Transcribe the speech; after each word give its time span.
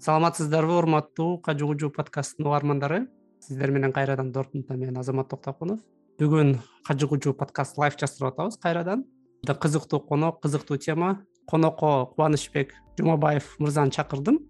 саламатсыздарбы 0.00 0.76
урматтуу 0.76 1.38
кажы 1.40 1.66
кужу 1.66 1.90
подкастынын 1.90 2.48
угармандары? 2.50 3.06
Сиздер 3.40 3.70
менен 3.70 3.92
кайрадан 3.92 4.30
дортмундтан 4.32 4.78
мен 4.78 4.96
азамат 4.98 5.28
токтокунов. 5.28 5.80
Бүгүн 6.20 6.58
кажы 6.84 7.08
кужу 7.08 7.32
подкаст 7.32 7.78
лайф 7.78 7.96
жаздырып 7.96 8.34
атабыз 8.34 8.58
кайрадан. 8.60 9.04
Кызыктуу 9.46 10.00
конок 10.00 10.42
кызыктуу 10.42 10.76
тема. 10.76 11.22
Конокко 11.46 12.06
кубанычбек 12.12 12.74
жумабаев 12.98 13.56
мырзаны 13.58 13.90
чакырдым. 13.90 14.40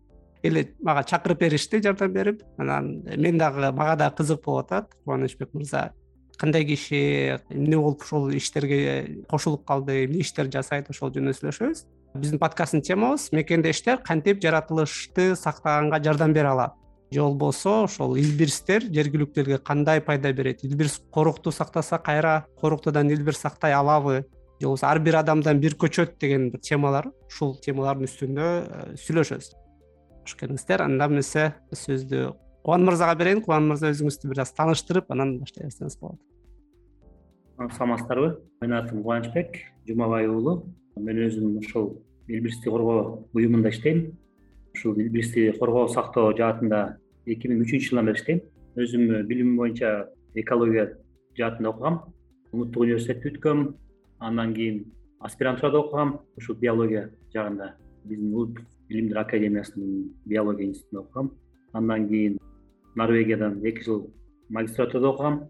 Эле 0.42 0.74
мага 0.80 1.04
чакырып 1.04 1.38
беришти 1.38 1.80
жардам 1.82 2.12
берип. 2.12 2.42
Анан 2.58 3.04
мен 3.16 3.38
дагы 3.38 3.70
мага 3.72 3.96
дагы 3.96 4.16
кызык 4.16 4.42
болуп 4.44 4.66
атат. 4.66 4.94
Кубанычбек 5.04 5.54
мырза 5.54 5.92
кандай 6.36 6.64
киши 6.64 7.40
эмне 7.50 7.78
болуп 7.78 8.02
ушул 8.02 8.28
иштерге 8.30 9.24
кошулуп 9.28 9.64
калды 9.64 10.04
эмне 10.04 10.20
иштер 10.20 10.50
жасайт 10.52 10.90
ошол 10.90 11.10
жөнүндө 11.14 11.38
сүйлөшөбүз 11.38 11.84
биздин 12.20 12.40
подкасттын 12.40 12.82
темабыз 12.82 13.30
мекендештер 13.32 13.98
кантип 14.04 14.40
жаратылышты 14.42 15.34
сактаганга 15.36 16.02
жардам 16.02 16.32
бере 16.32 16.48
алат? 16.48 16.74
Же 17.10 17.22
болбосо 17.22 17.84
ошол 17.84 18.16
илбирстер 18.16 18.82
жергиликтүү 18.90 19.44
элге 19.44 19.58
кандай 19.58 20.00
пайда 20.00 20.32
берет? 20.32 20.64
Илбирс 20.64 21.00
корукту 21.12 21.52
сактаса 21.52 21.98
кайра? 21.98 22.46
Коруктудан 22.60 23.10
илбирс 23.10 23.38
сактай 23.38 23.72
алабы? 23.72 24.26
Же 24.60 24.66
болбосо 24.66 24.86
ар 24.86 24.98
бир 24.98 25.16
адамдан 25.22 25.60
бир 25.60 25.74
көчөт 25.74 26.18
деген 26.20 26.50
бир 26.50 26.60
темалар 26.60 27.10
ушул 27.28 27.56
темалардын 27.62 28.10
үстүндө 28.10 28.46
э, 28.46 28.94
сүйлөшөбүз. 29.06 29.52
Кош 30.24 30.38
келиңиздер 30.40 30.82
анда 30.82 31.06
эмесе 31.06 31.52
сөздү 31.72 32.32
кубан 32.62 32.88
мырзага 32.88 33.14
берейин. 33.14 33.44
Кубан 33.44 33.68
мырза 33.70 33.92
өзүңүздү 33.94 34.32
бир 34.32 34.42
аз 34.42 34.56
тааныштырып 34.58 35.12
анан 35.14 35.38
баштай 35.38 35.68
берсеңиз 35.68 36.00
болот 36.00 36.18
саламатсыздарбы 37.56 38.40
менин 38.60 38.76
атым 38.76 39.02
кубанычбек 39.02 39.56
жумабай 39.88 40.28
уулу 40.28 40.66
мен 40.96 41.20
өзүм 41.24 41.58
ушул 41.58 42.02
илбирсти 42.28 42.68
коргоо 42.68 43.28
уюмунда 43.32 43.68
иштейм. 43.70 44.18
Ушул 44.74 44.98
илбирсти 44.98 45.52
коргоо 45.58 45.88
сактоо 45.88 46.32
жаатында 46.36 46.98
эки 47.26 47.48
миң 47.48 47.62
үчүнчү 47.64 47.90
жылдан 47.90 48.06
бери 48.06 48.18
иштейм. 48.18 48.40
Өзүм 48.76 49.26
билимим 49.26 49.56
боюнча 49.56 50.10
экология 50.34 50.98
жаатында 51.38 51.70
окугам. 51.70 52.00
Улуттук 52.52 52.82
университетти 52.82 53.30
бүткөм 53.30 53.74
андан 54.18 54.54
кийин 54.54 54.84
аспирантурада 55.20 55.78
окугам. 55.78 56.20
Ушул 56.36 56.56
биология 56.56 57.10
жагында 57.34 57.74
биздин 58.04 58.34
улуттук 58.34 58.64
билимдер 58.88 59.18
академиясынын 59.18 60.12
биология 60.24 60.68
институтунда 60.68 61.06
окугам. 61.06 61.30
Андан 61.72 62.08
кийин 62.08 62.38
норвегиядан 62.94 63.64
эки 63.64 63.84
жыл 63.84 64.10
магистратурада 64.48 65.08
окугам. 65.08 65.44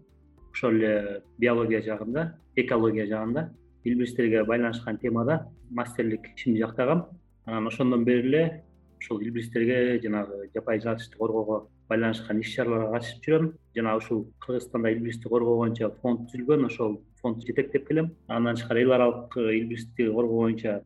Ошол 0.53 0.71
эле 0.71 1.21
биология 1.37 1.81
жагында 1.81 2.39
экология 2.55 3.05
жагында 3.05 3.53
илбирстерге 3.87 4.43
байланышкан 4.43 4.97
темада 4.97 5.47
мастерлик 5.69 6.27
ишимди 6.35 6.59
жактагам. 6.59 7.05
Анан 7.45 7.67
ошондон 7.67 8.03
бери 8.03 8.27
эле 8.27 8.63
ушул 8.99 9.19
илбирстерге 9.19 9.99
жанагы 10.03 10.49
жапайы 10.53 10.81
жаратылышты 10.81 11.17
коргоого 11.17 11.69
байланышкан 11.89 12.39
иш 12.39 12.53
чараларга 12.55 12.97
катышып 12.97 13.23
жүрөм. 13.25 13.53
Жана 13.75 13.95
ушул 13.97 14.27
кыргызстанда 14.45 14.91
илбирсти 14.91 15.29
коргоо 15.29 15.57
боюнча 15.57 15.89
фонд 16.01 16.27
түзүлгөн 16.31 16.65
ошол 16.65 17.01
фондду 17.21 17.47
жетектеп 17.47 17.87
келем. 17.87 18.11
Андан 18.27 18.55
тышкары 18.55 18.81
эл 18.81 18.91
аралык 18.91 19.37
илбирсти 19.37 20.11
коргоо 20.11 20.43
боюнча 20.43 20.81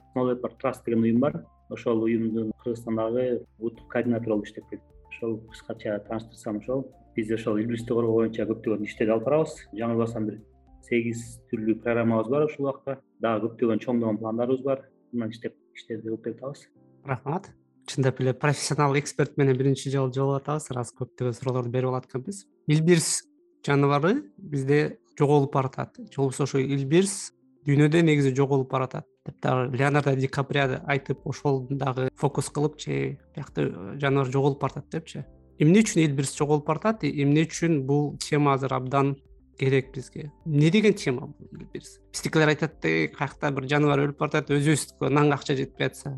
траст 0.59 0.85
деген 0.85 1.02
уюм 1.02 1.19
бар. 1.19 1.45
Ошол 1.69 2.03
уюмдун 2.03 2.52
кыргызстандагы 2.63 3.45
улуттук 3.59 3.88
координатору 3.88 4.35
болуп 4.35 4.45
иштеп 4.45 4.69
келем 4.69 4.83
ошол 5.22 5.38
кыскача 5.49 5.99
тааныштырсам 6.07 6.57
ошол 6.57 6.91
биз 7.16 7.31
ошол 7.31 7.57
илбирсти 7.57 7.94
коргоо 7.94 8.13
боюнча 8.22 8.45
көптөгөн 8.49 8.85
иштерди 8.85 9.11
алып 9.11 9.25
барабыз. 9.25 9.53
Жаңылбасам 9.73 10.25
бир 10.25 10.39
сегиз 10.87 11.39
түрлүү 11.51 11.79
программабыз 11.83 12.29
бар 12.31 12.45
ушул 12.49 12.67
убакта. 12.67 12.99
Дагы 13.21 13.47
көптөгөн 13.47 13.81
чоңдогон 13.85 14.21
пландарыбыз 14.21 14.63
бар. 14.65 14.85
Мындан 15.11 15.35
иштеп 15.35 15.57
иштерди 15.75 16.09
кылып 16.09 16.23
келатабыз 16.29 16.67
рахмат. 17.05 17.51
Чындап 17.88 18.21
эле 18.21 18.33
профессионал 18.33 18.97
эксперт 18.97 19.38
менен 19.38 19.57
биринчи 19.57 19.89
жолу 19.89 20.13
жолугуп 20.13 20.41
атабыз. 20.41 20.69
Ырас 20.71 20.93
көптөгөн 20.95 21.33
суроолорду 21.33 21.69
берип 21.69 21.89
алат 21.89 22.06
экенбиз 22.06 22.45
илбирс 22.67 23.23
жаныбары 23.66 24.22
бизде 24.38 25.00
жоголуп 25.17 25.53
баратат. 25.53 25.97
Же 25.97 26.17
болбосо 26.17 26.44
ошо 26.44 26.59
илбирс 26.59 27.33
дүйнөдө 27.66 28.03
негизи 28.06 28.35
жоголуп 28.35 28.72
баратат. 28.72 29.06
Деп 29.25 29.41
дагы 29.41 29.75
леонардо 29.77 30.16
ди 30.16 30.27
каприа 30.27 30.83
айтып 30.88 31.25
ошол 31.25 31.67
дагы 31.69 32.09
фокус 32.16 32.50
кылып 32.50 32.79
же 32.79 33.17
биякта 33.35 33.67
жаныбар 33.97 34.31
жоголуп 34.31 34.61
баратат 34.61 34.89
депчи. 34.91 35.25
Эмне 35.59 35.81
үчүн 35.81 36.06
илбирс 36.06 36.38
жоголуп 36.38 36.66
баратат? 36.67 37.03
Эмне 37.03 37.44
үчүн 37.45 37.81
бул 37.85 38.16
тема 38.17 38.53
азыр 38.53 38.73
абдан 38.73 39.16
керек 39.61 39.94
бизге. 39.94 40.31
Эмне 40.45 40.72
деген 40.73 40.94
тема 40.97 41.27
бул 41.27 41.67
биздикилер 41.73 42.49
айтат 42.49 42.85
эй 42.85 43.07
каякта 43.13 43.51
бир 43.53 43.67
жаныбар 43.69 44.07
өлүп 44.07 44.17
баратат 44.17 44.49
өзүбүздүкү 44.49 45.11
нанга 45.13 45.38
акча 45.38 45.53
жетпей 45.59 45.91
атса 45.91 46.16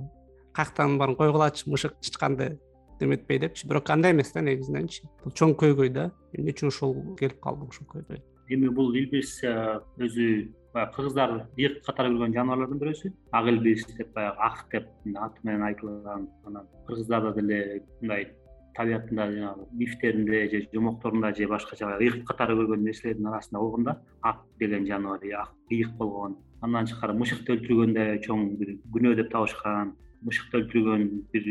каяктан 0.56 0.98
баарын 0.98 1.18
койгулачы 1.20 1.70
мышык 1.70 1.98
тычканды 2.00 2.60
эметпей 3.04 3.40
депчи. 3.40 3.68
Бирок 3.68 3.90
андай 3.90 4.14
эмес 4.14 4.32
да 4.32 4.42
негизиненчи 4.42 5.04
бул 5.24 5.34
чоң 5.36 5.58
көйгөй 5.60 5.90
да. 5.92 6.12
Эмне 6.32 6.54
үчүн 6.54 6.72
ушул 6.72 6.94
келип 7.20 7.42
калды 7.44 7.68
ушул 7.68 7.88
көйгөй? 7.92 8.22
Эми 8.54 8.70
бул 8.70 8.94
илбирс 8.96 9.42
өзү 9.44 10.28
баягы 10.74 10.96
кыргыздар 10.96 11.34
ыйык 11.58 11.82
катары 11.84 12.14
көргөн 12.14 12.38
жаныбарлардын 12.38 12.80
бирөөсү. 12.80 13.12
Ак 13.36 13.50
илбирс 13.52 13.90
деп 13.98 14.14
баягы 14.16 14.40
ак 14.40 14.64
деп 14.72 14.88
аты 15.20 15.44
менен 15.44 15.68
айтылган 15.68 16.30
анан 16.46 16.70
кыргыздарда 16.88 17.34
деле 17.42 17.84
мындай 18.00 18.32
табиятында 18.76 19.28
жанагы 19.32 19.66
мифтеринде 19.72 20.50
же 20.50 20.68
жомокторунда 20.74 21.34
же 21.36 21.48
башкача 21.48 21.98
ыйык 21.98 22.24
катары 22.28 22.56
көргөн 22.56 22.84
нерселердин 22.84 23.28
арасында 23.28 23.60
болгон 23.60 23.84
да 23.84 23.98
ак 24.22 24.44
деген 24.60 24.86
жаныбар 24.88 25.22
ак 25.42 25.52
ыйык 25.72 25.92
болгон. 25.98 26.38
Андан 26.62 26.86
тышкары 26.86 27.14
мышыкты 27.14 27.58
өлтүргөндө 27.58 28.06
чоң 28.26 28.58
бир 28.58 28.76
күнөө 28.94 29.16
деп 29.16 29.32
табышкан 29.32 29.96
мышыкты 30.24 30.62
өлтүргөн 30.62 31.08
бир 31.34 31.48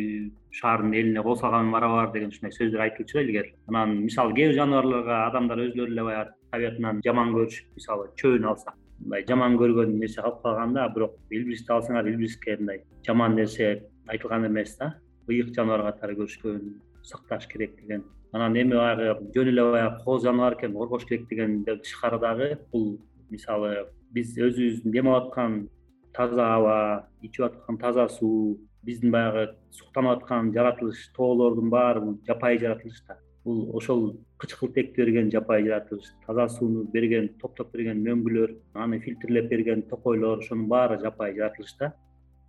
шаардын 0.50 0.94
элине 0.94 1.22
кол 1.22 1.36
салган 1.36 1.70
барабар 1.70 2.12
деген 2.12 2.30
ушундай 2.30 2.52
сөздөр 2.52 2.86
айтылчу 2.86 3.18
да 3.18 3.24
илгери. 3.24 3.54
Анан 3.68 3.98
мисалы 4.04 4.34
кээ 4.34 4.48
бир 4.48 4.56
жаныбарларга 4.60 5.26
адамдар 5.26 5.66
өзүлөрү 5.66 5.92
эле 5.92 6.06
баягы 6.08 6.32
табиятынан 6.50 7.02
жаман 7.04 7.34
көрүшүп 7.36 7.76
мисалы 7.76 8.08
чөбүн 8.16 8.48
алсак 8.48 8.76
мындай 9.02 9.24
жаман 9.28 9.56
көргөн 9.58 9.96
нерсе 9.98 10.22
калып 10.22 10.42
калган 10.42 10.74
да 10.76 10.88
бирок 10.94 11.16
илбирсти 11.30 11.72
алсаңар 11.74 12.08
илбирске 12.10 12.56
мындай 12.60 12.82
жаман 13.06 13.36
нерсе 13.36 13.68
айтылган 14.06 14.46
эмес 14.46 14.76
да 14.78 14.94
ыйык 15.28 15.52
жаныбар 15.56 15.82
катары 15.90 16.16
көрүшкөн 16.20 16.60
сакташ 17.02 17.46
керек 17.46 17.76
деген. 17.80 18.04
Анан 18.32 18.56
эми 18.56 18.74
баягы 18.74 19.30
жөн 19.34 19.48
эле 19.48 19.62
баягы 19.62 20.04
кооз 20.04 20.22
жаныбар 20.22 20.54
экен 20.56 20.72
коргош 20.72 21.04
керек 21.04 21.28
дегенден 21.28 21.80
тышкары 21.80 22.18
дагы 22.18 22.58
бул 22.72 22.98
мисалы 23.30 23.88
биз 24.12 24.36
өзүбүздүн 24.38 24.92
дем 24.92 25.08
алып 25.08 25.28
аткан 25.28 25.68
таза 26.16 26.46
аба 26.56 26.76
ичип 27.22 27.44
аткан 27.48 27.78
таза 27.78 28.08
суу 28.08 28.58
биздин 28.82 29.12
баягы 29.12 29.50
суктанып 29.70 30.22
аткан 30.22 30.52
жаратылыш 30.54 31.10
тоолордун 31.16 31.70
баары 31.70 32.00
бул 32.00 32.18
жапайы 32.26 32.58
жаратылыш 32.58 33.02
да. 33.08 33.18
Бул 33.44 33.76
ошол 33.76 34.20
кычкылтекти 34.38 34.96
берген 34.96 35.30
жапайы 35.30 35.66
жаратылыш 35.66 36.12
таза 36.26 36.48
сууну 36.48 36.84
берген 36.84 37.28
топтоп 37.40 37.72
берген 37.72 38.02
мөңгүлөр 38.06 38.56
аны 38.74 39.00
фильтрлеп 39.00 39.48
берген 39.50 39.82
токойлор 39.90 40.38
ошонун 40.38 40.68
баары 40.68 41.00
жапайы 41.02 41.36
жаратылыш 41.36 41.76
да. 41.78 41.92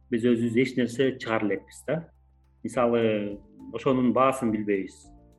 Биз 0.09 0.23
өзүбүз 0.23 0.59
эч 0.61 0.75
нерсе 0.77 1.11
чыгара 1.17 1.47
элекпиз 1.47 1.83
да 1.87 2.03
мисалы 2.63 3.39
ошонун 3.73 4.13
баасын 4.13 4.51
билбейбиз. 4.51 4.95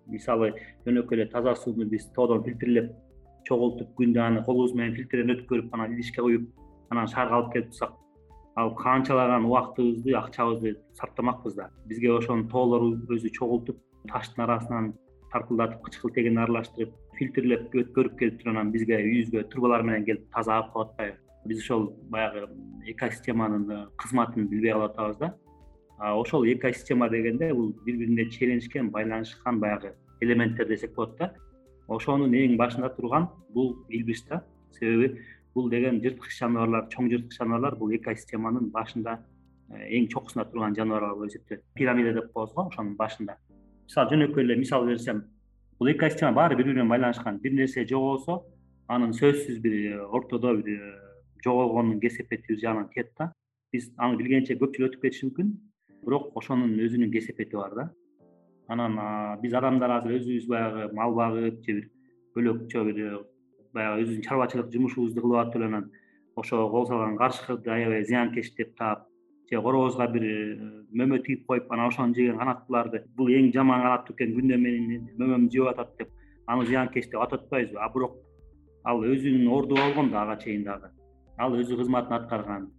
Мисалы 0.07 0.53
жөнөкөй 0.87 1.19
эле 1.19 1.27
таза 1.33 1.55
сууну 1.57 1.87
биз 1.89 2.07
тоодон 2.17 2.45
фильтрлеп 2.45 2.93
чогултуп 3.49 3.95
күндө 3.99 4.21
аны 4.21 4.43
колубуз 4.45 4.75
менен 4.75 4.97
фильтрден 4.97 5.37
өткөрүп 5.37 5.73
анан 5.75 5.95
идишке 5.95 6.23
куюп 6.23 6.49
анан 6.91 7.09
шаарга 7.09 7.39
алып 7.39 7.53
келип 7.53 7.71
турсак 7.71 7.95
ал 8.57 8.75
канчалаган 8.75 9.47
убактыбызды 9.49 10.15
акчабызды 10.15 10.77
сарптамакпыз 10.95 11.55
да. 11.55 11.71
Бизге 11.87 12.13
ошонун 12.13 12.49
тоолору 12.49 12.95
өзү 13.09 13.31
чогултуп 13.33 13.81
таштын 14.13 14.45
арасынан 14.45 14.93
тарпылдатып 15.33 15.83
кычкылтегин 15.89 16.39
аралаштырып 16.39 16.93
фильтрлеп 17.19 17.75
өткөрүп 17.75 18.19
келип 18.19 18.41
туруп 18.41 18.57
анан 18.57 18.73
бизге 18.73 19.01
үйүбүзгө 19.01 19.49
трубалар 19.51 19.83
менен 19.83 20.05
келип 20.05 20.29
таза 20.35 20.59
алып 20.59 20.73
коет 20.73 20.93
атпайбы. 20.93 21.19
Биз 21.45 21.59
ошол 21.61 21.89
баягы 22.11 22.47
экосистеманын 22.87 23.89
кызматын 24.01 24.49
билбей 24.49 24.73
калып 24.73 24.93
атабыз 24.93 25.19
да 25.19 25.35
ошол 25.99 26.45
экосистема 26.47 27.09
дегенде 27.09 27.53
бул 27.55 27.75
бири 27.85 27.99
бирине 27.99 28.31
ченешкен 28.31 28.91
байланышкан 28.91 29.61
баягы 29.61 29.95
элементтер 30.21 30.69
десек 30.69 30.95
болот 30.95 31.17
да. 31.19 31.35
Ошонун 31.89 32.33
эң 32.33 32.57
башында 32.57 32.89
турган 32.97 33.29
бул 33.51 33.77
илбирс 33.89 34.25
да. 34.29 34.43
Себеби 34.73 35.21
бул 35.55 35.69
деген 35.71 36.01
жырткыч 36.03 36.39
жаныбарлар 36.39 36.89
чоң 36.93 37.11
жырткыч 37.13 37.39
жаныбарлар 37.39 37.77
бул 37.79 37.93
экосистеманын 37.95 38.71
башында 38.73 39.19
э, 39.71 39.99
эң 39.99 40.09
чокусунда 40.11 40.49
турган 40.51 40.75
жаныбарлар 40.75 41.15
болуп 41.15 41.31
эсептелет. 41.31 41.63
Пирамида 41.75 42.15
деп 42.15 42.33
коебуз 42.33 42.55
го 42.55 42.67
ошонун 42.69 42.97
башында. 42.97 43.37
Мисалы 43.85 44.15
жөнөкөй 44.15 44.45
эле 44.45 44.57
мисал 44.57 44.87
берсем 44.87 45.25
бул 45.79 45.93
экосистема 45.93 46.33
баары 46.33 46.57
бири 46.57 46.73
бири 46.73 46.81
менен 46.81 46.91
байланышкан. 46.91 47.39
Бир 47.39 47.53
нерсе 47.53 47.87
жоголсо 47.87 48.43
анын 48.89 49.13
сөзсүз 49.13 49.61
бир 49.61 49.79
э, 49.93 50.01
ортодо 50.05 50.57
бир 50.57 50.81
э, 50.81 50.95
жоголгонун 51.45 52.01
кесепети 52.01 52.49
бир 52.49 52.59
жагынан 52.59 52.89
тиет 52.89 53.13
да. 53.19 53.33
Биз 53.73 53.91
аны 53.99 54.17
билгенче 54.17 54.57
көп 54.57 54.79
өтүп 54.81 55.03
кетиши 55.03 55.29
мүмкүн 55.29 55.55
бирок 56.07 56.37
ошонун 56.37 56.79
өзүнүн 56.87 57.13
кесепети 57.13 57.57
бар 57.57 57.75
да. 57.75 57.89
Анан 58.69 58.99
биз 59.43 59.55
адамдар 59.55 59.99
азыр 59.99 60.19
өзүбүз 60.19 60.49
баягы 60.49 60.89
мал 60.95 61.15
багып 61.15 61.63
же 61.65 61.75
бир 61.81 61.91
бөлөкчө 62.37 62.85
бир 62.89 63.01
баягы 63.75 64.03
өзүбүздүн 64.03 64.29
чарбачылык 64.29 64.73
жумушубузду 64.73 65.25
кылып 65.25 65.41
атып 65.43 65.61
эле 65.61 65.71
анан 65.71 65.91
ошого 66.37 66.71
кол 66.71 66.87
салган 66.87 67.17
карышкырды 67.17 67.71
аябай 67.71 68.05
зыянкеч 68.05 68.55
деп 68.57 68.77
таап 68.79 69.07
же 69.51 69.61
коробузга 69.63 70.09
бир 70.09 70.25
э, 70.25 70.85
мөмө 70.93 71.23
тигип 71.23 71.47
коюп 71.47 71.73
анан 71.73 71.89
ошону 71.89 72.15
жеген 72.15 72.39
канаттууларды 72.39 73.05
бул 73.17 73.29
эң 73.29 73.53
жаман 73.55 73.83
канаттуу 73.83 74.17
экен 74.17 74.35
күндө 74.37 74.59
менин 74.59 75.09
мөмөмдү 75.19 75.53
жеп 75.59 75.73
атат 75.73 75.97
деп 75.99 76.09
аны 76.47 76.67
зыянкеч 76.67 77.11
деп 77.11 77.21
атап 77.21 77.45
атпайбызбы 77.45 77.79
а 77.81 77.89
бирок 77.95 78.17
ал 78.85 79.05
өзүнүн 79.05 79.51
орду 79.59 79.77
болгон 79.77 80.11
да 80.11 80.23
ага 80.23 80.37
чейин 80.43 80.65
дагы. 80.65 80.91
Ал 81.39 81.55
өзү 81.59 81.77
кызматын 81.77 82.17
аткарган 82.19 82.71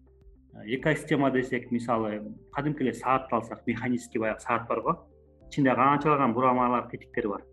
экосистема 0.64 1.32
десек 1.32 1.72
мисалы 1.72 2.22
кадимки 2.52 2.82
эле 2.84 2.94
саатты 2.94 3.36
алсак 3.36 3.66
механический 3.68 4.20
баягы 4.20 4.40
саат 4.40 4.68
бар 4.68 4.82
го. 4.82 5.08
Ичинде 5.50 5.76
канчалаган 5.76 6.34
бурамалар 6.34 6.90
тетиктер 6.90 7.28
бар. 7.28 7.44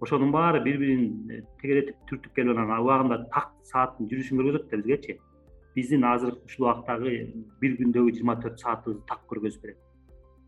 Ошонун 0.00 0.32
баары 0.32 0.62
бири 0.62 0.78
бирин 0.78 1.30
э, 1.30 1.42
тегеретип 1.60 1.96
түртүп 2.08 2.34
келип 2.34 2.56
анан 2.56 2.80
убагында 2.80 3.24
так 3.32 3.52
сааттын 3.64 4.08
жүрүшүн 4.10 4.40
көргөзөт 4.40 4.68
да 4.70 4.76
бизгечи. 4.76 5.18
Биздин 5.74 6.04
азыркы 6.04 6.44
ушул 6.46 6.66
убактагы 6.66 7.32
бир 7.60 7.76
күндөгү 7.78 8.12
жыйырма 8.14 8.36
төрт 8.42 8.60
саатыбызды 8.60 9.06
так 9.08 9.24
көргөзүп 9.30 9.62
берет. 9.62 9.78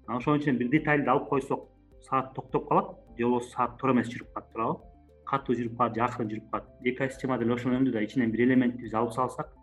Анан 0.06 0.18
ошон 0.18 0.38
үчүн 0.38 0.58
бир 0.58 0.68
детальды 0.70 1.10
алып 1.10 1.28
койсок 1.28 1.68
саат 2.08 2.34
токтоп 2.34 2.68
калат 2.68 2.92
же 3.18 3.24
болбосо 3.24 3.50
саат 3.50 3.78
туура 3.78 3.94
эмес 3.94 4.12
жүрүп 4.12 4.32
калат 4.34 4.52
туурабы. 4.52 4.80
Катуу 5.26 5.56
жүрүп 5.58 5.76
калат 5.78 5.94
же 5.96 6.02
акырын 6.06 6.30
жүрүп 6.30 6.50
калат. 6.50 6.68
Экосистема 6.84 7.38
деле 7.38 7.54
ошону 7.54 7.80
өңдүү 7.80 7.92
да 7.96 8.02
ичинен 8.04 8.30
бир 8.30 8.44
элементти 8.46 8.82
биз 8.82 8.94
алып 8.94 9.14
салсак 9.16 9.55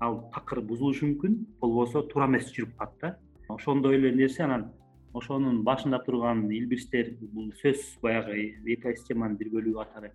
ал 0.00 0.18
такыр 0.34 0.60
бузулушу 0.60 1.06
мүмкүн. 1.06 1.36
Болбосо 1.60 2.02
туура 2.10 2.26
эмес 2.26 2.50
жүрүп 2.52 2.76
калат 2.78 2.98
да. 3.00 3.16
Ошондой 3.48 3.96
эле 3.96 4.12
нерсе 4.14 4.44
анан 4.44 4.70
ошонун 5.14 5.62
башында 5.64 6.02
турган 6.04 6.50
илбирстер 6.52 7.14
бул 7.20 7.52
сөзсүз 7.62 8.00
баягы 8.02 8.56
экосистеманын 8.76 9.36
бир 9.36 9.52
бөлүгү 9.54 9.78
катары 9.84 10.12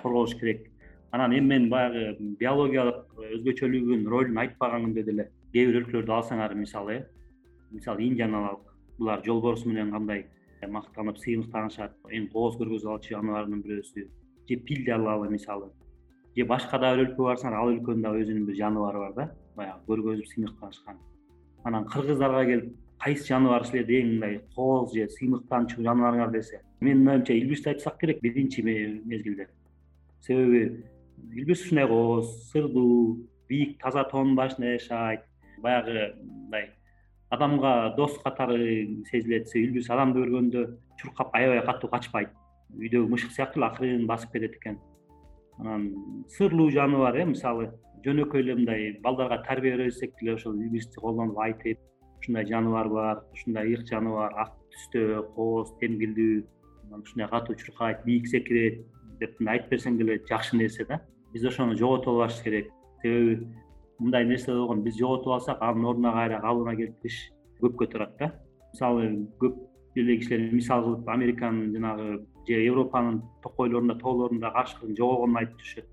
корголуш 0.00 0.34
керек. 0.38 0.70
Анан 1.10 1.32
эми 1.32 1.46
мен 1.54 1.68
баягы 1.70 2.16
биологиялык 2.18 3.18
өзгөчөлүгүнүн 3.38 4.06
ролун 4.10 4.38
айтпаган 4.38 4.92
деле 4.94 5.30
кээ 5.52 5.66
бир 5.66 5.80
өлкөлөрдү 5.82 6.12
алсаңар 6.12 6.54
мисалы 6.54 6.94
э 6.94 7.04
мисалы 7.70 8.06
индияны 8.06 8.36
алалы 8.36 8.58
булар 8.98 9.22
жолборс 9.24 9.64
менен 9.66 9.90
кандай 9.90 10.26
мактанып 10.66 11.18
сыймыктанышат 11.18 11.94
эң 12.10 12.28
кооз 12.32 12.56
көргөзүп 12.60 12.90
алчу 12.90 13.14
жаныбардын 13.14 13.62
бирөөсү 13.62 14.04
же 14.48 14.56
пилди 14.68 14.90
алалы 14.90 15.28
мисалы 15.30 15.70
же 16.36 16.44
башка 16.44 16.78
дагы 16.78 17.02
бир 17.02 17.08
өлкөгө 17.08 17.28
барсаңар 17.30 17.60
ал 17.60 17.72
өлкөнүн 17.72 18.02
дагы 18.02 18.22
өзүнүн 18.24 18.46
бир 18.46 18.56
жаныбары 18.58 18.98
бар 18.98 19.12
да. 19.14 19.26
Баягы 19.56 19.84
көргөзүп 19.88 20.26
сыймыктанышкан. 20.32 20.98
Анан 21.64 21.84
кыргыздарга 21.86 22.44
келип 22.44 22.72
кайсы 22.98 23.28
жаныбар 23.28 23.66
силерде 23.66 24.00
эң 24.00 24.14
мындай 24.14 24.40
кооз 24.54 24.94
же 24.94 25.06
сыймыктанчу 25.08 25.82
жаныбарыңар 25.82 26.32
десе 26.32 26.62
менин 26.80 27.08
оюмча 27.08 27.34
илбирсти 27.34 27.70
айтсак 27.70 27.98
керек 27.98 28.20
биринчи 28.22 28.62
мезгилде. 28.62 29.48
Себеби 30.20 30.84
илбирс 31.32 31.64
ушундай 31.64 31.86
кооз 31.88 32.50
сырдуу 32.50 33.18
бийик 33.48 33.78
таза 33.82 34.04
тоонун 34.04 34.36
башында 34.36 34.78
жашайт 34.78 35.22
баягы 35.58 36.14
мындай 36.22 36.70
адамга 37.30 37.94
дос 37.96 38.18
катары 38.22 39.04
сезилет 39.10 39.48
себеби 39.48 39.68
илбирс 39.68 39.90
адамды 39.90 40.24
көргөндө 40.24 40.66
чуркап 41.00 41.34
аябай 41.34 41.62
катуу 41.64 41.90
качпайт. 41.90 42.30
Үйдөгү 42.74 43.08
мышык 43.08 43.30
сыяктуу 43.30 43.62
эле 43.62 43.70
акырын 43.70 44.06
басып 44.06 44.32
кетет 44.32 44.56
экен 44.56 44.78
анан 45.58 45.94
сырлуу 46.36 46.70
жаныбар 46.70 47.16
э 47.16 47.24
мисалы 47.24 47.70
жөнөкөй 48.04 48.40
эле 48.40 48.54
мындай 48.54 48.98
балдарга 49.02 49.42
тарбия 49.46 49.76
бере 49.76 49.84
берсек 49.84 50.14
деле 50.20 50.34
ошол 50.34 50.54
илбирсти 50.54 51.00
колдонуп 51.00 51.38
айтып 51.38 51.78
ушундай 52.20 52.46
жаныбар 52.46 52.88
бар 52.88 53.22
ушундай 53.32 53.68
ыйык 53.68 53.86
жаныбар 53.90 54.32
ак 54.44 54.52
түстө 54.72 55.22
кооз 55.36 55.72
темгилдүү 55.80 56.42
ушундай 57.02 57.28
катуу 57.28 57.56
чуркайт 57.56 58.04
бийик 58.04 58.26
секирет 58.28 58.84
деп 59.20 59.36
мындай 59.40 59.58
айтып 59.58 59.74
берсең 59.74 59.98
деле 59.98 60.18
жакшы 60.28 60.56
нерсе 60.56 60.86
да. 60.88 61.00
Биз 61.32 61.44
ошону 61.44 61.76
жоготуп 61.76 62.14
албашыбыз 62.14 62.42
керек. 62.42 62.70
Себеби 63.02 63.46
мындай 63.98 64.24
нерсе 64.24 64.52
болгон 64.52 64.82
биз 64.82 64.98
жоготуп 64.98 65.34
алсак 65.38 65.62
анын 65.62 65.84
ордуна 65.90 66.12
кайра 66.12 66.40
калыбына 66.40 66.76
келтириш 66.76 67.20
көпкө 67.62 67.90
турат 67.92 68.16
да. 68.18 68.32
Мисалы 68.72 69.26
көп 69.40 69.58
эле 69.96 70.16
кишилер 70.18 70.52
мисал 70.52 70.84
кылып 70.84 71.08
американын 71.08 71.72
жанагы 71.74 72.26
же 72.48 72.62
европанын 72.62 73.22
токойлорунда 73.42 73.94
тоолорунда 73.94 74.50
карш 74.50 74.74
кырдын 74.80 74.96
жоголгонун 74.96 75.42
айтып 75.42 75.60
жүрүшөт 75.60 75.86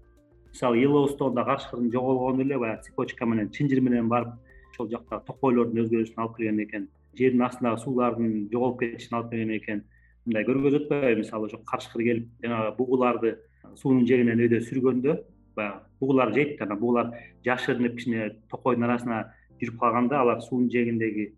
мисалы 0.54 0.82
елоустонда 0.86 1.44
карш 1.46 1.68
кырдын 1.72 1.92
жоголгону 1.92 2.42
эле 2.42 2.58
баягы 2.58 2.84
цепочка 2.84 3.26
менен 3.26 3.52
чынжыр 3.52 3.82
менен 3.82 4.10
барып 4.10 4.34
ошол 4.74 4.90
жактагы 4.90 5.26
токойлордун 5.28 5.86
өзгөрүшүнө 5.86 6.24
алып 6.24 6.38
келген 6.38 6.66
экен 6.66 6.90
жердин 7.18 7.44
астындагы 7.44 7.82
суулардын 7.82 8.50
жоголуп 8.52 8.80
кетишине 8.80 9.20
алып 9.20 9.32
келген 9.32 9.54
экен. 9.58 9.84
Мындай 10.26 10.46
көргөзүп 10.48 10.86
атпайбы 10.86 11.22
мисалы 11.22 11.48
ошо 11.48 11.60
карышкыр 11.68 12.04
келип 12.04 12.28
жанагы 12.44 12.76
бугуларды 12.78 13.36
суунун 13.76 14.06
жээгинен 14.08 14.44
өйдө 14.46 14.62
сүргөндө 14.68 15.16
баягы 15.56 15.82
бугулар 16.00 16.34
жейт 16.36 16.62
анан 16.62 16.80
бугулар 16.80 17.12
жашырынып 17.46 17.98
кичине 17.98 18.30
токойдун 18.52 18.88
арасына 18.88 19.24
жүрүп 19.60 19.80
калганда 19.80 20.22
алар 20.22 20.42
суунун 20.46 20.70
жээгиндеги 20.72 21.32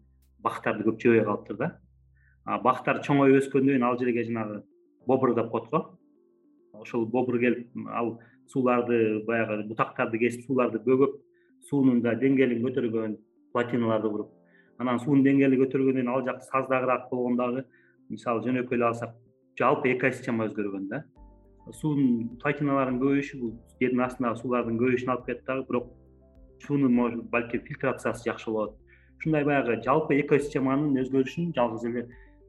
бактарды 0.44 0.86
көп 0.90 1.02
жебей 1.02 1.24
калыптыр 1.24 1.58
да. 1.58 1.72
Бактар 2.46 3.02
чоңоюп 3.02 3.40
өскөндөн 3.40 3.78
кийин 3.78 3.88
ал 3.88 3.98
жерге 3.98 4.26
жанагы 4.28 4.64
бобр 5.08 5.34
деп 5.36 5.52
коет 5.52 5.70
го 5.72 5.84
ошол 6.74 7.06
бобр 7.06 7.40
келип 7.40 7.70
ал 7.90 8.20
сууларды 8.48 9.24
баягы 9.26 9.64
бутактарды 9.68 10.20
кесип 10.20 10.46
сууларды 10.48 10.80
бөгөп 10.80 11.20
суунун 11.70 12.02
да 12.02 12.16
деңгээлин 12.16 12.64
көтөргөн 12.66 13.18
плотиналарды 13.54 14.10
куруп 14.10 14.32
анан 14.82 15.00
суунун 15.00 15.24
деңгээли 15.26 15.60
көтөргөндөн 15.64 16.10
ал 16.12 16.24
жак 16.26 16.44
саздагыраак 16.50 17.10
болгон 17.12 17.38
дагы 17.38 17.66
мисалы 18.10 18.44
жөнөкөй 18.46 18.78
эле 18.78 18.88
алсак 18.90 19.16
жалпы 19.60 19.94
экосистема 19.94 20.48
өзгөргөн 20.50 20.88
да. 20.90 21.04
Суунун 21.72 22.38
плотиналарынын 22.42 23.00
көбөйүшү 23.02 23.40
бул 23.42 23.54
жердин 23.82 24.04
астындагы 24.04 24.42
суулардын 24.42 24.80
көбөйүшүнө 24.82 25.14
алып 25.14 25.28
келет 25.30 25.46
дагы 25.48 25.66
бирок 25.70 25.92
суунун 26.66 26.96
может 26.96 27.24
балким 27.30 27.62
фильтрациясы 27.68 28.30
жакшы 28.30 28.52
болот. 28.52 28.76
Ушундай 29.20 29.46
баягы 29.48 29.80
жалпы 29.86 30.20
экосистеманын 30.24 31.00
өзгөрүшүн 31.04 31.54
жалгыз 31.56 31.86
эле 31.92 32.08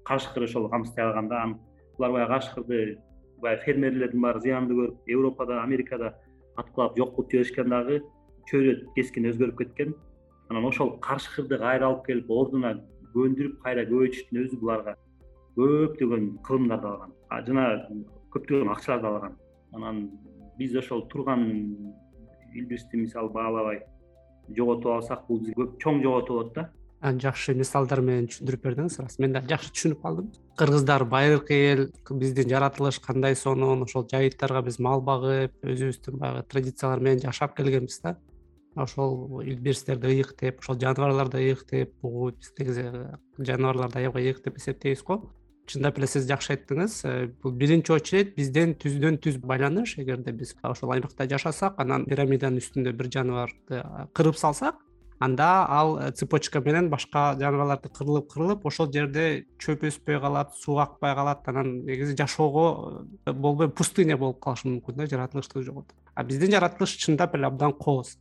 карышкыр 0.08 0.48
ошол 0.48 0.68
камсыздай 0.70 1.06
алган 1.06 1.28
да 1.28 1.42
анан 1.42 1.58
булар 1.98 2.12
баягы 2.12 2.32
карышкырды 2.32 2.98
баягы 3.40 3.64
фермерлердин 3.64 4.20
баары 4.20 4.40
зыянды 4.40 4.74
көрүп 4.74 5.10
европада 5.10 5.62
америкада 5.62 6.14
аткылап 6.56 6.96
жок 6.98 7.14
кылып 7.16 7.30
жиберишкен 7.32 7.70
дагы 7.70 8.00
чөйрө 8.50 8.74
кескин 8.96 9.28
өзгөрүп 9.30 9.58
кеткен. 9.62 9.94
Анан 10.50 10.68
ошол 10.68 10.98
карышкырды 11.00 11.58
кайра 11.58 11.88
алып 11.88 12.04
келип 12.06 12.30
ордуна 12.30 12.74
көндүрүп 13.14 13.60
кайра 13.64 13.86
көбөйтүштүн 13.88 14.42
өзү 14.44 14.60
буларга 14.60 14.96
көптөгөн 15.56 16.30
кылымдарды 16.46 16.90
алган. 16.90 17.14
Жана 17.46 17.66
көптөгөн 18.34 18.72
акчаларды 18.74 19.10
алган. 19.10 19.36
Анан 19.72 20.04
биз 20.58 20.76
ошол 20.76 21.06
турган 21.08 21.44
илбирсти 22.54 23.00
мисалы 23.00 23.32
баалабай 23.32 23.82
жоготуп 24.56 24.92
алсак 24.98 25.26
бул 25.28 25.40
бизге 25.40 25.56
көп 25.62 25.78
чоң 25.82 26.02
жоготуу 26.04 26.36
болот 26.36 26.54
да. 26.54 26.68
Жакшы 27.02 27.54
мисалдар 27.56 28.00
менен 28.00 28.28
түшүндүрүп 28.28 28.62
бердиңиз. 28.68 28.98
Ырас 29.00 29.18
мен 29.18 29.32
да 29.32 29.42
жакшы 29.48 29.72
түшүнүп 29.72 30.02
калдым 30.02 30.30
кыргыздар 30.58 31.04
байыркы 31.04 31.54
эл 31.54 31.82
биздин 32.10 32.48
жаратылыш 32.48 33.00
кандай 33.02 33.34
сонун 33.36 33.82
ошол 33.82 34.06
жайыттарга 34.10 34.62
биз 34.62 34.78
мал 34.78 35.02
багып 35.02 35.54
өзүбүздүн 35.62 36.18
баягы 36.20 36.44
традициялар 36.48 37.00
менен 37.00 37.22
жашап 37.24 37.56
келгенбиз 37.56 38.00
да. 38.02 38.16
Ошол 38.76 39.42
илбирстерди 39.42 40.06
ыйык 40.06 40.34
деп 40.40 40.60
ошол 40.60 40.78
жаныбарларды 40.78 41.38
ыйык 41.38 41.64
деп 41.70 41.94
угуп 42.02 42.38
биз 42.38 42.52
негизи 42.58 42.86
жаныбарларды 43.38 43.98
аябай 43.98 44.30
ыйык 44.30 44.44
деп 44.44 44.58
эсептейбиз 44.58 45.02
го. 45.02 45.20
Чындап 45.66 45.98
эле 45.98 46.06
сиз 46.06 46.26
жакшы 46.28 46.52
айттыңыз 46.52 46.94
э, 47.08 47.26
бул 47.42 47.52
биринчи 47.52 47.92
очередь 47.94 48.34
бизден 48.36 48.74
түздөн 48.76 49.16
түз 49.16 49.38
байланыш. 49.40 49.96
Эгерде 49.98 50.32
биз 50.32 50.54
ошол 50.62 50.92
аймакта 50.92 51.26
жашасак 51.30 51.78
анан 51.80 52.04
пирамиданын 52.04 52.60
үстүндө 52.60 52.92
бир 52.92 53.08
жаныбарды 53.14 53.80
кырып 54.12 54.36
салсак 54.36 54.83
анда 55.18 55.66
ал 55.68 55.98
э, 55.98 56.12
цепочка 56.12 56.60
менен 56.60 56.90
башка 56.90 57.34
жаныбарларды 57.38 57.88
кырылып 57.88 58.32
кырылып 58.32 58.66
ошол 58.66 58.90
жерде 58.92 59.46
чөп 59.62 59.86
өспөй 59.88 60.20
калат 60.20 60.54
суу 60.58 60.78
акпай 60.82 61.14
калат 61.14 61.48
анан 61.48 61.84
негизи 61.86 62.16
жашоого 62.16 63.04
э, 63.26 63.32
болбой 63.32 63.70
пустыня 63.70 64.16
болуп 64.16 64.40
калышы 64.42 64.68
мүмкүн 64.68 65.02
да 65.02 65.06
жаратылыштык 65.06 65.62
жоготуп 65.62 65.96
а 66.14 66.24
биздин 66.24 66.52
жаратылыш 66.52 66.96
чындап 66.96 67.34
эле 67.34 67.46
абдан 67.46 67.72
кооз 67.72 68.16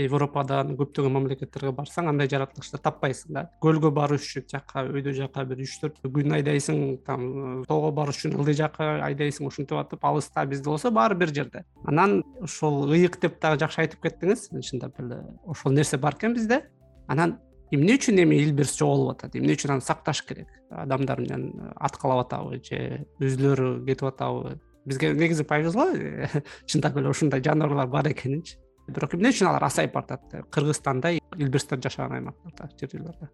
европадан 0.00 0.72
көптөгөн 0.78 1.12
мамлекеттерге 1.12 1.72
барсаң 1.76 2.08
андай 2.10 2.28
жаратылышты 2.30 2.78
таппайсың 2.82 3.36
да. 3.36 3.44
Көлгө 3.62 3.90
барыш 3.94 4.24
үчүн 4.30 4.48
жака 4.52 4.84
өйдө 4.88 5.12
жака 5.16 5.44
бир 5.48 5.60
үч 5.62 5.76
төрт 5.82 6.00
күн 6.02 6.36
айдайсың 6.38 6.80
там 7.06 7.26
э, 7.28 7.64
тоого 7.68 7.92
барыш 7.92 8.22
үчүн 8.22 8.38
ылдый 8.38 8.56
жака 8.56 8.94
айдайсың 9.04 9.46
ушинтип 9.50 9.78
атып 9.78 10.04
алыста 10.04 10.44
бизде 10.48 10.70
болсо 10.70 10.90
баары 10.90 11.18
бир 11.18 11.34
жерде. 11.34 11.64
Анан 11.84 12.22
ошол 12.40 12.90
ыйык 12.92 13.20
деп 13.20 13.40
дагы 13.42 13.60
жакшы 13.60 13.84
айтып 13.84 14.02
кеттиңиз. 14.06 14.48
Чындап 14.64 15.00
эле 15.00 15.22
ошол 15.44 15.76
нерсе 15.76 15.98
бар 15.98 16.16
экен 16.16 16.34
бизде. 16.34 16.62
Анан 17.06 17.38
эмне 17.70 17.98
үчүн 17.98 18.22
эми 18.24 18.40
илбирс 18.42 18.76
жоголуп 18.78 19.16
атат? 19.16 19.36
Эмне 19.36 19.56
үчүн 19.58 19.76
аны 19.76 19.84
сакташ 19.84 20.24
керек? 20.26 20.48
Адамдар 20.70 21.20
менен 21.20 21.72
аткалап 21.76 22.26
атабы 22.26 22.62
же 22.64 23.06
өзүлөрү 23.20 23.84
кетип 23.86 24.08
атабы. 24.08 24.58
Бизге 24.84 25.12
негизи 25.14 25.44
повезло 25.44 25.86
чындап 26.66 26.96
эле 26.96 27.08
ушундай 27.12 27.42
жаныбарлар 27.44 27.86
бар 27.86 28.08
экенинчи 28.10 28.56
бирок 28.88 29.14
эмне 29.14 29.30
үчүн 29.30 29.52
алар 29.52 29.68
азайып 29.68 29.94
баратат 29.94 30.50
кыргызстанда 30.50 31.14
илбирстер 31.38 31.80
жашаган 31.82 32.18
аймактарда 32.18 32.70
жер 32.80 32.90
жерлерде 32.96 33.30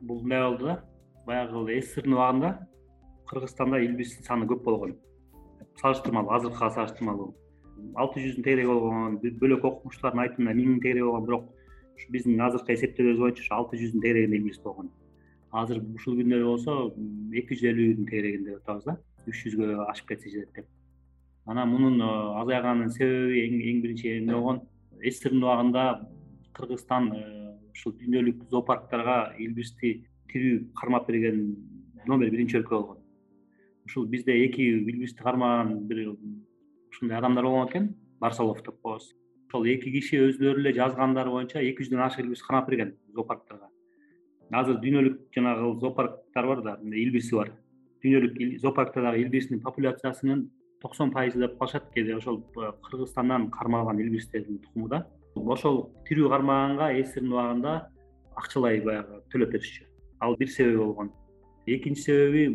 бул 0.00 0.20
мындай 0.20 0.42
болду 0.42 0.64
да. 0.64 0.84
Баягы 1.26 1.80
сссрдин 1.82 2.14
убагында 2.14 2.68
кыргызстанда 3.28 3.80
илбирстин 3.84 4.24
саны 4.24 4.46
көп 4.46 4.64
болгон. 4.64 4.96
Салыштырмалуу 5.80 6.32
азыркыга 6.34 6.70
салыштырмалуу. 6.74 7.34
Алты 7.94 8.24
жүздүн 8.24 8.44
тегереги 8.44 8.68
болгон 8.68 9.18
бөлөк 9.20 9.64
окумуштуулардын 9.64 10.24
айтымында 10.24 10.56
миңдин 10.56 10.80
тегереги 10.80 11.04
болгон. 11.04 11.26
Бирок 11.26 11.44
ушу 11.96 12.12
биздин 12.12 12.40
азыркы 12.40 12.74
эсептөөлөрүбүз 12.74 13.22
боюнча 13.22 13.44
ушу 13.44 13.54
алты 13.54 13.80
жүздүн 13.82 14.04
тегерегинде 14.04 14.40
илбирс 14.40 14.60
болгон. 14.64 14.90
Азыр 15.52 15.82
ушул 15.94 16.18
күндөрү 16.18 16.48
болсо 16.48 16.76
эки 17.36 17.54
жүз 17.54 17.70
элүүнүн 17.74 18.10
тегерегинде 18.10 18.54
деп 18.54 18.62
атабыз 18.64 18.88
да. 18.88 18.98
Үч 19.28 19.44
жүзгө 19.44 19.72
ашып 19.90 20.14
кетсе 20.14 20.32
жетет 20.32 20.54
деп 20.56 20.68
анан 21.50 21.68
мунун 21.68 22.00
э, 22.00 22.08
азайганынын 22.40 22.90
себеби 22.94 23.40
эң 23.42 23.80
биринчи 23.82 24.12
эмне 24.18 24.36
болгон 24.36 24.60
сссрдин 25.02 25.42
убагында 25.42 25.84
кыргызстан 26.54 27.08
э, 27.16 27.22
ушул 27.72 27.96
дүйнөлүк 27.98 28.44
зоопарктарга 28.52 29.34
илбирсти 29.42 30.04
тирүү 30.30 30.60
кармап 30.78 31.08
берген 31.08 31.40
номер 32.06 32.30
биринчи 32.30 32.60
өлкө 32.60 32.76
болгон. 32.76 33.00
Ушул 33.84 34.06
бизде 34.06 34.36
эки 34.44 34.68
илбирсти 34.76 35.24
кармаган 35.26 35.88
бир 35.88 36.12
ушундай 36.92 37.18
адамдар 37.18 37.44
болгон 37.44 37.66
экен 37.66 37.90
барсалов 38.20 38.62
деп 38.62 38.78
коебуз 38.82 39.10
ошол 39.48 39.66
эки 39.66 39.90
киши 39.90 40.22
өздөрү 40.28 40.62
эле 40.62 40.74
жазгандары 40.78 41.34
боюнча 41.34 41.58
эки 41.58 41.82
жүздөн 41.82 42.04
ашык 42.06 42.22
илбирс 42.22 42.46
кармап 42.46 42.70
берген 42.70 42.94
зоопарктарга. 43.14 43.66
Азыр 44.52 44.78
дүйнөлүк 44.78 45.18
жанагы 45.34 45.74
зоопарктар 45.80 46.46
бар 46.46 46.62
да 46.62 46.78
илбирси 46.78 47.34
бар. 47.34 47.52
Дүйнөлүк 48.04 48.60
зоопарктардагы 48.62 49.24
илбирстин 49.24 49.60
популяциясынын 49.60 50.48
токсон 50.80 51.12
пайызы 51.12 51.38
деп 51.38 51.58
калышат 51.58 51.90
кээде 51.94 52.16
ошол 52.16 52.42
э, 52.56 52.72
кыргызстандан 52.82 53.50
кармалган 53.50 54.00
илбирстердин 54.00 54.58
тукуму 54.58 54.88
да. 54.88 55.06
Ошол 55.34 55.90
тирүү 56.08 56.28
кармаганга 56.30 56.90
сссрдин 57.04 57.32
убагында 57.32 57.90
акчалай 58.36 58.80
баягы 58.80 59.22
төлөп 59.32 59.52
беришчү. 59.52 59.84
Ал 60.20 60.36
бир 60.36 60.48
себеби 60.48 60.78
болгон. 60.78 61.12
Экинчи 61.66 62.02
себеби 62.02 62.48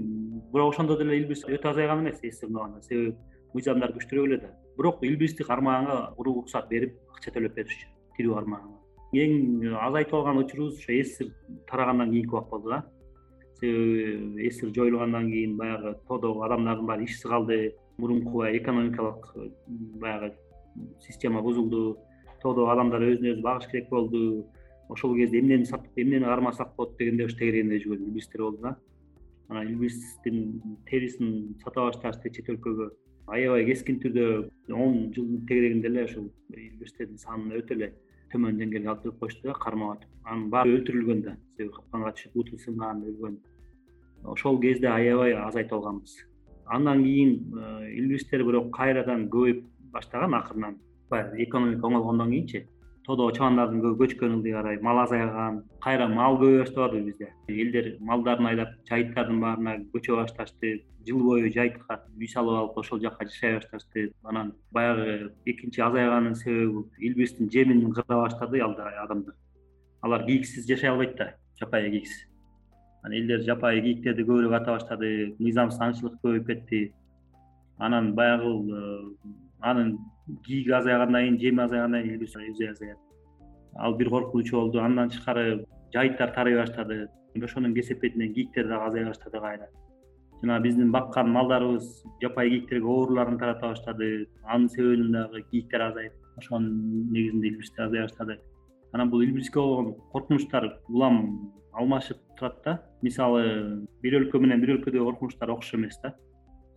бирок 0.54 0.74
ошондо 0.74 0.98
деле 0.98 1.20
илбирс 1.22 1.46
өтө 1.46 1.72
азайган 1.72 2.02
эмес 2.02 2.20
сссрдин 2.20 2.56
убагында. 2.56 2.82
Себеби 2.82 3.16
мыйзамдар 3.54 3.94
күчтүүрөөк 3.94 4.28
эле 4.28 4.42
да 4.42 4.52
бирок 4.78 5.04
илбирсти 5.04 5.44
кармаганга 5.44 6.14
уруксат 6.18 6.68
берип 6.70 6.98
акча 7.14 7.32
төлөп 7.32 7.56
беришчү 7.56 7.88
тирүү 8.18 8.36
кармаганга. 8.40 8.82
Эң 9.16 9.78
азайтып 9.86 10.18
алган 10.20 10.42
учурубуз 10.42 10.82
ошо 10.82 10.98
ссср 11.04 11.32
тарагандан 11.70 12.12
кийинки 12.12 12.34
убакыт 12.34 12.50
болду 12.50 12.70
да. 12.70 12.84
Себеби 13.60 14.50
ссср 14.50 14.74
жоюлгандан 14.76 15.30
кийин 15.32 15.58
баягы 15.58 15.96
тоодогу 16.08 16.44
адамдардын 16.44 16.86
баары 16.86 17.06
ишсиз 17.06 17.24
калды 17.24 17.76
мурунку 17.98 18.38
баягы 18.40 18.58
экономикалык 18.58 19.34
баягы 19.68 20.36
система 21.00 21.42
бузулду. 21.42 21.98
Тоодогу 22.42 22.70
адамдар 22.70 23.02
өзүнө 23.02 23.36
өзү 23.36 23.42
багыш 23.42 23.70
керек 23.72 23.90
болду. 23.90 24.46
Ошол 24.90 25.16
кезде 25.18 25.40
эмнени 25.40 25.66
сатып 25.66 25.98
эмнени 25.98 26.26
кармасак 26.26 26.76
болот 26.76 26.98
дегенде 26.98 27.26
ушу 27.26 27.38
тегерегинде 27.38 27.80
жүргөн 27.84 28.06
илбирстер 28.06 28.42
болду 28.42 28.62
да. 28.62 28.76
Анан 29.48 29.72
илбирстин 29.72 30.62
терисин 30.90 31.56
сата 31.64 31.88
башташты 31.88 32.30
чет 32.30 32.50
өлкөгө 32.50 32.92
аябай 33.28 33.66
кескин 33.66 34.00
түрдө 34.04 34.50
он 34.70 35.12
жылдын 35.16 35.48
тегерегинде 35.48 35.90
эле 35.90 36.06
ушул 36.06 36.30
санын 37.18 37.58
өтө 37.62 37.80
эле 37.80 37.94
төмөн 38.32 38.60
деңгээлге 38.60 38.92
алып 38.92 39.04
келип 39.04 39.20
коюшту 39.20 39.48
да 39.48 39.58
кармап 39.66 39.98
атып. 39.98 40.14
Анын 40.26 40.50
баары 40.50 40.78
өлтүрүлгөн 40.78 41.26
да. 41.26 41.38
Себеби 41.56 41.74
капканга 41.74 42.14
түшүп 42.14 42.38
буту 42.38 42.62
сынган 42.62 43.04
өлгөн. 43.10 43.42
Ошол 44.36 44.60
кезде 44.62 44.90
аябай 44.90 45.34
азайтып 45.34 45.80
алганбыз 45.80 46.18
андан 46.66 47.04
кийин 47.04 47.54
э, 47.58 47.92
илбирстер 47.98 48.44
бирок 48.44 48.72
кайрадан 48.76 49.28
көбөйүп 49.30 49.64
баштаган 49.94 50.34
акырынан 50.34 50.80
баягы 51.10 51.44
экономика 51.44 51.88
оңолгондон 51.88 52.32
кийинчи 52.32 52.66
тоодогу 53.06 53.36
чабандардын 53.38 53.82
көбү 53.84 54.00
көчкөн 54.02 54.42
карай 54.44 54.80
мал 54.82 55.00
азайган 55.04 55.62
кайра 55.84 56.08
мал 56.10 56.40
көбөйө 56.42 56.64
баштабадыбы 56.64 57.12
бизде. 57.12 57.30
Элдер 57.48 57.98
малдарын 58.00 58.50
айдап 58.50 58.74
жайыттардын 58.90 59.42
баарына 59.42 59.76
көчө 59.94 60.18
башташты 60.18 60.76
жыл 61.06 61.22
бою 61.22 61.52
жайытка 61.54 62.02
үй 62.18 62.28
салып 62.28 62.58
алып 62.60 62.78
ошол 62.82 63.00
жака 63.00 63.26
жашай 63.30 63.60
башташты. 63.60 64.12
Анан 64.24 64.54
баягы 64.72 65.34
экинчи 65.46 65.82
азайганынын 65.82 66.36
себеби 66.36 66.86
илбирстин 66.98 67.50
жемин 67.52 67.92
кыра 67.94 68.24
баштады 68.24 68.62
адамдар. 68.62 69.36
Алар 70.02 70.26
кийиксиз 70.26 70.68
жашай 70.68 70.90
албайт 70.90 71.16
да 71.18 71.36
жапайы 71.60 71.92
кийиксиз 71.92 72.35
анан 73.06 73.18
элдер 73.18 73.42
жапайы 73.46 73.82
кийиктерди 73.82 74.24
көбүрөөк 74.26 74.56
ата 74.58 74.74
баштады 74.74 75.10
мыйзамсыз 75.38 75.82
аңчылык 75.82 76.16
көбөйүп 76.24 76.48
кетти. 76.48 76.94
Анан 77.78 78.14
баягы 78.18 78.50
э, 78.50 79.34
анын 79.60 79.98
кийиги 80.46 80.72
азайгандан 80.74 81.22
кийин 81.22 81.40
жеми 81.40 81.62
азайгандан 81.62 82.04
кийин 82.04 82.24
өзү 82.26 82.72
азаят 82.72 82.98
ал 83.76 83.96
бир 83.96 84.10
коркунучу 84.10 84.56
болду 84.56 84.82
андан 84.82 85.10
тышкары 85.10 85.66
жайыттар 85.94 86.32
тарый 86.34 86.58
баштады. 86.58 87.08
Ошонун 87.36 87.76
кесепетинен 87.76 88.34
кийиктер 88.34 88.68
дагы 88.68 88.86
азая 88.88 89.06
баштады 89.08 89.40
кайра. 89.40 89.68
Жана 90.42 90.60
биздин 90.60 90.92
баккан 90.92 91.30
малдарыбыз 91.30 92.04
жапайы 92.22 92.50
кийиктерге 92.50 92.86
ооруларын 92.86 93.38
тарата 93.38 93.68
баштады. 93.68 94.28
Анын 94.44 94.70
себебинен 94.70 95.12
дагы 95.12 95.44
кийиктер 95.52 95.82
азайып 95.82 96.14
ошонун 96.38 97.12
негизинде 97.12 97.48
илбирстер 97.50 97.86
азая 97.86 98.04
баштады 98.04 98.40
анан 98.96 99.10
бул 99.10 99.22
илбирске 99.22 99.60
болгон 99.60 99.96
коркунучтар 100.14 100.80
улам 100.88 101.52
алмашып 101.74 102.18
турат 102.38 102.62
да. 102.64 102.74
Мисалы 103.02 103.88
бир 104.02 104.16
өлкө 104.22 104.40
менен 104.40 104.62
бир 104.64 104.78
өлкөдөгү 104.78 105.04
коркунучтар 105.10 105.52
окшош 105.52 105.76
эмес 105.76 106.00
да. 106.04 106.14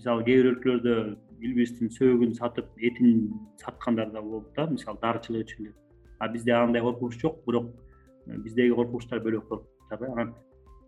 Мисалы 0.01 0.25
кээ 0.27 0.41
бир 0.41 0.49
өлкөлөрдө 0.53 0.95
илбирстин 1.47 1.93
сөөгүн 1.95 2.35
сатып 2.35 2.75
этин 2.83 3.31
саткандар 3.63 4.11
да 4.11 4.23
болот 4.23 4.51
да 4.57 4.67
мисалы 4.67 4.99
дарычылык 5.03 5.47
үчүн 5.47 5.71
деп. 5.71 5.77
А 6.19 6.29
бизде 6.29 6.53
андай 6.59 6.83
коркунуч 6.83 7.21
жок 7.23 7.39
бирок 7.47 7.71
э, 8.27 8.37
биздеги 8.37 8.75
коркунучтар 8.75 9.23
бөлөк 9.23 9.49
коркунучтар 9.49 9.99
да. 10.03 10.13
Анан 10.13 10.35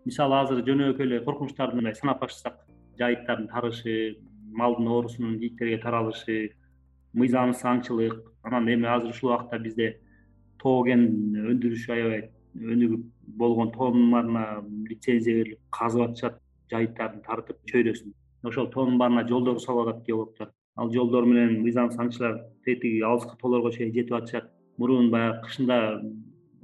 мисалы 0.03 0.35
азыр 0.35 0.65
жөнөкөй 0.67 1.07
эле 1.07 1.23
коркунучтарды 1.23 1.79
мындай 1.79 1.95
санап 1.95 2.19
баштасак 2.19 2.59
жайыттардын 2.99 3.47
тарышы 3.47 4.17
малдын 4.51 4.87
оорусунун 4.87 5.39
кийиктерге 5.39 5.79
таралышы 5.79 6.57
мыйзамсыз 7.13 7.63
аңчылык 7.63 8.19
анан 8.43 8.67
эми 8.67 8.87
азыр 8.87 9.15
ушул 9.15 9.31
убакта 9.31 9.59
бизде 9.59 9.93
тоо 10.61 10.83
кен 10.85 11.03
өндүрүшү 11.51 11.93
аябай 11.95 12.23
өнүгүп 12.55 13.03
болгон 13.41 13.71
тоонун 13.75 14.11
баарына 14.13 14.45
лицензия 14.89 15.35
берилип 15.39 15.59
казып 15.77 16.07
атышат 16.07 16.39
жайыттарын 16.71 17.21
тартып 17.25 17.59
чөйрөсүн. 17.71 18.13
Ошол 18.43 18.67
тоонун 18.73 18.97
баарына 19.01 19.27
жолдор 19.27 19.59
салып 19.59 19.89
атат. 19.89 20.05
Геологдор 20.07 20.51
ал 20.75 20.91
жолдор 20.91 21.25
менен 21.25 21.61
мыйзамсыз 21.63 21.99
аңчылар 21.99 22.39
тетиги 22.65 23.01
алыскы 23.01 23.37
тоолорго 23.41 23.71
чейин 23.71 23.93
жетип 23.93 24.13
атышат. 24.19 24.51
Мурун 24.77 25.09
баягы 25.11 25.41
кышында 25.45 25.77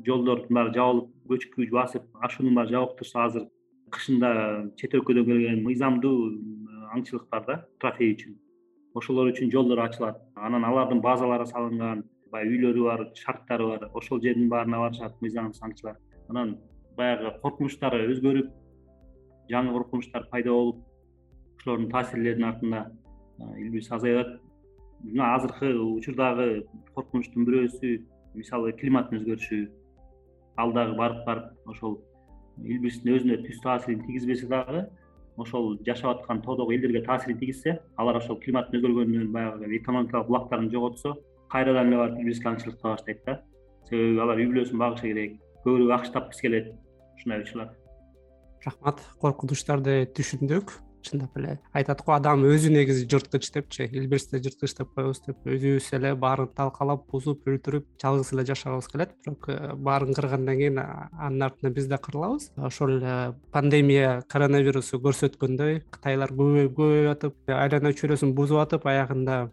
жолдордун 0.06 0.56
баары 0.56 0.74
жабылып 0.74 1.10
көчкү 1.30 1.70
басып 1.72 2.04
ашуунун 2.22 2.56
баары 2.56 2.74
жабык 2.76 2.98
турса 3.00 3.26
азыр 3.26 3.48
кышында 3.92 4.32
чет 4.80 4.94
өлкөдөн 4.98 5.26
келген 5.26 5.64
мыйзамдуу 5.64 6.18
аңчылыктар 6.96 7.46
да 7.48 7.56
трофей 7.82 8.14
үчүн. 8.16 8.38
Ошолор 8.96 9.32
үчүн 9.32 9.52
жолдор 9.52 9.84
ачылат. 9.86 10.22
Анан 10.36 10.66
алардын 10.66 11.02
базалары 11.02 11.46
салынган 11.46 12.04
баягы 12.32 12.58
үйлөрү 12.58 12.84
бар 12.90 13.06
шарттары 13.16 13.68
бар 13.72 13.90
ошол 13.94 14.22
жердин 14.22 14.50
баарына 14.50 14.80
барышат 14.84 15.22
мыйзамсыз 15.22 15.64
аңчылар 15.68 15.98
анан 16.30 16.58
баягы 16.98 17.32
коркунучтар 17.42 17.96
өзгөрүп 18.00 18.52
жаңы 19.52 19.74
коркунучтар 19.78 20.28
пайда 20.32 20.52
болуп 20.52 20.84
ошолордун 21.60 21.90
таасирлеринин 21.92 22.50
артында 22.50 22.84
илбирс 23.64 23.92
азайып 23.92 24.20
атат 24.26 24.42
мына 25.04 25.34
азыркы 25.36 25.74
учурдагы 25.78 26.48
коркунучтун 26.96 27.46
бирөөсү 27.48 27.96
мисалы 28.36 28.74
климаттын 28.82 29.22
өзгөрүшү 29.22 29.60
ал 30.64 30.74
дагы 30.74 30.96
барып 30.98 31.26
барып 31.26 31.70
ошол 31.74 32.00
илбирстин 32.64 33.14
өзүнө 33.14 33.42
түз 33.46 33.62
таасирин 33.64 34.04
тийгизбесе 34.08 34.50
дагы 34.50 34.88
ошол 35.38 35.78
жашап 35.86 36.18
аткан 36.18 36.42
тоодогу 36.42 36.74
элдерге 36.74 37.04
таасирин 37.06 37.38
тийгизсе 37.38 37.78
алар 37.96 38.18
ошол 38.18 38.40
климаттын 38.42 38.80
өзгөргөнүнөн 38.80 39.32
баягы 39.32 39.76
экономикалык 39.78 40.28
булактарын 40.28 40.72
жоготсо 40.74 41.14
кайрадан 41.52 41.92
эле 41.92 42.04
барып 42.04 42.22
илбирске 42.22 42.52
аңчылык 42.54 42.80
кыла 42.82 42.96
баштайт 42.96 43.26
да. 43.26 43.42
Себеби 43.90 44.22
алар 44.22 44.44
үй 44.44 44.52
бүлөсүн 44.54 44.84
багышы 44.84 45.12
керек 45.12 45.38
көбүрөөк 45.66 46.00
акч 46.00 46.16
тапкысы 46.16 46.48
келет 46.48 46.74
ушундай 47.18 47.44
учурлар 47.44 47.76
рахмат 48.68 49.02
коркунучтарды 49.22 50.04
түшүндүк. 50.18 50.76
Чындап 51.08 51.38
эле 51.40 51.54
айтат 51.78 52.02
го 52.04 52.12
адам 52.16 52.42
өзү 52.50 52.72
негизи 52.74 53.06
жырткыч 53.08 53.48
депчи 53.54 53.86
илбирсти 53.86 54.42
жырткыч 54.44 54.74
деп 54.76 54.90
коебуз 54.98 55.22
деп 55.24 55.46
өзүбүз 55.46 55.88
эле 55.96 56.12
баарын 56.20 56.50
талкалап 56.58 57.06
бузуп 57.14 57.46
өлтүрүп 57.48 57.86
жалгыз 58.02 58.34
эле 58.34 58.44
жашагыбыз 58.50 58.90
келет. 58.92 59.14
Бирок 59.24 59.48
э, 59.54 59.76
баарын 59.76 60.18
кыргандан 60.18 60.58
кийин 60.58 60.82
анын 60.82 61.46
артынан 61.48 61.78
биз 61.78 61.88
да 61.88 62.02
кырылабыз. 62.02 62.50
Ошол 62.58 62.98
эле 62.98 63.14
пандемия 63.54 64.24
коронавирусу 64.28 65.00
көрсөткөндөй 65.06 65.84
кытайлар 65.96 66.34
көбөйүп 66.34 66.76
көбөйүп 66.76 67.14
атып 67.14 67.56
айлана 67.56 67.94
чөйрөсүн 67.94 68.34
бузуп 68.36 68.66
атып 68.66 68.90
аягында 68.90 69.46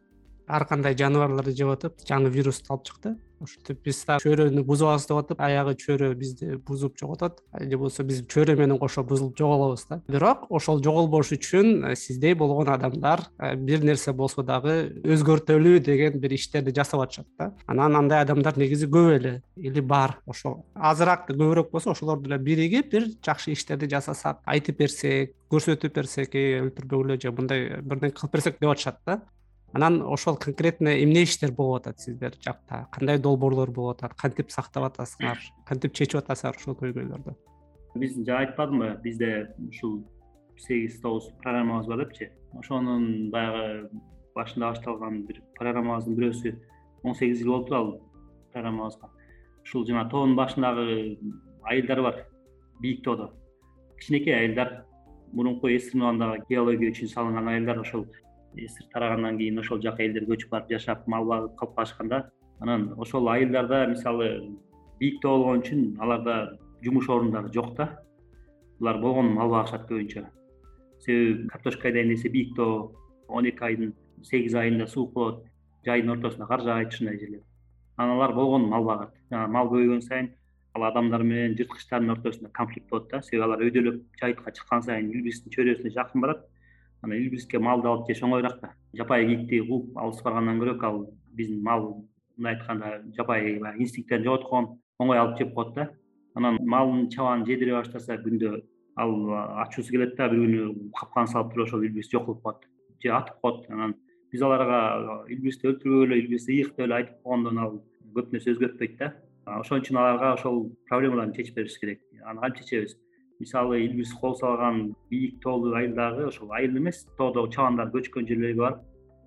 ар 0.47 0.67
кандай 0.69 0.97
жаныбарларды 0.99 1.55
жеп 1.57 1.73
атып 1.75 2.03
жаңы 2.09 2.33
вирусту 2.33 2.75
алып 2.75 2.85
чыкты. 2.89 3.17
Ошентип 3.45 3.81
биз 3.85 3.99
дагы 4.07 4.23
чөйрөнү 4.25 4.63
бузбабыз 4.65 5.05
деп 5.09 5.19
атып 5.19 5.41
аягы 5.43 5.75
чөйрө 5.77 6.15
бизди 6.17 6.55
бузуп 6.65 6.97
жоготот. 7.01 7.43
Же 7.61 7.77
болбосо 7.77 8.05
биз 8.07 8.23
чөйрө 8.31 8.57
менен 8.57 8.79
кошо 8.79 9.03
бузулуп 9.05 9.37
жоголобуз 9.37 9.85
да. 9.91 10.01
Бирок 10.09 10.47
ошол 10.49 10.81
жоголбош 10.85 11.35
үчүн 11.37 11.91
э, 11.91 11.97
сиздей 11.97 12.35
болгон 12.35 12.71
адамдар 12.73 13.27
э, 13.39 13.55
бир 13.57 13.85
нерсе 13.85 14.13
болсо 14.13 14.43
дагы 14.43 14.95
өзгөртөлү 15.05 15.81
деген 15.85 16.19
бир 16.21 16.37
иштерди 16.39 16.73
жасап 16.75 17.05
атышат 17.05 17.27
да. 17.39 17.53
Анан 17.67 17.97
андай 17.97 18.23
адамдар 18.23 18.57
негизи 18.57 18.89
көп 18.89 19.13
эле 19.19 19.35
или 19.57 19.81
бар. 19.81 20.19
Ошо 20.27 20.63
азыраак 20.75 21.29
көбүрөөк 21.29 21.73
болсо 21.73 21.93
ошолор 21.93 22.23
деле 22.23 22.39
биригип 22.39 22.93
бир 22.93 23.11
жакшы 23.21 23.53
иштерди 23.53 23.91
жасасак 23.91 24.41
айтып 24.47 24.79
берсек 24.79 25.35
көрсөтүп 25.53 25.95
берсек 25.95 26.35
эй 26.39 26.61
өлтүрбөгүлө 26.65 27.19
же 27.21 27.33
мындай 27.35 27.81
бирдеке 27.83 28.17
кылып 28.19 28.33
берсек 28.39 28.61
деп 28.61 28.73
атышат 28.73 29.01
да 29.07 29.21
анан 29.75 30.03
ошол 30.03 30.37
конкретно 30.37 30.95
эмне 31.03 31.25
иштер 31.25 31.53
болуп 31.53 31.83
атат 31.83 32.01
сиздер 32.01 32.35
жакта? 32.41 32.87
Кандай 32.93 33.19
долбоорлор 33.19 33.71
болуп 33.71 33.99
атат? 33.99 34.15
Кантип 34.15 34.51
сактап 34.51 34.93
атасыңар? 34.93 35.41
Кантип 35.67 35.95
чечип 35.95 36.23
атасыңар 36.23 36.57
ушул 36.57 36.79
көйгөйлөрдү 36.79 37.35
биз 37.95 38.17
жана 38.17 38.41
айтпадымбы 38.43 38.99
бизде 39.03 39.55
ушул 39.69 40.03
сегиз 40.59 41.01
тогуз 41.01 41.29
программабыз 41.43 41.87
бар 41.87 42.03
депчи. 42.05 42.31
Ошонун 42.59 43.31
баягы 43.31 43.91
башында 44.35 44.73
башталган 44.73 45.23
бир 45.29 45.43
программабыздын 45.59 46.17
бирөөсү 46.19 46.55
он 47.05 47.15
сегиз 47.15 47.43
жыл 47.43 47.53
болуптур 47.53 47.77
ал 47.77 47.93
программабызга. 48.53 49.11
Ушул 49.63 49.87
жана 49.87 50.09
тоонун 50.11 50.37
башындагы 50.37 51.19
айылдар 51.63 52.03
бар 52.03 52.27
бийик 52.81 53.05
тоодо 53.05 53.31
кичинекей 53.99 54.35
айылдар 54.35 54.85
мурунку 55.33 55.69
эсир 55.69 55.97
убагындагы 55.97 56.45
геология 56.49 56.91
үчүн 56.91 57.09
салынган 57.09 57.49
айылдар 57.49 57.81
ошол 57.81 58.07
эсир 58.57 58.87
тарагандан 58.93 59.39
кийин 59.39 59.59
ошол 59.59 59.81
жака 59.83 60.03
элдер 60.03 60.25
көчүп 60.29 60.51
барып 60.51 60.71
жашап 60.71 61.07
мал 61.07 61.25
багып 61.25 61.57
калыпташканда 61.57 62.31
анан 62.61 62.93
ошол 62.97 63.29
айылдарда 63.29 63.87
мисалы 63.87 64.29
бийик 64.99 65.23
болгон 65.23 65.61
үчүн 65.61 65.97
аларда 66.01 66.59
жумуш 66.85 67.09
орундары 67.09 67.53
жок 67.53 67.75
да. 67.77 67.89
Булар 68.79 69.01
болгону 69.01 69.35
мал 69.35 69.51
багышат 69.51 69.89
көбүнчө. 69.89 70.27
Себеби 71.01 71.49
картошка 71.49 71.89
айдайын 71.89 72.09
десе 72.09 72.29
бийик 72.29 72.59
он 72.59 73.47
эки 73.47 73.63
айдын 73.65 73.95
сегиз 74.23 74.55
айында 74.55 74.87
суук 74.87 75.13
болот 75.13 75.45
жайдын 75.85 76.11
ортосунда 76.17 76.47
кар 76.47 76.61
жаагайт 76.61 76.93
ушундай 76.93 77.19
жерлер. 77.19 77.43
Анан 77.97 78.17
алар 78.17 78.35
болгону 78.35 78.69
мал 78.69 78.85
багат 78.85 79.15
жана 79.31 79.49
мал 79.49 79.69
көбөйгөн 79.69 80.03
сайын 80.03 80.31
ал 80.75 80.85
адамдар 80.85 81.23
менен 81.23 81.57
жырткычтардын 81.57 82.11
ортосунда 82.11 82.51
конфликт 82.51 82.89
болот 82.91 83.11
да. 83.11 83.23
Себеби 83.23 83.45
алар 83.45 83.65
өйдөлөп 83.65 84.03
жайытка 84.21 84.53
чыккан 84.53 84.83
сайын 84.83 85.11
илбирстин 85.11 85.53
чөйрөсүнө 85.53 85.95
жакын 85.95 86.21
барат 86.21 86.45
анан 87.05 87.19
илбирске 87.19 87.59
малды 87.59 87.89
алып 87.89 88.09
жеш 88.09 88.23
оңоюраак 88.25 88.61
да. 88.61 88.73
Жапайы 88.97 89.27
кийикти 89.29 89.61
кууп 89.69 89.97
алыс 89.99 90.23
баргандан 90.25 90.61
көрө 90.61 90.79
ал 90.89 91.01
биздин 91.33 91.63
мал 91.63 92.07
мындай 92.37 92.55
айтканда 92.55 93.03
жапайы 93.17 93.59
баягы 93.61 93.83
инстинкттерин 93.83 94.25
жоготкон 94.25 94.69
оңой 94.99 95.19
алып 95.19 95.39
жеп 95.39 95.55
коет 95.55 95.75
да. 95.75 95.91
Анан 96.35 96.59
малдын 96.63 97.11
чабанын 97.11 97.47
жедире 97.47 97.75
баштаса 97.77 98.17
күндө 98.17 98.63
ал 98.97 99.15
ачуусу 99.65 99.91
келет 99.91 100.17
да 100.17 100.29
бир 100.29 100.41
күнү 100.47 100.91
капкан 100.99 101.27
салып 101.27 101.53
туруп 101.53 101.69
ошол 101.69 101.85
илбирс 101.85 102.11
жок 102.11 102.27
кылып 102.27 102.43
коет 102.43 102.67
же 103.03 103.13
атып 103.13 103.41
коет. 103.43 103.71
Анан 103.71 103.95
биз 104.33 104.43
аларга 104.43 105.25
илбирсти 105.29 105.69
өлтүрбөгүлө 105.71 106.19
илбирс 106.23 106.49
ыйык 106.49 106.75
деп 106.75 106.87
эле 106.87 107.01
айтып 107.03 107.23
койгондон 107.23 107.59
ал 107.59 107.81
көп 108.17 108.33
нерсе 108.33 108.55
өзгөртпөйт 108.55 108.99
да. 108.99 109.13
Ошон 109.47 109.83
үчүн 109.83 109.99
аларга 110.01 110.35
ошол 110.35 110.71
проблемаларды 110.89 111.37
чечип 111.37 111.57
беришибиз 111.57 111.81
керек. 111.81 112.01
Аны 112.25 112.41
кантип 112.41 112.65
чечебиз 112.65 112.97
мисалы 113.45 113.85
илбирс 113.85 114.13
кол 114.21 114.35
салган 114.41 114.95
бийик 115.11 115.41
тоолуу 115.43 115.75
айылдагы 115.77 116.29
ошол 116.29 116.53
айыл 116.53 116.79
эмес 116.79 117.05
тоодогу 117.19 117.53
чабандар 117.53 117.91
көчкөн 117.93 118.29
жерлерге 118.29 118.61
барып 118.61 118.81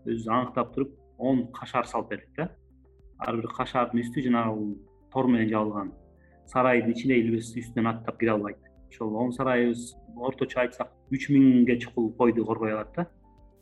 өзүбүз 0.08 0.28
аныктап 0.34 0.74
туруп 0.74 0.96
он 1.18 1.48
кашар 1.54 1.86
салып 1.86 2.10
бердик 2.10 2.34
да. 2.38 2.50
Ар 3.20 3.38
бир 3.38 3.48
кашардын 3.54 4.02
үстү 4.02 4.24
жанагы 4.26 4.76
тор 5.14 5.28
менен 5.28 5.50
жабылган. 5.50 5.92
Сарайдын 6.48 6.94
ичине 6.94 7.20
илбирс 7.22 7.54
үстүнөн 7.58 7.92
аттап 7.94 8.20
кире 8.20 8.34
албайт. 8.34 8.58
Ошол 8.90 9.16
он 9.16 9.32
сарайыбыз 9.34 9.96
орточо 10.16 10.62
айтсак 10.62 10.92
үч 11.12 11.30
миңге 11.30 11.80
чукул 11.80 12.12
койду 12.14 12.46
коргой 12.46 12.74
алат 12.74 12.94
да. 12.96 13.08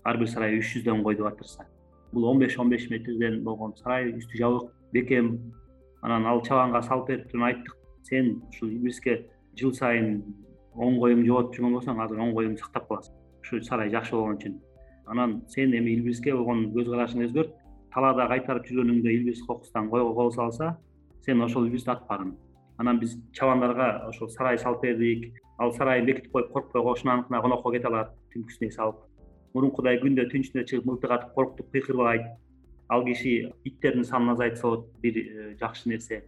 Ар 0.04 0.18
бир 0.18 0.28
сарай 0.28 0.60
үч 0.60 0.76
жүздөн 0.76 1.04
койду 1.04 1.24
батырса. 1.24 1.68
Бул 2.12 2.26
он 2.32 2.40
беш 2.40 2.58
он 2.60 2.70
беш 2.70 2.90
метрден 2.90 3.44
болгон 3.44 3.76
сарай 3.76 4.12
үстү 4.12 4.38
жабык 4.38 4.72
бекем 4.92 5.54
анан 6.02 6.28
ал 6.28 6.44
чабанга 6.44 6.82
салып 6.82 7.08
берип 7.08 7.32
туруп 7.32 7.48
айттык. 7.50 7.76
Сен 8.04 8.42
ушул 8.50 8.70
илбирске 8.70 9.26
жыл 9.60 9.74
сайын 9.74 10.24
он 10.76 11.00
коюңду 11.00 11.28
жоготуп 11.28 11.60
жүргөн 11.60 11.78
болсоң 11.80 12.02
азыр 12.04 12.24
он 12.24 12.34
коюңду 12.36 12.64
сактап 12.64 12.88
каласың. 12.88 13.14
Ушу 13.42 13.62
сарай 13.64 13.90
жакшы 13.90 14.16
болгон 14.16 14.40
үчүн. 14.40 14.58
Анан 15.06 15.42
сен 15.48 15.74
эми 15.74 15.94
илбирске 15.96 16.34
болгон 16.36 16.72
көз 16.76 16.90
карашыңды 16.92 17.30
өзгөрт. 17.30 17.54
Талаада 17.94 18.28
кайтарып 18.32 18.68
жүргөнүңдө 18.72 19.14
илбирс 19.20 19.46
кокусунан 19.48 19.90
койго 19.90 20.14
кол 20.14 20.32
салса 20.32 20.76
сен 21.26 21.42
ошол 21.42 21.68
илбирсти 21.68 21.94
атпагын 21.94 22.36
анан 22.78 23.00
биз 23.00 23.18
чабандарга 23.34 24.08
ошол 24.08 24.30
сарай 24.30 24.58
салып 24.58 24.82
бердик. 24.82 25.42
Ал 25.58 25.72
сарайын 25.72 26.06
бекитип 26.06 26.32
коюп 26.32 26.52
коркпой 26.52 26.84
кошунаныктына 26.84 27.42
конокко 27.42 27.72
кете 27.72 27.88
алат 27.88 28.12
түнкүсүнө 28.34 28.72
салып. 28.72 28.98
Мурункудай 29.54 30.00
күндө 30.02 30.28
түн 30.32 30.44
ичинде 30.44 30.66
чыгып 30.68 30.90
мылтык 30.90 31.12
атып 31.16 31.34
коркутуп 31.34 31.72
кыйкырбайт. 31.72 32.28
Ал 32.90 33.06
киши 33.06 33.54
иттердин 33.64 34.04
санын 34.04 34.34
азайтса 34.34 34.68
болот 34.68 34.90
бир 35.02 35.18
э, 35.18 35.56
жакшы 35.60 35.90
нерсе. 35.90 36.26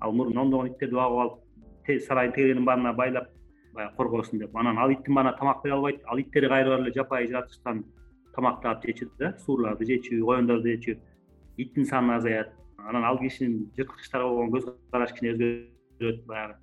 Ал 0.00 0.12
мурун 0.12 0.36
ондогон 0.38 0.68
иттерди 0.68 0.94
багып 0.94 1.18
алып 1.18 1.40
сарайдын 1.86 2.34
тегерегинин 2.34 2.64
баарына 2.64 2.92
байлап 2.92 3.28
баягы 3.74 3.96
коргосун 3.96 4.38
деп 4.38 4.56
анан 4.56 4.78
ал 4.78 4.90
иттин 4.90 5.14
баарына 5.14 5.36
тамак 5.38 5.62
бере 5.62 5.74
албайт. 5.74 6.02
Ал 6.06 6.18
иттери 6.18 6.48
кайра 6.48 6.70
барып 6.70 6.86
эле 6.86 6.94
жапайы 6.94 7.28
жаратылыштан 7.28 7.84
тамакты 8.34 8.68
алып 8.68 8.84
жечү 8.86 9.10
да 9.18 9.34
суурларды 9.44 9.84
жечү 9.84 10.20
коёндорду 10.24 10.68
жечү 10.68 10.98
иттин 11.56 11.84
саны 11.84 12.14
азаят. 12.14 12.52
Анан 12.78 13.04
ал 13.04 13.18
кишинин 13.18 13.70
жырткычтарга 13.76 14.28
болгон 14.28 14.52
көз 14.54 14.72
карашы 14.92 15.14
кичине 15.14 15.32
өзгөрөт 15.34 16.24
баягы. 16.26 16.54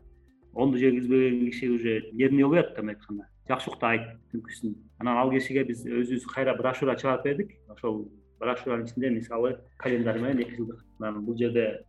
Онду 0.53 0.77
жегизбеген 0.77 1.45
киши 1.49 1.69
уже 1.69 2.09
нервный 2.13 2.43
болуп 2.43 2.57
жатт 2.57 2.77
мындай 2.77 2.95
айтканда. 2.95 3.27
Жакшы 3.47 3.69
уктайт 3.71 4.03
түнкүсүн. 4.31 4.75
Анан 4.99 5.17
ал 5.17 5.31
кишиге 5.31 5.63
биз 5.63 5.85
өзүбүз 5.85 6.27
кайра 6.33 6.53
брошюра 6.55 6.95
чыгарып 6.95 7.23
бердик. 7.23 7.57
Ошол 7.67 8.07
брошюранын 8.39 8.85
ичинде 8.85 9.09
мисалы 9.09 9.57
календарь 9.77 10.21
менен 10.21 10.45
эки 10.45 10.55
жылдык. 10.55 10.85
Анан 10.99 11.25
бул 11.25 11.35
жерде 11.37 11.83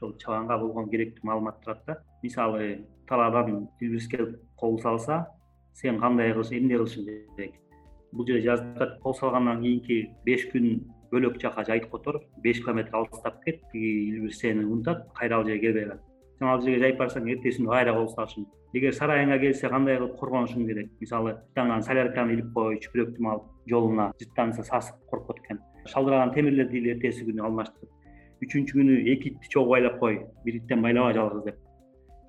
ошол 0.00 0.16
чабанга 0.18 0.56
болгон 0.58 0.88
керектүү 0.88 1.24
маалымат 1.24 1.60
турат 1.60 1.84
да. 1.86 1.96
Мисалы 2.22 2.86
талаадан 3.08 3.68
илбирс 3.80 4.08
келип 4.08 4.38
кол 4.56 4.78
салса 4.80 5.26
сен 5.74 6.00
кандай 6.00 6.32
кылыш 6.32 6.52
эмне 6.52 6.76
кылышың 6.78 7.04
керек? 7.36 7.54
Бул 8.12 8.26
жерде 8.26 8.46
жазып 8.46 8.74
турат 8.74 9.00
кол 9.00 9.14
салгандан 9.14 9.60
кийинки 9.60 10.10
беш 10.24 10.46
күн 10.52 10.86
бөлөк 11.12 11.40
жака 11.42 11.64
жайыткы 11.64 11.96
отур 11.96 12.22
беш 12.42 12.62
километр 12.64 12.96
алыстап 12.96 13.42
кет 13.44 13.60
тиги 13.72 14.08
илбирс 14.10 14.40
сени 14.40 14.64
унутат 14.64 15.06
кайра 15.14 15.36
ал 15.36 15.44
жерге 15.44 15.60
келбей 15.66 15.88
кал 15.88 16.00
сен 16.38 16.48
ал 16.48 16.62
жерге 16.62 16.80
жайып 16.80 16.98
барсаң 16.98 17.28
эртеси 17.28 17.60
күнү 17.60 17.70
кайра 17.70 17.94
кол 17.94 18.08
салышың. 18.08 18.48
Эгер 18.72 18.94
сарайыңа 18.94 19.38
келсе 19.40 19.68
кандай 19.68 19.98
кылып 19.98 20.16
коргонушуң 20.18 20.66
керек? 20.66 20.90
Мисалы 21.00 21.36
жыттанган 21.36 21.82
солярканы 21.82 22.32
илип 22.38 22.52
кой 22.54 22.78
чүпүрөктү 22.84 23.20
малып 23.20 23.48
жолуна 23.68 24.12
жыттанса 24.22 24.62
сасып 24.62 24.96
коркот 25.10 25.40
экен. 25.42 25.58
Шалдыраган 25.86 26.32
темирлерди 26.34 26.78
ил 26.78 26.92
эртеси 26.94 27.26
күнү 27.26 27.42
алмаштыр 27.44 27.88
үчүнчү 28.44 28.78
күнү 28.78 28.96
эки 29.12 29.34
итти 29.34 29.52
чогуу 29.52 29.74
байлап 29.74 29.98
кой 30.00 30.22
бир 30.44 30.54
иттен 30.60 30.82
байлаба 30.82 31.12
жалгыз 31.14 31.44
деп. 31.44 31.58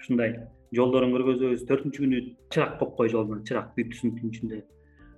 Ушундай 0.01 0.35
жолдорун 0.75 1.15
көргөзөбүз 1.15 1.65
төртүнчү 1.69 2.03
күнү 2.05 2.21
чырак 2.53 2.77
коюп 2.79 2.95
кой 2.97 3.09
жолуна 3.09 3.43
чырак 3.47 3.73
бүйтүрсүн 3.77 4.15
түн 4.19 4.29
ичинде 4.31 4.63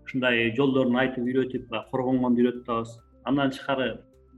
ушундай 0.05 0.51
жолдорун 0.57 0.97
айтып 0.99 1.27
үйрөтүп 1.27 1.69
баягы 1.71 1.89
коргонгонду 1.91 2.43
үйрөтүп 2.43 2.63
атабыз 2.69 2.97
андан 3.29 3.53
тышкары 3.53 3.87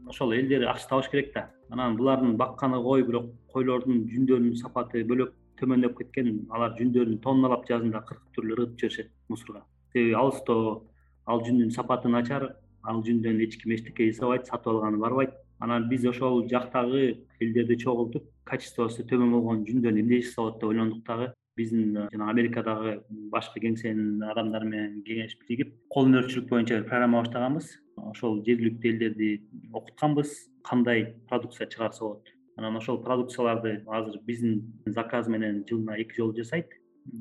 ошол 0.08 0.34
элдер 0.38 0.68
акча 0.70 0.90
табыш 0.90 1.10
керек 1.10 1.34
да. 1.34 1.50
Анан 1.70 1.98
булардын 1.98 2.36
бакканы 2.38 2.82
кой 2.84 3.04
бирок 3.04 3.32
койлордун 3.54 4.04
жүндөрүнүн 4.12 4.60
сапаты 4.60 5.04
бөлөк 5.10 5.34
төмөндөп 5.60 5.98
кеткен 5.98 6.30
алар 6.52 6.76
жүндөрүн 6.80 7.22
тонналап 7.24 7.66
жазында 7.70 8.04
кыркып 8.06 8.36
туруп 8.36 8.46
эле 8.46 8.56
ыргытып 8.58 8.80
жиберишет 8.84 9.10
мусорго 9.30 9.64
себеби 9.94 10.14
алыстоо 10.14 10.84
ал 11.26 11.42
жүндүн 11.48 11.72
сапаты 11.72 12.12
начар 12.12 12.52
ал 12.84 13.02
жүндөн 13.08 13.42
эч 13.48 13.58
ким 13.62 13.74
эчтеке 13.74 14.12
жасабайт 14.12 14.46
сатып 14.46 14.74
алганы 14.76 15.02
барбайт 15.02 15.34
анан 15.60 15.90
биз 15.90 16.06
ошол 16.06 16.48
жактагы 16.50 17.26
элдерди 17.40 17.78
чогултуп 17.84 18.30
качествосу 18.44 19.04
төмөн 19.04 19.32
болгон 19.32 19.66
жүндөн 19.66 20.00
эмне 20.02 20.22
жасаса 20.22 20.42
болот 20.42 20.60
деп 20.60 20.70
ойлондук 20.70 21.04
дагы 21.08 21.34
биздин 21.56 21.96
жана 22.12 22.30
америкадагы 22.30 22.96
башкы 23.32 23.62
кеңсенин 23.64 24.24
адамдары 24.32 24.68
менен 24.68 25.02
кеңешип 25.08 25.46
биригип 25.48 25.74
кол 25.90 26.10
өнөрчүлүк 26.10 26.50
боюнча 26.50 26.80
бир 26.80 26.88
программа 26.90 27.22
баштаганбыз. 27.22 27.70
Ошол 28.12 28.42
жергиликтүү 28.44 28.92
элдерди 28.92 29.30
окутканбыз 29.72 30.34
кандай 30.68 31.06
продукция 31.30 31.68
чыгарса 31.68 32.04
болот. 32.04 32.28
Анан 32.58 32.76
ошол 32.76 33.02
продукцияларды 33.04 33.84
азыр 33.88 34.20
биздин 34.28 34.74
заказ 34.86 35.28
менен 35.28 35.64
жылына 35.70 35.96
эки 36.02 36.18
жолу 36.18 36.36
жасайт. 36.36 36.68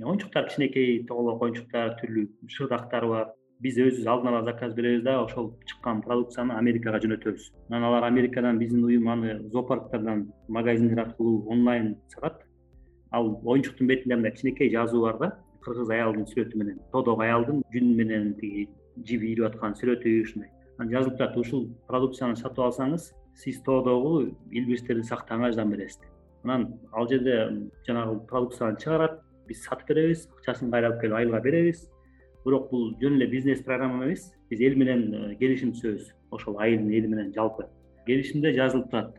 Оюнчуктар 0.02 0.48
кичинекей 0.48 1.04
тоголок 1.06 1.42
оюнчуктар 1.42 1.94
түрлүү 2.00 2.50
шырдактар 2.50 3.06
бар 3.06 3.32
биз 3.64 3.78
өзүбүз 3.80 4.08
алдын 4.12 4.30
ала 4.30 4.42
заказ 4.44 4.74
беребиз 4.76 5.02
да 5.04 5.16
ошол 5.22 5.50
чыккан 5.70 6.02
продукцияны 6.04 6.54
америкага 6.58 7.00
жөнөтөбүз. 7.04 7.50
Анан 7.70 7.88
алар 7.88 8.06
америкадан 8.10 8.58
биздин 8.58 8.84
уюм 8.84 9.08
аны 9.08 9.38
зоопарктардан 9.52 10.26
магазиндер 10.48 11.00
аркылуу 11.06 11.48
онлайн 11.48 11.96
сатат. 12.08 12.42
Ал 13.10 13.40
оюнчуктун 13.44 13.86
бетинде 13.86 14.16
мындай 14.16 14.32
кичинекей 14.32 14.70
жазуу 14.70 15.02
бар 15.06 15.18
да 15.18 15.32
кыргыз 15.64 15.90
аялдын 15.90 16.28
сүрөтү 16.28 16.58
менен. 16.60 16.78
Тоодогу 16.92 17.22
аялдын 17.22 17.62
жүн 17.72 17.94
менен 17.96 18.34
тиги 18.40 18.68
жиби 19.04 19.32
ийип 19.32 19.46
аткан 19.48 19.74
сүрөтү 19.80 20.20
ушундай. 20.22 20.50
Анан 20.78 20.92
жазылып 20.92 21.16
турат 21.18 21.36
ушул 21.36 21.68
продукцияны 21.88 22.36
сатып 22.36 22.66
алсаңыз 22.68 23.12
сиз 23.34 23.62
тоодогу 23.62 24.30
илбирстерди 24.50 25.02
сактаганга 25.02 25.64
беребиз 25.64 25.96
деп 25.98 26.10
анан 26.44 26.78
ал 26.92 27.08
жерде 27.08 27.70
жанагы 27.86 28.20
продукцияны 28.28 28.76
чыгарат 28.78 29.20
биз 29.48 29.64
сатып 29.64 29.88
беребиз 29.88 30.28
акчасын 30.38 30.70
кайра 30.70 30.90
алып 30.90 31.00
келип 31.00 31.16
айылга 31.16 31.40
беребиз 31.40 31.88
бирок 32.44 32.70
бул 32.70 32.92
жөн 33.00 33.16
эле 33.16 33.26
бизнес 33.26 33.62
программа 33.62 34.04
эмес. 34.04 34.32
Биз 34.50 34.60
эл 34.60 34.76
менен 34.76 35.02
э, 35.14 35.34
келишим 35.40 35.72
түзөбүз 35.72 36.10
ошол 36.30 36.58
айылдын 36.60 36.90
эли 36.92 37.06
менен 37.06 37.32
жалпы. 37.34 37.66
Келишимде 38.06 38.52
жазылып 38.54 38.90
турат. 38.90 39.16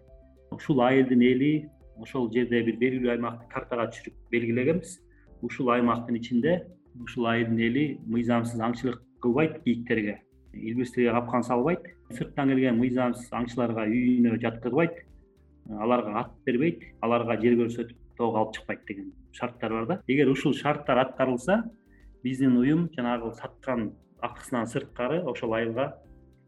Ушул 0.52 0.82
айылдын 0.82 1.22
эли 1.22 1.70
ошол 1.98 2.30
жерде 2.34 2.62
бир 2.64 2.78
белгилүү 2.78 3.16
аймакты 3.16 3.50
картага 3.52 3.90
түшүрүп 3.92 4.30
белгилегенбиз 4.32 5.00
ушул 5.42 5.72
аймактын 5.74 6.20
ичинде 6.20 6.56
ушул 7.02 7.28
айылдын 7.32 7.60
эли 7.60 7.86
мыйзамсыз 8.06 8.62
аңчылык 8.62 9.02
кылбайт 9.22 9.62
кийиктерге. 9.64 10.20
Илбирстерге 10.54 11.12
капкан 11.12 11.44
салбайт. 11.44 11.92
Сырттан 12.12 12.50
келген 12.54 12.78
мыйзамсыз 12.80 13.32
аңчыларга 13.34 13.88
үйүнө 13.90 14.40
жаткызбайт 14.42 15.02
аларга 15.80 16.20
ат 16.20 16.32
бербейт. 16.46 16.84
Аларга 17.02 17.40
жер 17.42 17.58
көрсөтүп 17.60 17.98
тоого 18.18 18.44
алып 18.44 18.56
чыкпайт 18.56 18.86
деген 18.88 19.12
шарттар 19.34 19.72
бар 19.72 19.86
да. 19.88 20.02
Эгер 20.08 20.30
ушул 20.30 20.54
шарттар 20.54 20.98
аткарылса 20.98 21.64
биздин 22.26 22.58
уюм 22.58 22.88
жанагы 22.96 23.30
саткан 23.38 23.92
акысынан 24.20 24.66
сырткары 24.66 25.20
ошол 25.30 25.54
айылга 25.54 26.02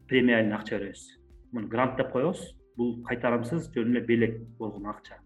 премиальный 0.08 0.56
акча 0.56 0.76
беребиз. 0.78 1.04
Муну 1.52 1.68
грант 1.68 1.96
деп 1.96 2.10
коебуз. 2.10 2.40
Бул 2.76 2.96
кайтарымсыз 3.06 3.68
жөн 3.74 3.92
эле 3.92 4.00
белек 4.06 4.40
болгон 4.58 4.88
акча. 4.90 5.20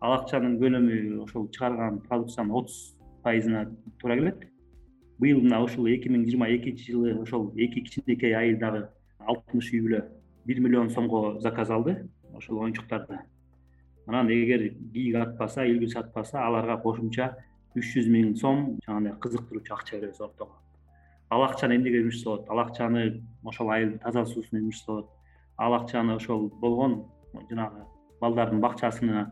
Ал 0.00 0.20
акчанын 0.20 0.54
көлөмү 0.60 1.24
ошол 1.24 1.48
чыгарган 1.50 1.98
продукциянын 2.06 2.54
отуз 2.60 2.94
пайызына 3.24 3.64
туура 3.98 4.16
келет. 4.20 4.46
Быйыл 5.18 5.42
мына 5.42 5.64
ушул 5.64 5.90
эки 5.90 6.06
миң 6.08 6.28
жыйырма 6.28 6.46
экинчи 6.54 6.92
жылы 6.92 7.16
ошол 7.18 7.50
эки 7.56 7.82
кичинекей 7.82 8.36
айыл 8.38 8.58
дагы 8.62 8.84
алтымыш 9.18 9.72
үй 9.72 9.82
бүлө 9.82 10.04
бир 10.46 10.60
миллион 10.60 10.90
сомго 10.90 11.40
заказ 11.40 11.70
алды 11.70 11.96
ошол 12.34 12.62
оюнчуктарды. 12.62 13.18
Анан 14.06 14.30
эгер 14.30 14.68
кийик 14.92 15.16
атпаса 15.16 15.66
илбир 15.66 15.90
сатпаса 15.90 16.46
аларга 16.46 16.78
кошумча 16.82 17.34
үч 17.78 17.92
жүз 17.96 18.08
миң 18.14 18.34
сом 18.36 18.64
жанагындай 18.86 19.18
кызыктыруучу 19.24 19.74
акча 19.74 19.96
беребиз 19.96 20.20
ортого 20.20 20.58
ал 21.30 21.44
акчаны 21.44 21.76
эмнеге 21.76 22.02
жумуштолот 22.02 22.48
ал 22.50 22.60
акчаны 22.64 23.22
ошол 23.44 23.70
айылдын 23.70 23.98
таза 23.98 24.24
суусуна 24.24 24.60
жумуштолот 24.60 25.10
ал 25.58 25.74
акчаны 25.74 26.14
ошол 26.16 26.48
болгон 26.60 27.04
жанагы 27.50 27.84
балдардын 28.20 28.60
бакчасына 28.60 29.28